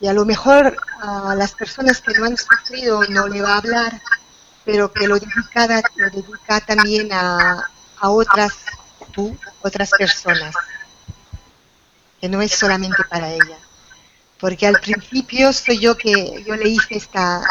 [0.00, 3.58] y a lo mejor a las personas que no han sufrido no le va a
[3.58, 4.00] hablar,
[4.64, 7.68] pero que lo dedica, lo dedica también a,
[7.98, 8.52] a otras,
[9.12, 10.54] tú, otras personas,
[12.20, 13.58] que no es solamente para ella.
[14.38, 17.42] Porque al principio soy yo que yo le hice esta,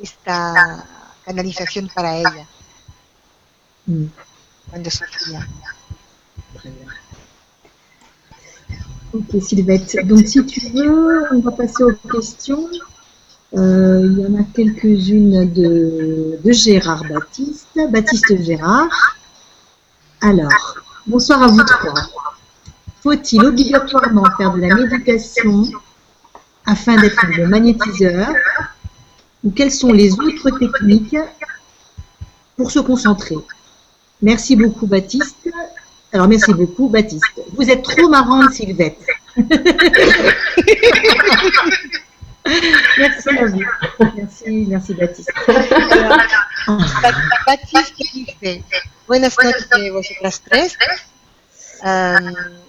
[0.00, 0.84] esta
[1.24, 2.46] canalización para ella.
[3.86, 4.06] Mm.
[9.12, 12.68] Ok Sylvette, donc si tu veux, on va passer aux questions.
[13.56, 19.16] Euh, il y en a quelques-unes de, de, Gérard Baptiste, Baptiste Gérard.
[20.20, 22.33] Alors, bonsoir à vous trois.
[23.04, 25.64] Faut-il obligatoirement faire de la méditation
[26.64, 28.34] afin d'être le magnétiseur
[29.44, 31.18] ou quelles sont les autres techniques
[32.56, 33.36] pour se concentrer?
[34.22, 35.36] Merci beaucoup, Baptiste.
[36.14, 37.42] Alors, merci beaucoup, Baptiste.
[37.52, 38.96] Vous êtes trop marrante, Sylvette.
[42.96, 43.60] merci à vous.
[44.16, 45.30] Merci, merci, Baptiste.
[47.46, 47.94] Baptiste
[49.06, 50.78] buenas noches.
[51.82, 52.63] Um,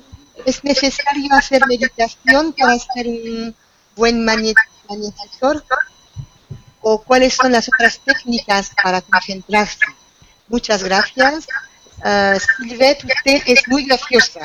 [0.45, 3.55] ¿Es necesario hacer meditación para ser un
[3.95, 5.63] buen magnetisor?
[6.81, 9.85] ¿O cuáles son las otras técnicas para concentrarse?
[10.47, 11.47] Muchas gracias.
[11.97, 14.41] Uh, Sylvette, usted es muy graciosa.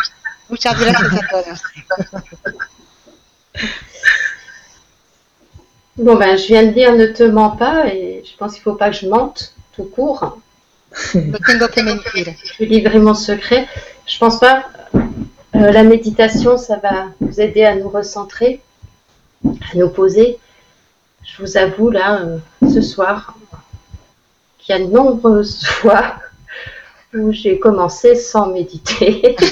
[0.49, 1.61] Muchas gracias a todos.
[5.97, 8.65] Bon ben, je viens de dire ne te mens pas et je pense qu'il ne
[8.65, 10.39] faut pas que je mente tout court.
[11.13, 11.19] Je
[12.59, 13.69] vais livrer mon secret.
[14.07, 14.65] Je pense pas.
[15.57, 18.61] Euh, la méditation, ça va vous aider à nous recentrer,
[19.45, 20.39] à nous poser.
[21.25, 23.37] Je vous avoue là, euh, ce soir,
[24.61, 26.15] il y a de nombreuses fois
[27.13, 29.37] où j'ai commencé sans méditer.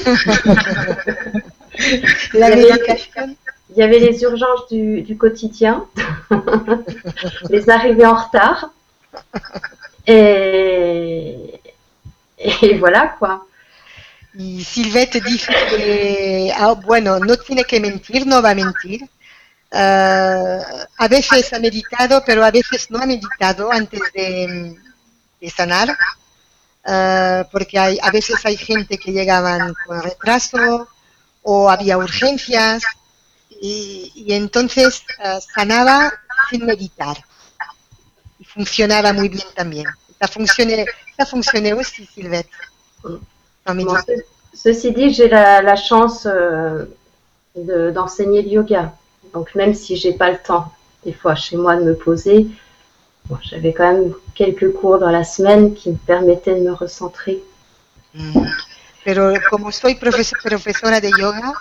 [2.35, 2.69] Il, y avait,
[3.71, 5.87] il y avait les urgences du, du quotidien,
[7.51, 8.73] les arrivées en retard.
[10.09, 11.37] Et,
[12.39, 13.47] et voilà quoi.
[14.35, 19.03] Y Silvette dice que, ah, bueno, no tiene que mentir, no va a mentir.
[19.71, 20.61] Eh,
[20.97, 24.77] a veces ha meditado, pero a veces no ha meditado antes de,
[25.51, 25.97] sanar,
[26.85, 30.89] eh, porque hay, a veces hay gente que llegaban con retraso
[31.43, 32.83] o había urgencias
[33.61, 35.03] y, y entonces
[35.55, 36.13] sanaba
[36.51, 37.17] sin meditar
[38.39, 39.87] y funcionaba muy bien también.
[40.21, 40.85] Ça fonctionnait,
[41.17, 42.09] ça fonctionnait aussi,
[43.69, 43.81] Sylvette.
[43.81, 44.23] en Bon,
[44.55, 46.85] ceci dit, j'ai la, la chance euh,
[47.57, 48.95] de- d'enseigner le yoga.
[49.33, 50.73] Donc même si j'ai pas le temps,
[51.05, 52.47] des fois chez moi, de me poser,
[53.27, 57.43] bon, j'avais quand même quelques cours dans la semaine qui me permettaient de me recentrer.
[58.15, 58.33] Mm.
[59.05, 61.55] Pero como soy profes- profesora de yoga,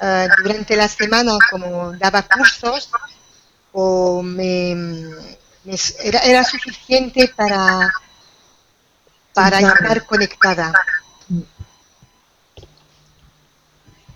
[0.00, 2.88] eh, durante la semana como daba cursos,
[3.72, 4.74] o me,
[5.64, 7.92] me- era, era suficiente para,
[9.32, 10.78] para estar conectada.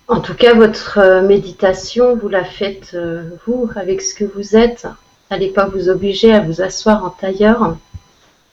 [0.08, 4.56] En tout cas, votre euh, méditation, vous la faites euh, vous, avec ce que vous
[4.56, 4.86] êtes.
[5.30, 7.76] N'allez pas vous obliger à vous asseoir en tailleur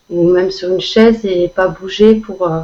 [0.10, 2.60] ou même sur une chaise et pas bouger pour euh,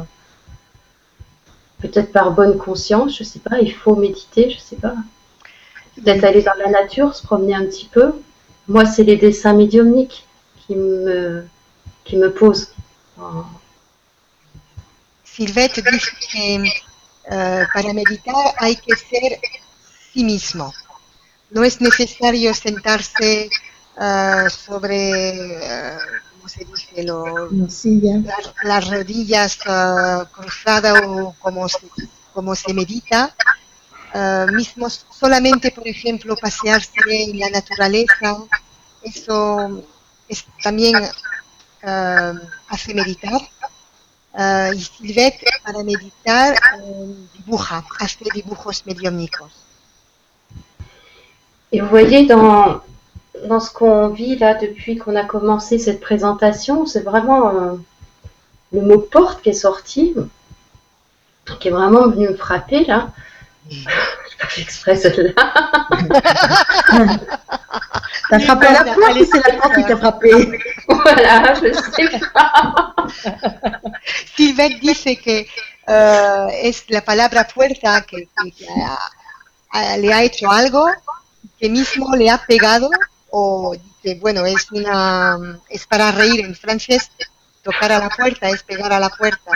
[1.80, 4.94] peut-être par bonne conscience, je sais pas, il faut méditer, je sais pas.
[5.96, 8.12] Peut-être aller dans la nature, se promener un petit peu.
[8.68, 10.26] Moi, c'est les dessins médiumniques
[10.66, 11.44] qui me
[12.04, 12.74] qui me posent.
[15.24, 16.12] Silvette dice
[17.24, 19.44] eh, para meditar hay que ser
[20.12, 20.78] sí mismo.
[21.50, 23.56] No es necesario sentarse
[24.00, 27.04] eh, sobre, eh, ¿cómo se dice?
[27.04, 27.56] Lo-
[28.22, 29.58] las, las rodillas
[30.32, 31.92] cruzadas o como se,
[32.30, 33.38] como se medita.
[34.50, 38.36] Mismo solamente, por ejemplo, pasearse en la naturaleza,
[39.00, 39.88] eso
[40.28, 41.10] es, también
[42.66, 43.40] hace meditar.
[44.32, 46.54] Para meditar,
[47.34, 48.82] dibuja, hace dibujos.
[51.72, 52.80] Et vous voyez, dans,
[53.46, 57.74] dans ce qu'on vit là depuis qu'on a commencé cette présentation, c'est vraiment euh,
[58.72, 60.14] le mot porte qui est sorti,
[61.60, 63.10] qui est vraiment venu me frapper là.
[64.58, 65.32] Exprès celle-là.
[68.30, 72.20] T'as frappé à la porte ou c'est la porte qui t'a frappé voilà, je sais
[72.32, 72.94] pas.
[74.36, 75.44] Silvette dice que
[75.88, 79.10] eh, es la palabra puerta que, que- que ha-
[79.72, 80.86] ha- le ha hecho algo,
[81.58, 82.88] que mismo le ha pegado,
[83.30, 85.38] o que bueno, es una
[85.68, 87.10] es para reír en francés,
[87.62, 89.52] tocar a la puerta es pegar a la puerta.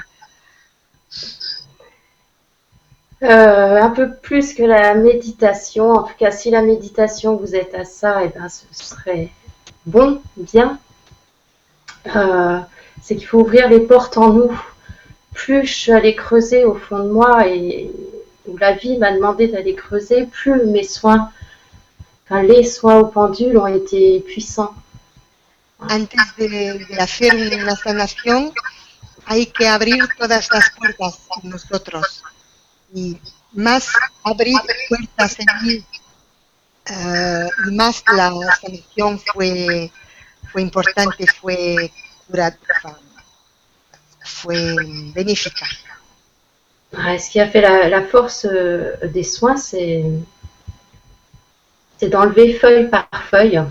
[3.22, 5.93] Euh, un peu plus que la méditation.
[5.93, 9.30] En tout cas, si la méditation vous êtes à ça, et ben, ce serait
[9.86, 10.78] bon, bien.
[12.14, 12.60] Euh,
[13.02, 14.51] c'est qu'il faut ouvrir les portes en nous.
[15.32, 17.90] Plus je suis allée creuser au fond de moi et
[18.47, 21.30] où la vie m'a demandé d'aller creuser, plus mes soins,
[22.24, 24.74] enfin les soins au pendule ont été puissants.
[25.80, 26.97] Antes de, de
[29.28, 30.72] hay que abrir todas las
[31.43, 32.22] nosotros.
[32.97, 33.20] Y
[33.52, 33.89] más
[34.24, 34.56] abrir
[34.89, 35.85] puertas en mí,
[36.86, 39.93] eh, y más la sanación fue,
[40.51, 41.93] fue importante, fue
[44.24, 44.77] fue
[45.14, 45.66] benéfica.
[46.93, 50.05] Ouais, ce qui a fait la, la force euh, des soins, c'est
[51.98, 53.62] c'est d'enlever feuille par feuille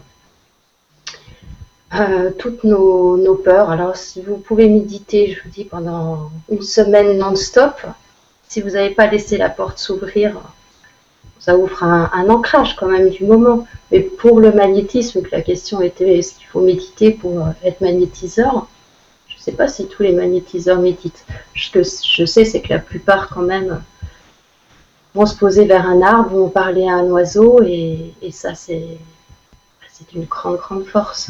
[1.95, 3.69] euh, toutes nos, nos peurs.
[3.71, 7.81] Alors, si vous pouvez méditer, je vous dis, pendant une semaine non-stop,
[8.47, 10.41] si vous n'avez pas laissé la porte s'ouvrir,
[11.39, 13.67] ça fera un, un ancrage quand même du moment.
[13.91, 18.67] Mais pour le magnétisme, la question était est-ce qu'il faut méditer pour euh, être magnétiseur?
[19.27, 21.25] Je ne sais pas si tous les magnétiseurs méditent.
[21.55, 23.83] Ce que je sais, c'est que la plupart, quand même,
[25.13, 28.97] vont se poser vers un arbre, vont parler à un oiseau, et, ça, c'est
[30.13, 31.29] une grande, grande force.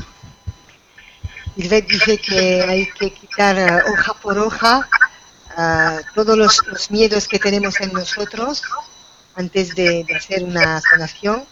[6.13, 8.61] Todos los, miedos que tenemos en nosotros
[9.35, 11.45] antes de, hacer una sanación.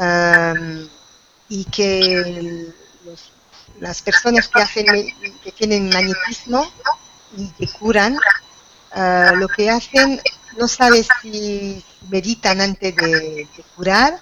[0.00, 0.88] Eh,
[1.48, 2.72] y que
[3.04, 3.32] los-
[3.80, 4.86] las personas que hacen
[5.42, 6.70] que tienen magnetismo
[7.36, 8.16] y que curan
[8.96, 10.20] eh, lo que hacen
[10.58, 14.20] no sabes si meditan antes de, curar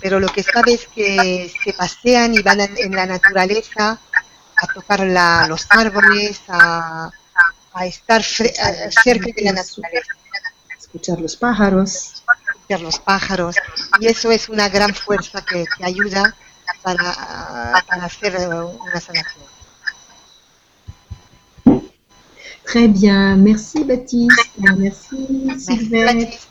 [0.00, 3.98] pero lo que sabes es que se pasean y van en la naturaleza
[4.56, 7.10] a tocar la- los árboles, a,
[7.78, 10.12] a estar a- cerca de la naturaleza,
[10.78, 12.22] Escuchar los pájaros.
[12.68, 13.56] ver los pájaros.
[14.00, 16.34] Y eso es una gran fuerza que, que ayuda
[16.82, 17.14] para,
[17.86, 19.44] para hacer una sanación.
[22.64, 24.42] Très bien, merci Baptiste,
[24.76, 26.04] merci Merci, Sylvette.
[26.20, 26.48] Baptiste.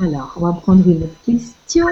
[0.00, 1.86] Alors, on va prendre une autre question.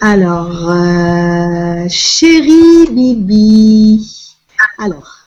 [0.00, 4.34] Alors, euh, chérie Bibi.
[4.78, 5.21] Alors,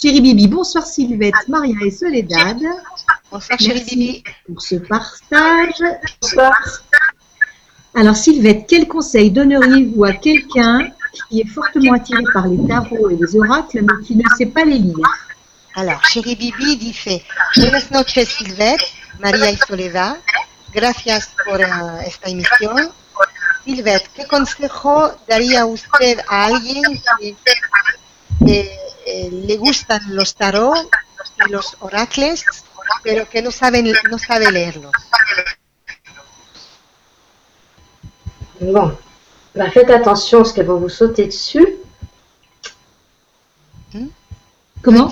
[0.00, 2.58] chérie Bibi, bonsoir Sylvette, Maria et Soledad
[3.30, 3.84] Bonsoir, chérie.
[3.84, 4.24] Bibi.
[4.46, 5.82] pour ce partage.
[6.20, 6.52] Bonsoir.
[7.94, 10.90] Alors Sylvette, quel conseil donneriez-vous à quelqu'un
[11.28, 14.64] qui est fortement attiré par les tarots et les oracles mais qui ne sait pas
[14.64, 14.96] les lire?
[15.74, 17.22] Alors, Chéri Bibi dice,
[17.56, 18.78] buenas noches Silvet,
[19.20, 20.16] María y Soledad,
[20.72, 21.66] gracias por eh,
[22.06, 22.90] esta emisión.
[23.64, 26.82] Silvet, ¿qué consejo daría usted a alguien
[27.18, 27.36] que,
[28.44, 30.74] que, eh, le gustan los tarot
[31.46, 32.44] y los oracles,
[33.02, 34.92] pero que no, saben, no sabe leerlos?
[38.60, 38.96] Bon,
[39.54, 41.66] bah, faites attention parce qu'elles vont vous sauter dessus.
[43.94, 44.08] No
[44.82, 45.10] Comment?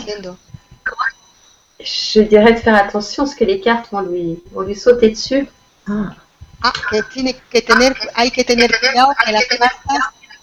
[1.79, 5.49] Je dirais de faire attention parce que les cartes vont lui, vont lui sauter dessus.
[5.89, 6.15] Ah,
[6.63, 9.99] Ah, que tiene que tener, hay que tener cuidado que las cartas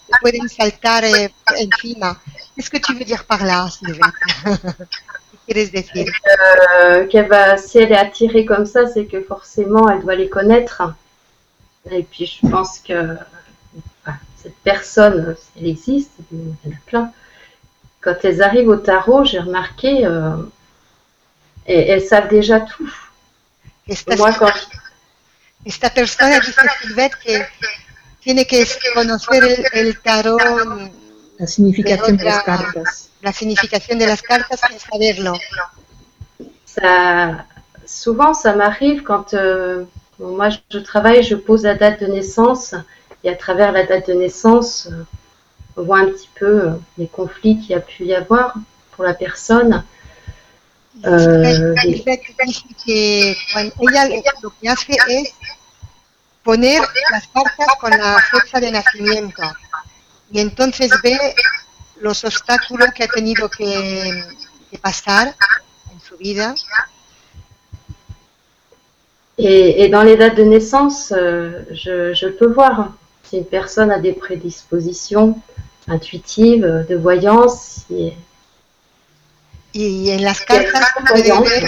[0.08, 2.20] le pueden saltar eh, encima.
[2.54, 3.68] Qu'est-ce que tu veux dire par là,
[5.46, 6.06] ¿Qué quieres decir?
[6.84, 10.28] Euh, qu'elle va, si elle est attirée comme ça, c'est que forcément elle doit les
[10.28, 10.82] connaître.
[11.90, 13.16] Et puis je pense que
[14.06, 17.12] enfin, cette personne, elle existe, il y en a plein.
[18.00, 20.36] Quand elles arrivent au tarot, j'ai remarqué, euh,
[21.66, 22.90] et- elles savent déjà tout.
[23.88, 24.52] Esta, Moi, quand
[25.66, 27.44] esta persona dice Silvet que
[28.22, 28.56] tiene que
[28.94, 30.38] conocer el, el tarot,
[31.38, 33.10] la signification de las cartas.
[33.22, 35.34] la significación de las cartas sin saberlo.
[36.64, 37.44] ça,
[37.86, 39.84] souvent, ça m'arrive quand euh,
[40.18, 42.74] bon, moi je travaille, je pose la date de naissance
[43.22, 45.04] et à travers la date de naissance, euh,
[45.76, 48.54] on voit un petit peu euh, les conflits qu'il y a pu y avoir
[48.92, 49.84] pour la personne.
[51.04, 53.34] Euh, que
[53.80, 54.04] ella
[54.42, 55.34] lo que hace es
[56.44, 56.80] poner
[57.10, 59.42] las cartas con la fecha de nacimiento
[60.34, 61.16] y entonces ve
[62.00, 64.24] los obstáculos que ha tenido que,
[64.70, 65.34] que pasar
[65.92, 66.54] en su vida
[69.38, 72.92] et, et dans les dates de naissance, euh, je, je peux voir
[73.24, 75.40] si une personne a des prédispositions
[75.88, 78.12] intuitives, euh, de voyance, si,
[79.72, 81.64] y en las cartas puede ver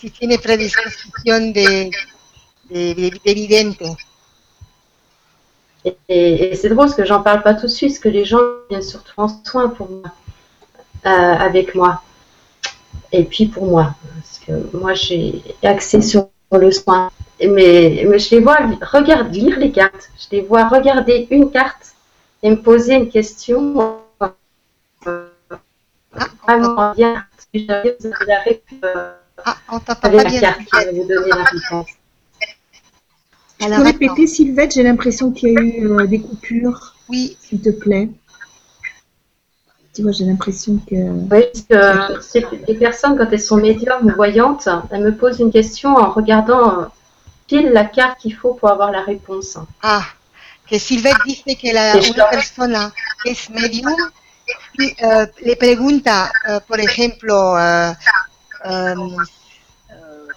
[0.00, 1.90] si tiene predisposición de,
[2.68, 3.96] de, de- de vidente.
[5.84, 8.08] Et, et- et c'est drôle parce que j'en parle pas tout de suite, parce que
[8.08, 8.38] les gens
[8.70, 10.10] viennent surtout en soin pour moi,
[11.06, 12.02] euh, avec moi.
[13.10, 17.10] Et puis pour moi, parce que moi j'ai axé sur le soin.
[17.40, 21.94] Mais, mais je les vois regarde, lire les cartes, je les vois regarder une carte
[22.42, 24.00] et me poser une question.
[25.06, 25.26] euh,
[26.46, 27.24] Ah, vraiment bien.
[27.54, 27.96] J'arrive,
[28.26, 28.90] la réponse,
[29.44, 31.88] Ah, on pas la carte qui va vous donner la réponse.
[33.62, 33.98] Tu Alors, peux attends.
[33.98, 38.08] répéter Sylvette, j'ai l'impression qu'il y a eu euh, des coupures, Oui, s'il te plaît.
[39.94, 40.94] Tu vois, j'ai l'impression que...
[40.94, 45.52] Oui, parce que les personnes, quand elles sont médiums ou voyantes, elles me posent une
[45.52, 46.84] question en regardant euh,
[47.46, 49.58] pile la carte qu'il faut pour avoir la réponse.
[49.82, 50.02] ah,
[50.68, 52.92] que Silvet dice que la, una persona
[53.26, 53.94] es medium
[54.78, 57.94] y eh, le pregunta, eh, por ejemplo, em,
[58.64, 59.16] eh,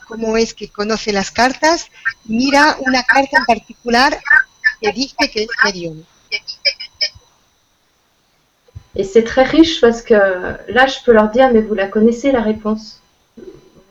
[0.07, 1.87] cómo es que conoce las cartas,
[2.25, 4.19] mira una carta en particular
[4.81, 6.03] que dice que es medium.
[8.95, 12.31] Et c'est très riche parce que là, je peux leur dire, mais vous la connaissez
[12.31, 13.01] la réponse.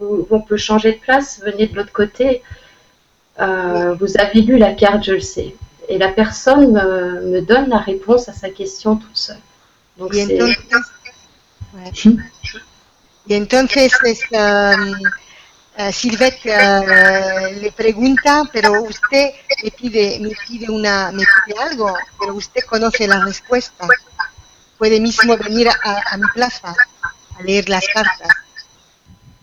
[0.00, 2.42] Vous- on peut changer de place, venez de l'autre côté.
[3.40, 5.54] Euh, vous avez lu la carte, je le sais.
[5.88, 9.40] Et la personne me, me donne la réponse à sa question toute seule.
[9.98, 12.08] Donc c'est entonces,
[13.28, 14.96] y entonces es, um,
[15.76, 19.30] eh, Silvet eh, le pregunta, pero usted
[19.62, 23.86] me pide, me pide una, me pide algo, pero usted conoce la respuesta.
[24.78, 26.74] Puede mismo venir a, a mi plaza
[27.38, 28.28] a leer las cartas,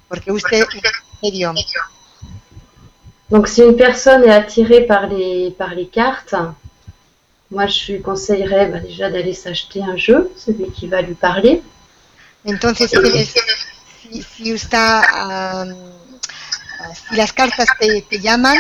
[0.08, 0.92] porque usted es
[1.22, 1.56] medium.
[3.30, 6.36] Donc, si une personne est attirée par les, par les cartes,
[7.50, 11.62] moi, je lui conseillerais bah, déjà d'aller s'acheter un jeu, celui qui va lui parler.
[12.46, 14.78] Entonces, si, si usted,
[16.84, 18.58] am, si las cartas te, te llaman,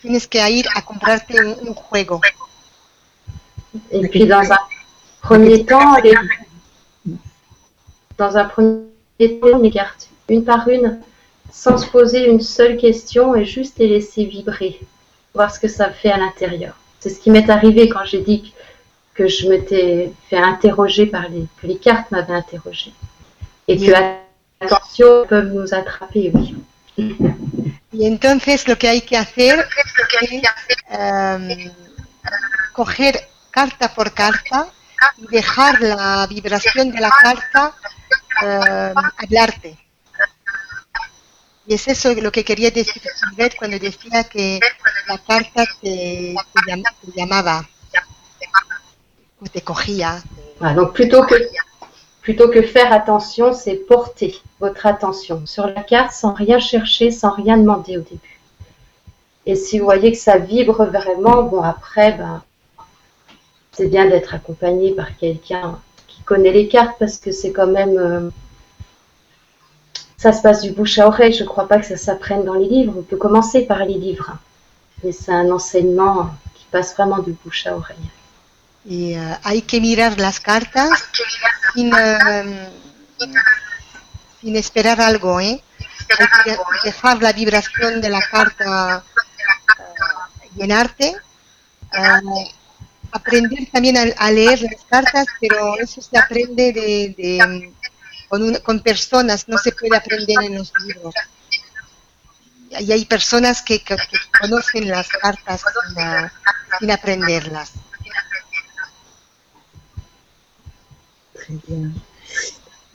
[0.00, 2.20] tienes que ir a comprarte un, un juego.
[3.90, 4.58] Et puis, dans un
[5.22, 6.14] premier temps, les-
[8.18, 11.00] dans un premier temps, les cartes, une par une,
[11.52, 14.80] sans se poser une seule question et juste les laisser vibrer,
[15.34, 16.74] voir ce que ça fait à l'intérieur.
[17.00, 18.48] C'est ce qui m'est arrivé quand j'ai dit que
[19.12, 22.94] que je m'étais fait interroger par les, que les cartes m'avaient interrogé.
[23.68, 23.92] Et que,
[24.60, 26.54] attention, peuvent nous attraper, oui.
[26.96, 29.66] Y entonces lo que hay que hacer
[30.20, 31.72] es em,
[32.72, 34.68] coger carta por carta
[35.16, 37.74] y dejar la vibración de la carta
[38.42, 39.78] em, hablarte.
[41.66, 43.02] Y es eso lo que quería decir
[43.58, 44.58] cuando decía que
[45.06, 47.68] la carta te, te llam- te llamaba,
[49.40, 50.22] o te cogía.
[51.26, 51.48] Que,
[52.30, 57.30] plutôt que faire attention, c'est porter votre attention sur la carte sans rien chercher, sans
[57.30, 58.38] rien demander au début.
[59.46, 62.40] Et si vous voyez que ça vibre vraiment, bon après, ben,
[63.72, 67.98] c'est bien d'être accompagné par quelqu'un qui connaît les cartes parce que c'est quand même...
[67.98, 68.30] euh,
[70.16, 72.54] ça se passe du bouche à oreille, je ne crois pas que ça s'apprenne dans
[72.54, 72.94] les livres.
[72.96, 74.36] On peut commencer par les livres,
[75.02, 77.96] mais c'est un enseignement qui passe vraiment du bouche à oreille.
[78.90, 80.90] Y eh, hay que mirar las cartas
[81.74, 82.68] sin, em,
[84.40, 85.62] sin esperar algo, ¿eh?
[86.18, 89.04] Hay que dejar la vibración de la carta
[90.44, 91.08] eh, llenarte.
[91.92, 92.20] eh,
[93.12, 97.74] aprender también a, a leer las cartas, pero eso se aprende de, de,
[98.28, 101.14] con, un- con personas, no se puede aprender en los libros.
[102.80, 106.30] Y hay personas que, que- que conocen las cartas sin, eh,
[106.78, 107.72] sin aprenderlas.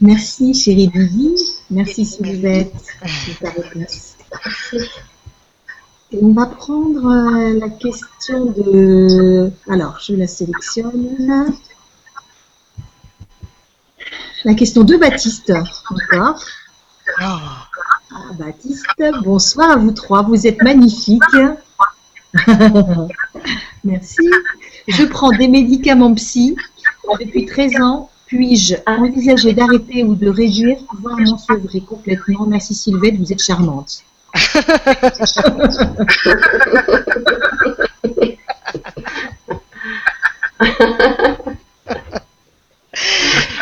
[0.01, 1.35] Merci, chérie Didi.
[1.69, 2.73] Merci, Sylvette,
[6.21, 9.51] on va prendre euh, la question de...
[9.67, 11.53] Alors, je la sélectionne.
[14.43, 15.51] La question de Baptiste.
[15.89, 16.39] Encore.
[17.19, 17.67] Ah,
[18.37, 20.21] Baptiste, bonsoir à vous trois.
[20.21, 21.21] Vous êtes magnifiques.
[23.83, 24.29] Merci.
[24.87, 26.55] Je prends des médicaments psy
[27.19, 28.09] depuis 13 ans.
[28.27, 34.03] Puis-je envisager d'arrêter ou de réduire, voire m'en sevrer complètement Merci Sylvette, vous êtes charmante.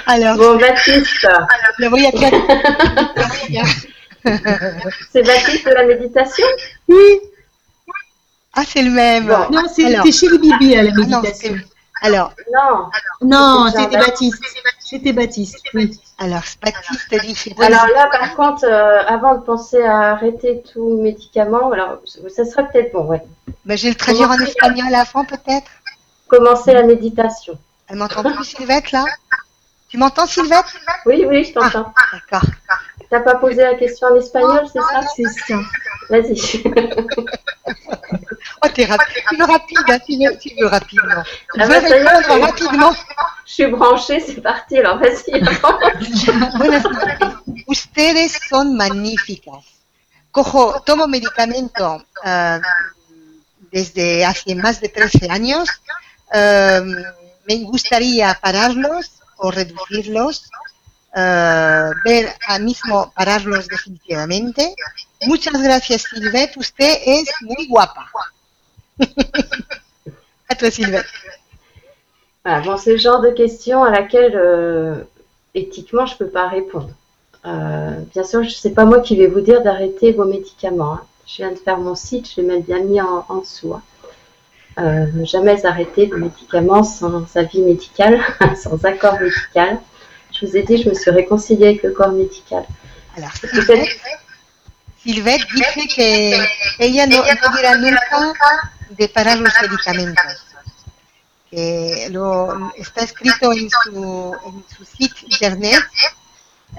[0.06, 1.27] Alors, Bon, Baptiste,
[1.80, 3.65] le voy a clarificar.
[5.11, 6.45] c'est Baptiste de la méditation?
[6.88, 7.19] Oui,
[8.53, 9.26] Ah, c'est le même.
[9.27, 9.49] Bon.
[9.52, 9.69] non, Alors.
[9.76, 11.56] c'était chérie Bibi à la Ah non, méditation.
[11.56, 11.73] c'est-
[12.04, 12.90] alors, Non.
[13.22, 13.98] Non, C'était.
[13.98, 14.44] Baptiste.
[14.80, 16.00] C'était Baptiste, oui.
[16.20, 21.00] alors Baptiste dit bueno, Alors là, par contre, euh, avant de penser à arrêter tout
[21.02, 22.00] médicament, alors
[22.30, 23.24] ça serait peut-être bon, ouais.
[23.66, 25.72] ben, je vais le traduire en espagnol avant peut-être?
[26.28, 27.58] Commencer la méditation.
[27.88, 29.06] Elle m'entend plus Sylvette là?
[29.88, 30.66] Tu m'entends Sylvette?
[31.06, 31.94] Oui, oui, je t'entends.
[32.12, 32.48] D'accord.
[33.14, 35.02] T'as pas posé la question en espagnol, c'est ça?
[35.15, 35.60] C'est ça.
[36.10, 36.64] Vas-y.
[38.64, 39.23] Oh, t'es rapide.
[39.30, 41.23] Tu veux rapide, hein, tu veux, tu veux rapidement.
[41.53, 42.94] Tu Ah veux bah, ça y est, répondre c'est- rapidement.
[43.45, 45.31] Je suis branchée, c'est parti, alors vas-y.
[46.57, 47.64] Buenas noches.
[47.68, 49.64] Ustedes son magníficas.
[50.31, 52.60] Cojo, tomo medicamento eh,
[53.72, 55.69] desde hace más de 13 años.
[56.34, 56.81] Eh,
[57.48, 60.49] me gustaría pararlos o reducirlos.
[61.15, 64.76] Eh, ver a mismo pararlos definitivamente.
[65.22, 66.57] Muchas gracias, Silvette.
[66.57, 68.06] Usted es muy guapa.
[70.49, 71.07] a toi, Silvette.
[72.45, 75.03] Voilà, bon, c'est le genre de question à laquelle euh,
[75.53, 76.90] éthiquement je peux pas répondre.
[77.45, 80.94] Euh, bien sûr, je sais pas moi qui vais vous dire d'arrêter vos médicaments.
[80.94, 81.02] hein.
[81.26, 83.73] Je viens de faire mon site, je l'ai même bien mis en, en dessous.
[83.73, 83.81] hein.
[84.80, 88.19] Euh, ne jamais arrêter de médicaments sans avis médical,
[88.56, 89.80] sans accord médical.
[90.34, 92.65] Je vous ai dit, je me suis réconciliée avec le corps médical.
[93.15, 93.89] Alors, Silvette,
[95.03, 96.45] Silvette dice que
[96.80, 100.45] ella no, no dirá nunca de parar los medicamentos.
[101.51, 105.84] Que lo, está escrito en su, en su sitio internet,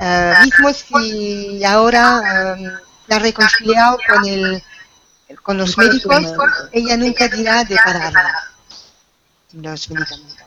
[0.00, 2.70] eh, mismo si ahora eh,
[3.06, 4.62] se ha reconciliado con, el,
[5.42, 6.32] con los médicos,
[6.72, 8.12] ella nunca dirá de parar
[9.52, 10.43] los medicamentos.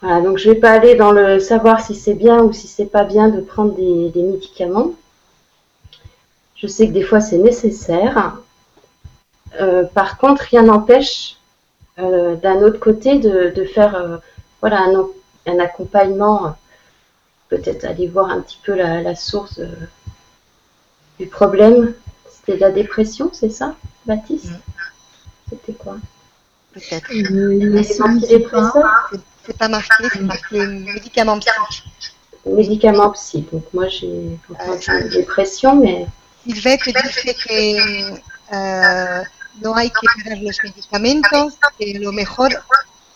[0.00, 2.86] Voilà, donc je vais pas aller dans le savoir si c'est bien ou si c'est
[2.86, 4.92] pas bien de prendre des, des médicaments.
[6.56, 8.38] Je sais que des fois c'est nécessaire.
[9.60, 11.36] Euh, par contre, rien n'empêche
[11.98, 14.18] euh, d'un autre côté de, de faire euh,
[14.60, 15.06] voilà, un,
[15.46, 16.56] un accompagnement,
[17.48, 19.66] peut-être aller voir un petit peu la, la source euh,
[21.18, 21.94] du problème.
[22.30, 23.74] C'était de la dépression, c'est ça,
[24.06, 24.50] Baptiste?
[24.50, 25.50] Mm.
[25.50, 25.96] C'était quoi?
[26.72, 27.10] Peut-être.
[27.10, 29.10] Euh, Les ne antidépresseurs
[29.48, 31.84] C'est- pas marqué, c'est marqué médicaments psychiques.
[32.46, 33.46] Médicaments psy.
[33.52, 36.06] Donc moi j'ai entendu dépression, mais
[36.44, 38.20] Silvette dice que
[38.52, 39.22] eh,
[39.62, 42.50] no hay que parar los medicamentos, que lo mejor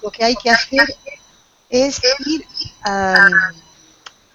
[0.03, 0.87] lo que hay que hacer
[1.71, 2.45] es ir
[2.87, 3.33] um,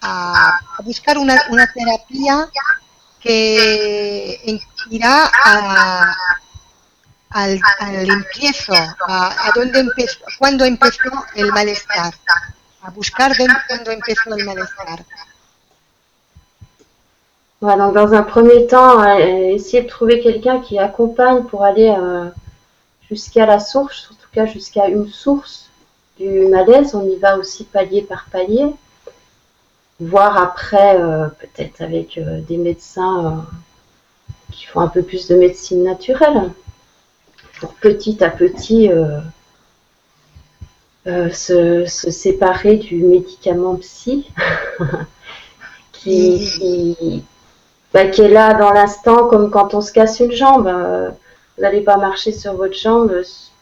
[0.00, 0.48] a,
[0.78, 2.48] a buscar una, una terapia
[3.20, 4.60] que
[4.90, 6.16] irá a,
[7.30, 12.14] al, al empiezo, a, a dónde empezó, cuándo empezó el malestar,
[12.82, 13.32] a buscar
[13.68, 15.04] cuándo empezó el malestar.
[17.60, 21.88] Voilà, donc dans un premier temps, euh, essayer de trouver quelqu'un qui accompagne pour aller
[21.88, 22.30] euh,
[23.10, 25.68] jusqu'à la source, en tout cas jusqu'à une source
[26.20, 26.94] du malaise.
[26.94, 28.66] On y va aussi palier par palier.
[29.98, 33.44] Voir après, euh, peut-être avec euh, des médecins
[34.52, 36.52] qui font un peu plus de médecine naturelle,
[37.60, 39.20] pour petit à petit euh,
[41.06, 44.30] euh, se, se séparer du médicament psy
[45.92, 47.24] qui, qui,
[47.92, 50.66] bah, qui est là dans l'instant, comme quand on se casse une jambe.
[50.66, 51.10] Euh,
[51.56, 53.12] vous n'allez pas marcher sur votre jambe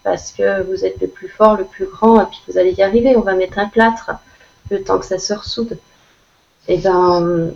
[0.02, 2.82] parce que vous êtes le plus fort, le plus grand, et puis vous allez y
[2.82, 3.16] arriver.
[3.16, 4.10] On va mettre un plâtre
[4.70, 5.78] le temps que ça se ressoude.
[6.68, 7.52] Et ben,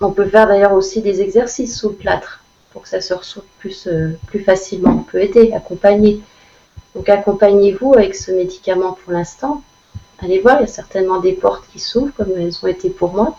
[0.00, 2.41] on peut faire d'ailleurs aussi des exercices sous le plâtre
[2.72, 4.90] pour que ça se ressoude plus, euh, plus facilement.
[5.00, 6.20] On peut aider, accompagner.
[6.94, 9.62] Donc accompagnez-vous avec ce médicament pour l'instant.
[10.22, 13.12] Allez voir, il y a certainement des portes qui s'ouvrent comme elles ont été pour
[13.12, 13.36] moi.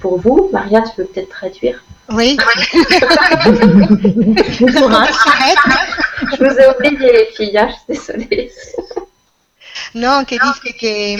[0.00, 1.82] Pour vous, Maria, tu peux peut-être traduire.
[2.10, 2.36] Oui.
[6.32, 8.52] Je vous ai oublié les filles, hein, je suis désolée.
[9.94, 11.16] no, que dice que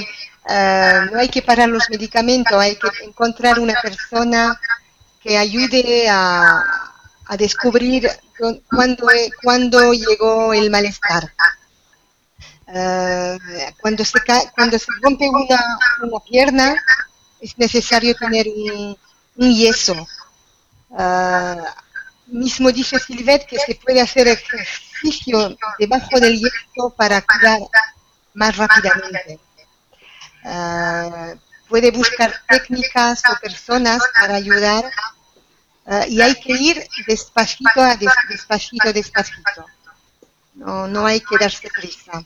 [0.48, 4.58] eh, no hay que parar los medicamentos, hay que encontrar una persona
[5.22, 6.89] que ayude a,
[7.32, 8.02] a descubrir
[8.38, 9.06] cu- cuándo,
[9.42, 11.24] cuándo llegó el malestar.
[12.72, 13.38] Eh,
[13.80, 15.58] cuando, se ca- cuando se rompe una,
[16.02, 16.74] una pierna
[17.40, 18.96] es necesario tener un,
[19.60, 19.94] yeso.
[20.98, 21.56] Eh,
[22.28, 27.60] mismo dice Silvet que se puede hacer ejercicio debajo del yeso para curar
[28.34, 29.40] más rápidamente.
[30.44, 31.36] Eh,
[31.68, 34.84] puede buscar técnicas o personas para ayudar
[35.90, 36.76] eh, y hay que ir
[37.06, 39.64] despacito, a des- despacito, despacito.
[40.54, 42.22] No, no hay que darse prisa.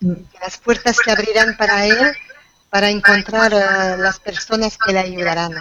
[0.00, 2.12] Que las puertas se abrirán para él
[2.70, 5.52] para encontrar eh, las personas que le ayudarán.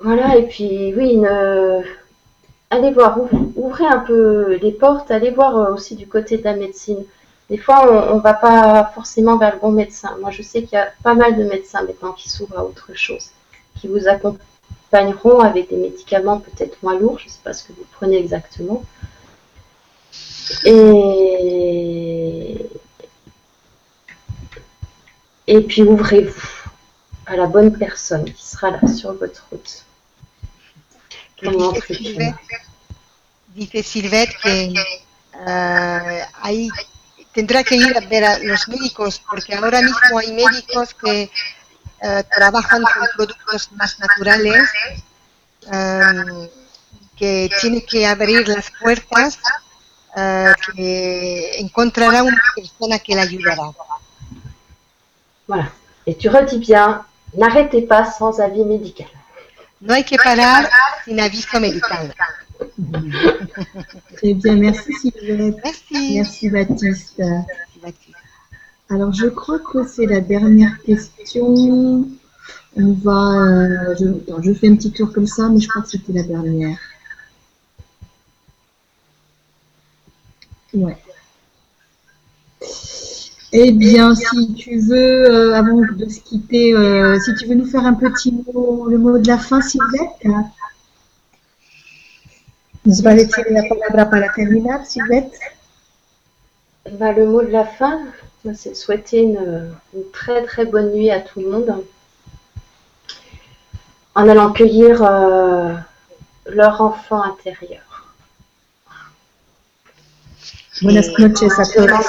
[0.00, 1.84] Voilà, et puis oui, une-
[2.70, 6.44] allez voir, ouv- ouvrez un peu les portes, allez voir euh, aussi du côté de
[6.44, 7.04] la médecine.
[7.50, 10.16] Des fois, on ne va pas forcément vers le bon médecin.
[10.20, 12.94] Moi, je sais qu'il y a pas mal de médecins maintenant qui s'ouvrent à autre
[12.94, 13.30] chose,
[13.78, 17.72] qui vous accompagneront avec des médicaments peut-être moins lourds, je ne sais pas ce que
[17.72, 18.84] vous prenez exactement.
[20.64, 22.56] Et,
[25.48, 26.70] et puis ouvrez-vous
[27.26, 29.84] à la bonne personne qui sera là sur votre route.
[31.42, 31.72] Comment
[36.42, 36.68] ahí
[37.32, 41.30] tendrá que ir a ver a los médicos porque ahora mismo hay médicos que
[42.02, 44.68] eh, trabajan con productos más naturales
[45.70, 46.50] eh,
[47.16, 49.38] que tiene que abrir las puertas
[50.16, 53.70] eh, que encontrará una persona que le ayudará.
[55.46, 55.72] Voilà.
[56.06, 57.04] Et tu redis bien,
[57.34, 59.08] n'arrêtez pas sans avis médical.
[59.80, 60.70] No hay que parar
[61.04, 62.14] sin aviso médical.
[64.16, 65.56] Très bien, merci Sylvette.
[65.64, 66.14] Merci.
[66.14, 67.22] Merci Baptiste.
[67.82, 68.16] Baptiste.
[68.88, 72.06] Alors je crois que c'est la dernière question.
[72.76, 75.82] On va, euh, je, attends, je fais un petit tour comme ça, mais je crois
[75.82, 76.78] que c'était la dernière.
[80.74, 80.96] Ouais.
[83.52, 84.94] Eh bien, si tu veux,
[85.28, 88.98] euh, avant de se quitter, euh, si tu veux nous faire un petit mot, le
[88.98, 90.24] mot de la fin, Sylvette.
[92.84, 95.38] Nos va a decir la palabra para terminar, Sylvette.
[96.98, 98.00] Bah, le mot de la fin,
[98.54, 101.84] c'est de souhaiter une, une très très bonne nuit à tout le monde.
[104.14, 105.74] En allant cueillir euh,
[106.46, 107.82] leur enfant intérieur.
[110.82, 112.06] Buenas noches a todos.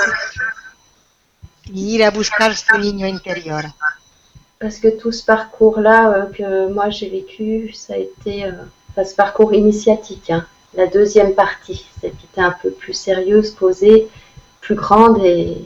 [1.65, 3.64] Y ir a buscar su niño interior.
[4.60, 8.52] Parce que tout ce parcours-là euh, que moi j'ai vécu, ça a été euh,
[8.89, 10.30] enfin, ce parcours initiatique.
[10.30, 10.45] hein.
[10.73, 14.07] La deuxième partie, celle qui était un peu plus sérieuse, posée,
[14.61, 15.57] plus grande et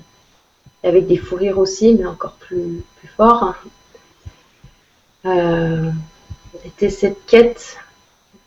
[0.83, 3.55] avec des fous rires aussi, mais encore plus, plus fort.
[5.25, 5.91] Euh,
[6.63, 7.77] était cette quête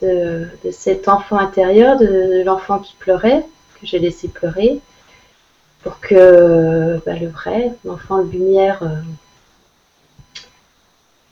[0.02, 3.44] de, cet enfant intérieur, de, l'enfant qui pleurait,
[3.80, 4.80] que j'ai laissé pleurer,
[5.82, 9.00] pour que bah, le vrai, l'enfant de lumière, euh,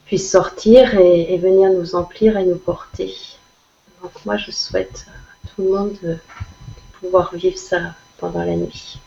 [0.06, 3.35] puisse sortir et venir nous emplir et nous porter.
[4.06, 5.14] Donc moi, je souhaite à
[5.48, 6.20] tout le monde de
[7.00, 9.00] pouvoir vivre ça pendant la nuit.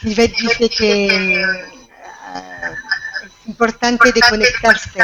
[0.00, 1.46] Silvette dice que eh, es
[3.50, 4.98] importante de conectarse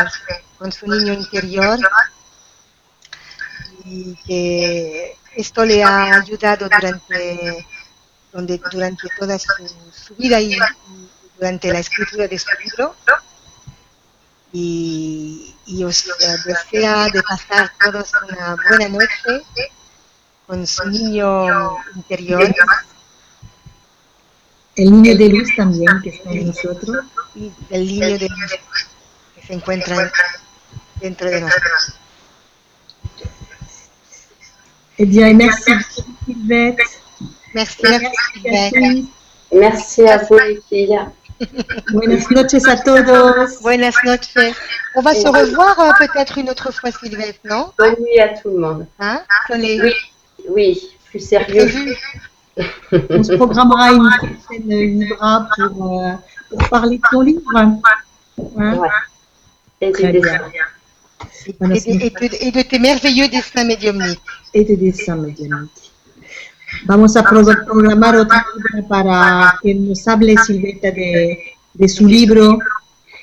[0.57, 1.78] con su niño interior
[3.85, 7.66] y que esto le ha ayudado durante,
[8.32, 10.40] donde, durante toda su, su la
[11.78, 12.97] escritura de su libro.
[14.52, 16.10] Y, y os eh,
[16.44, 19.44] desea de pasar todos una buena noche
[20.47, 22.52] con su niño interior
[24.77, 27.05] El niño de luz también que está en nosotros.
[27.36, 28.59] y el niño de luz
[29.36, 30.10] que se encuentra
[30.97, 31.94] dentro de nosotros.
[34.98, 35.72] Eh bien, merci.
[36.27, 36.86] Merci,
[37.55, 37.82] merci,
[38.32, 39.05] Silvette.
[39.52, 40.98] Merci à vous les filles.
[41.92, 43.60] Buenas noches a todos.
[43.62, 44.34] Buenas noches.
[44.94, 47.72] On va se revoir euh, peut-être une autre fois, Sylvette, non?
[47.78, 48.86] Bonne nuit à tout le monde.
[48.98, 49.22] hein?
[49.50, 49.80] Oui,
[50.48, 51.68] oui, plus sérieux.
[53.10, 56.12] On se programmera une prochaine Libra pour, euh,
[56.50, 57.42] pour parler de ton livre.
[57.54, 57.78] Hein?
[58.36, 58.88] Ouais.
[59.80, 60.32] Et Très des bien.
[60.32, 60.50] dessins.
[61.46, 61.52] Et
[61.96, 64.20] de, et de- et de tes merveilleux destins médiumniques.
[64.52, 65.89] et de dessins médiumniques.
[66.86, 68.44] Vamos a pro- programar otra
[68.88, 71.38] para que nos hable Silveta de,
[71.74, 72.59] de su libro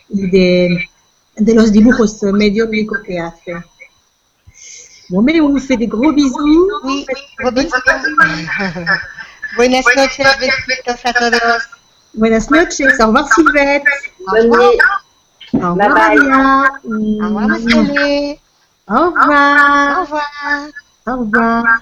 [0.10, 0.90] y de,
[1.38, 3.54] de los dibujos médiumnicos que hace.
[5.10, 6.70] Bon, mais on vous fait des gros bisous.
[6.84, 7.06] Oui.
[9.56, 11.64] Buenas noches, besitos a todos.
[12.14, 13.00] Buenas noches.
[13.00, 13.84] Au revoir Sylvette.
[14.28, 14.72] Au revoir.
[15.90, 16.66] Maria.
[16.84, 17.48] Au revoir.
[18.90, 19.98] Au revoir.
[19.98, 20.70] Au revoir.
[21.08, 21.82] Au revoir.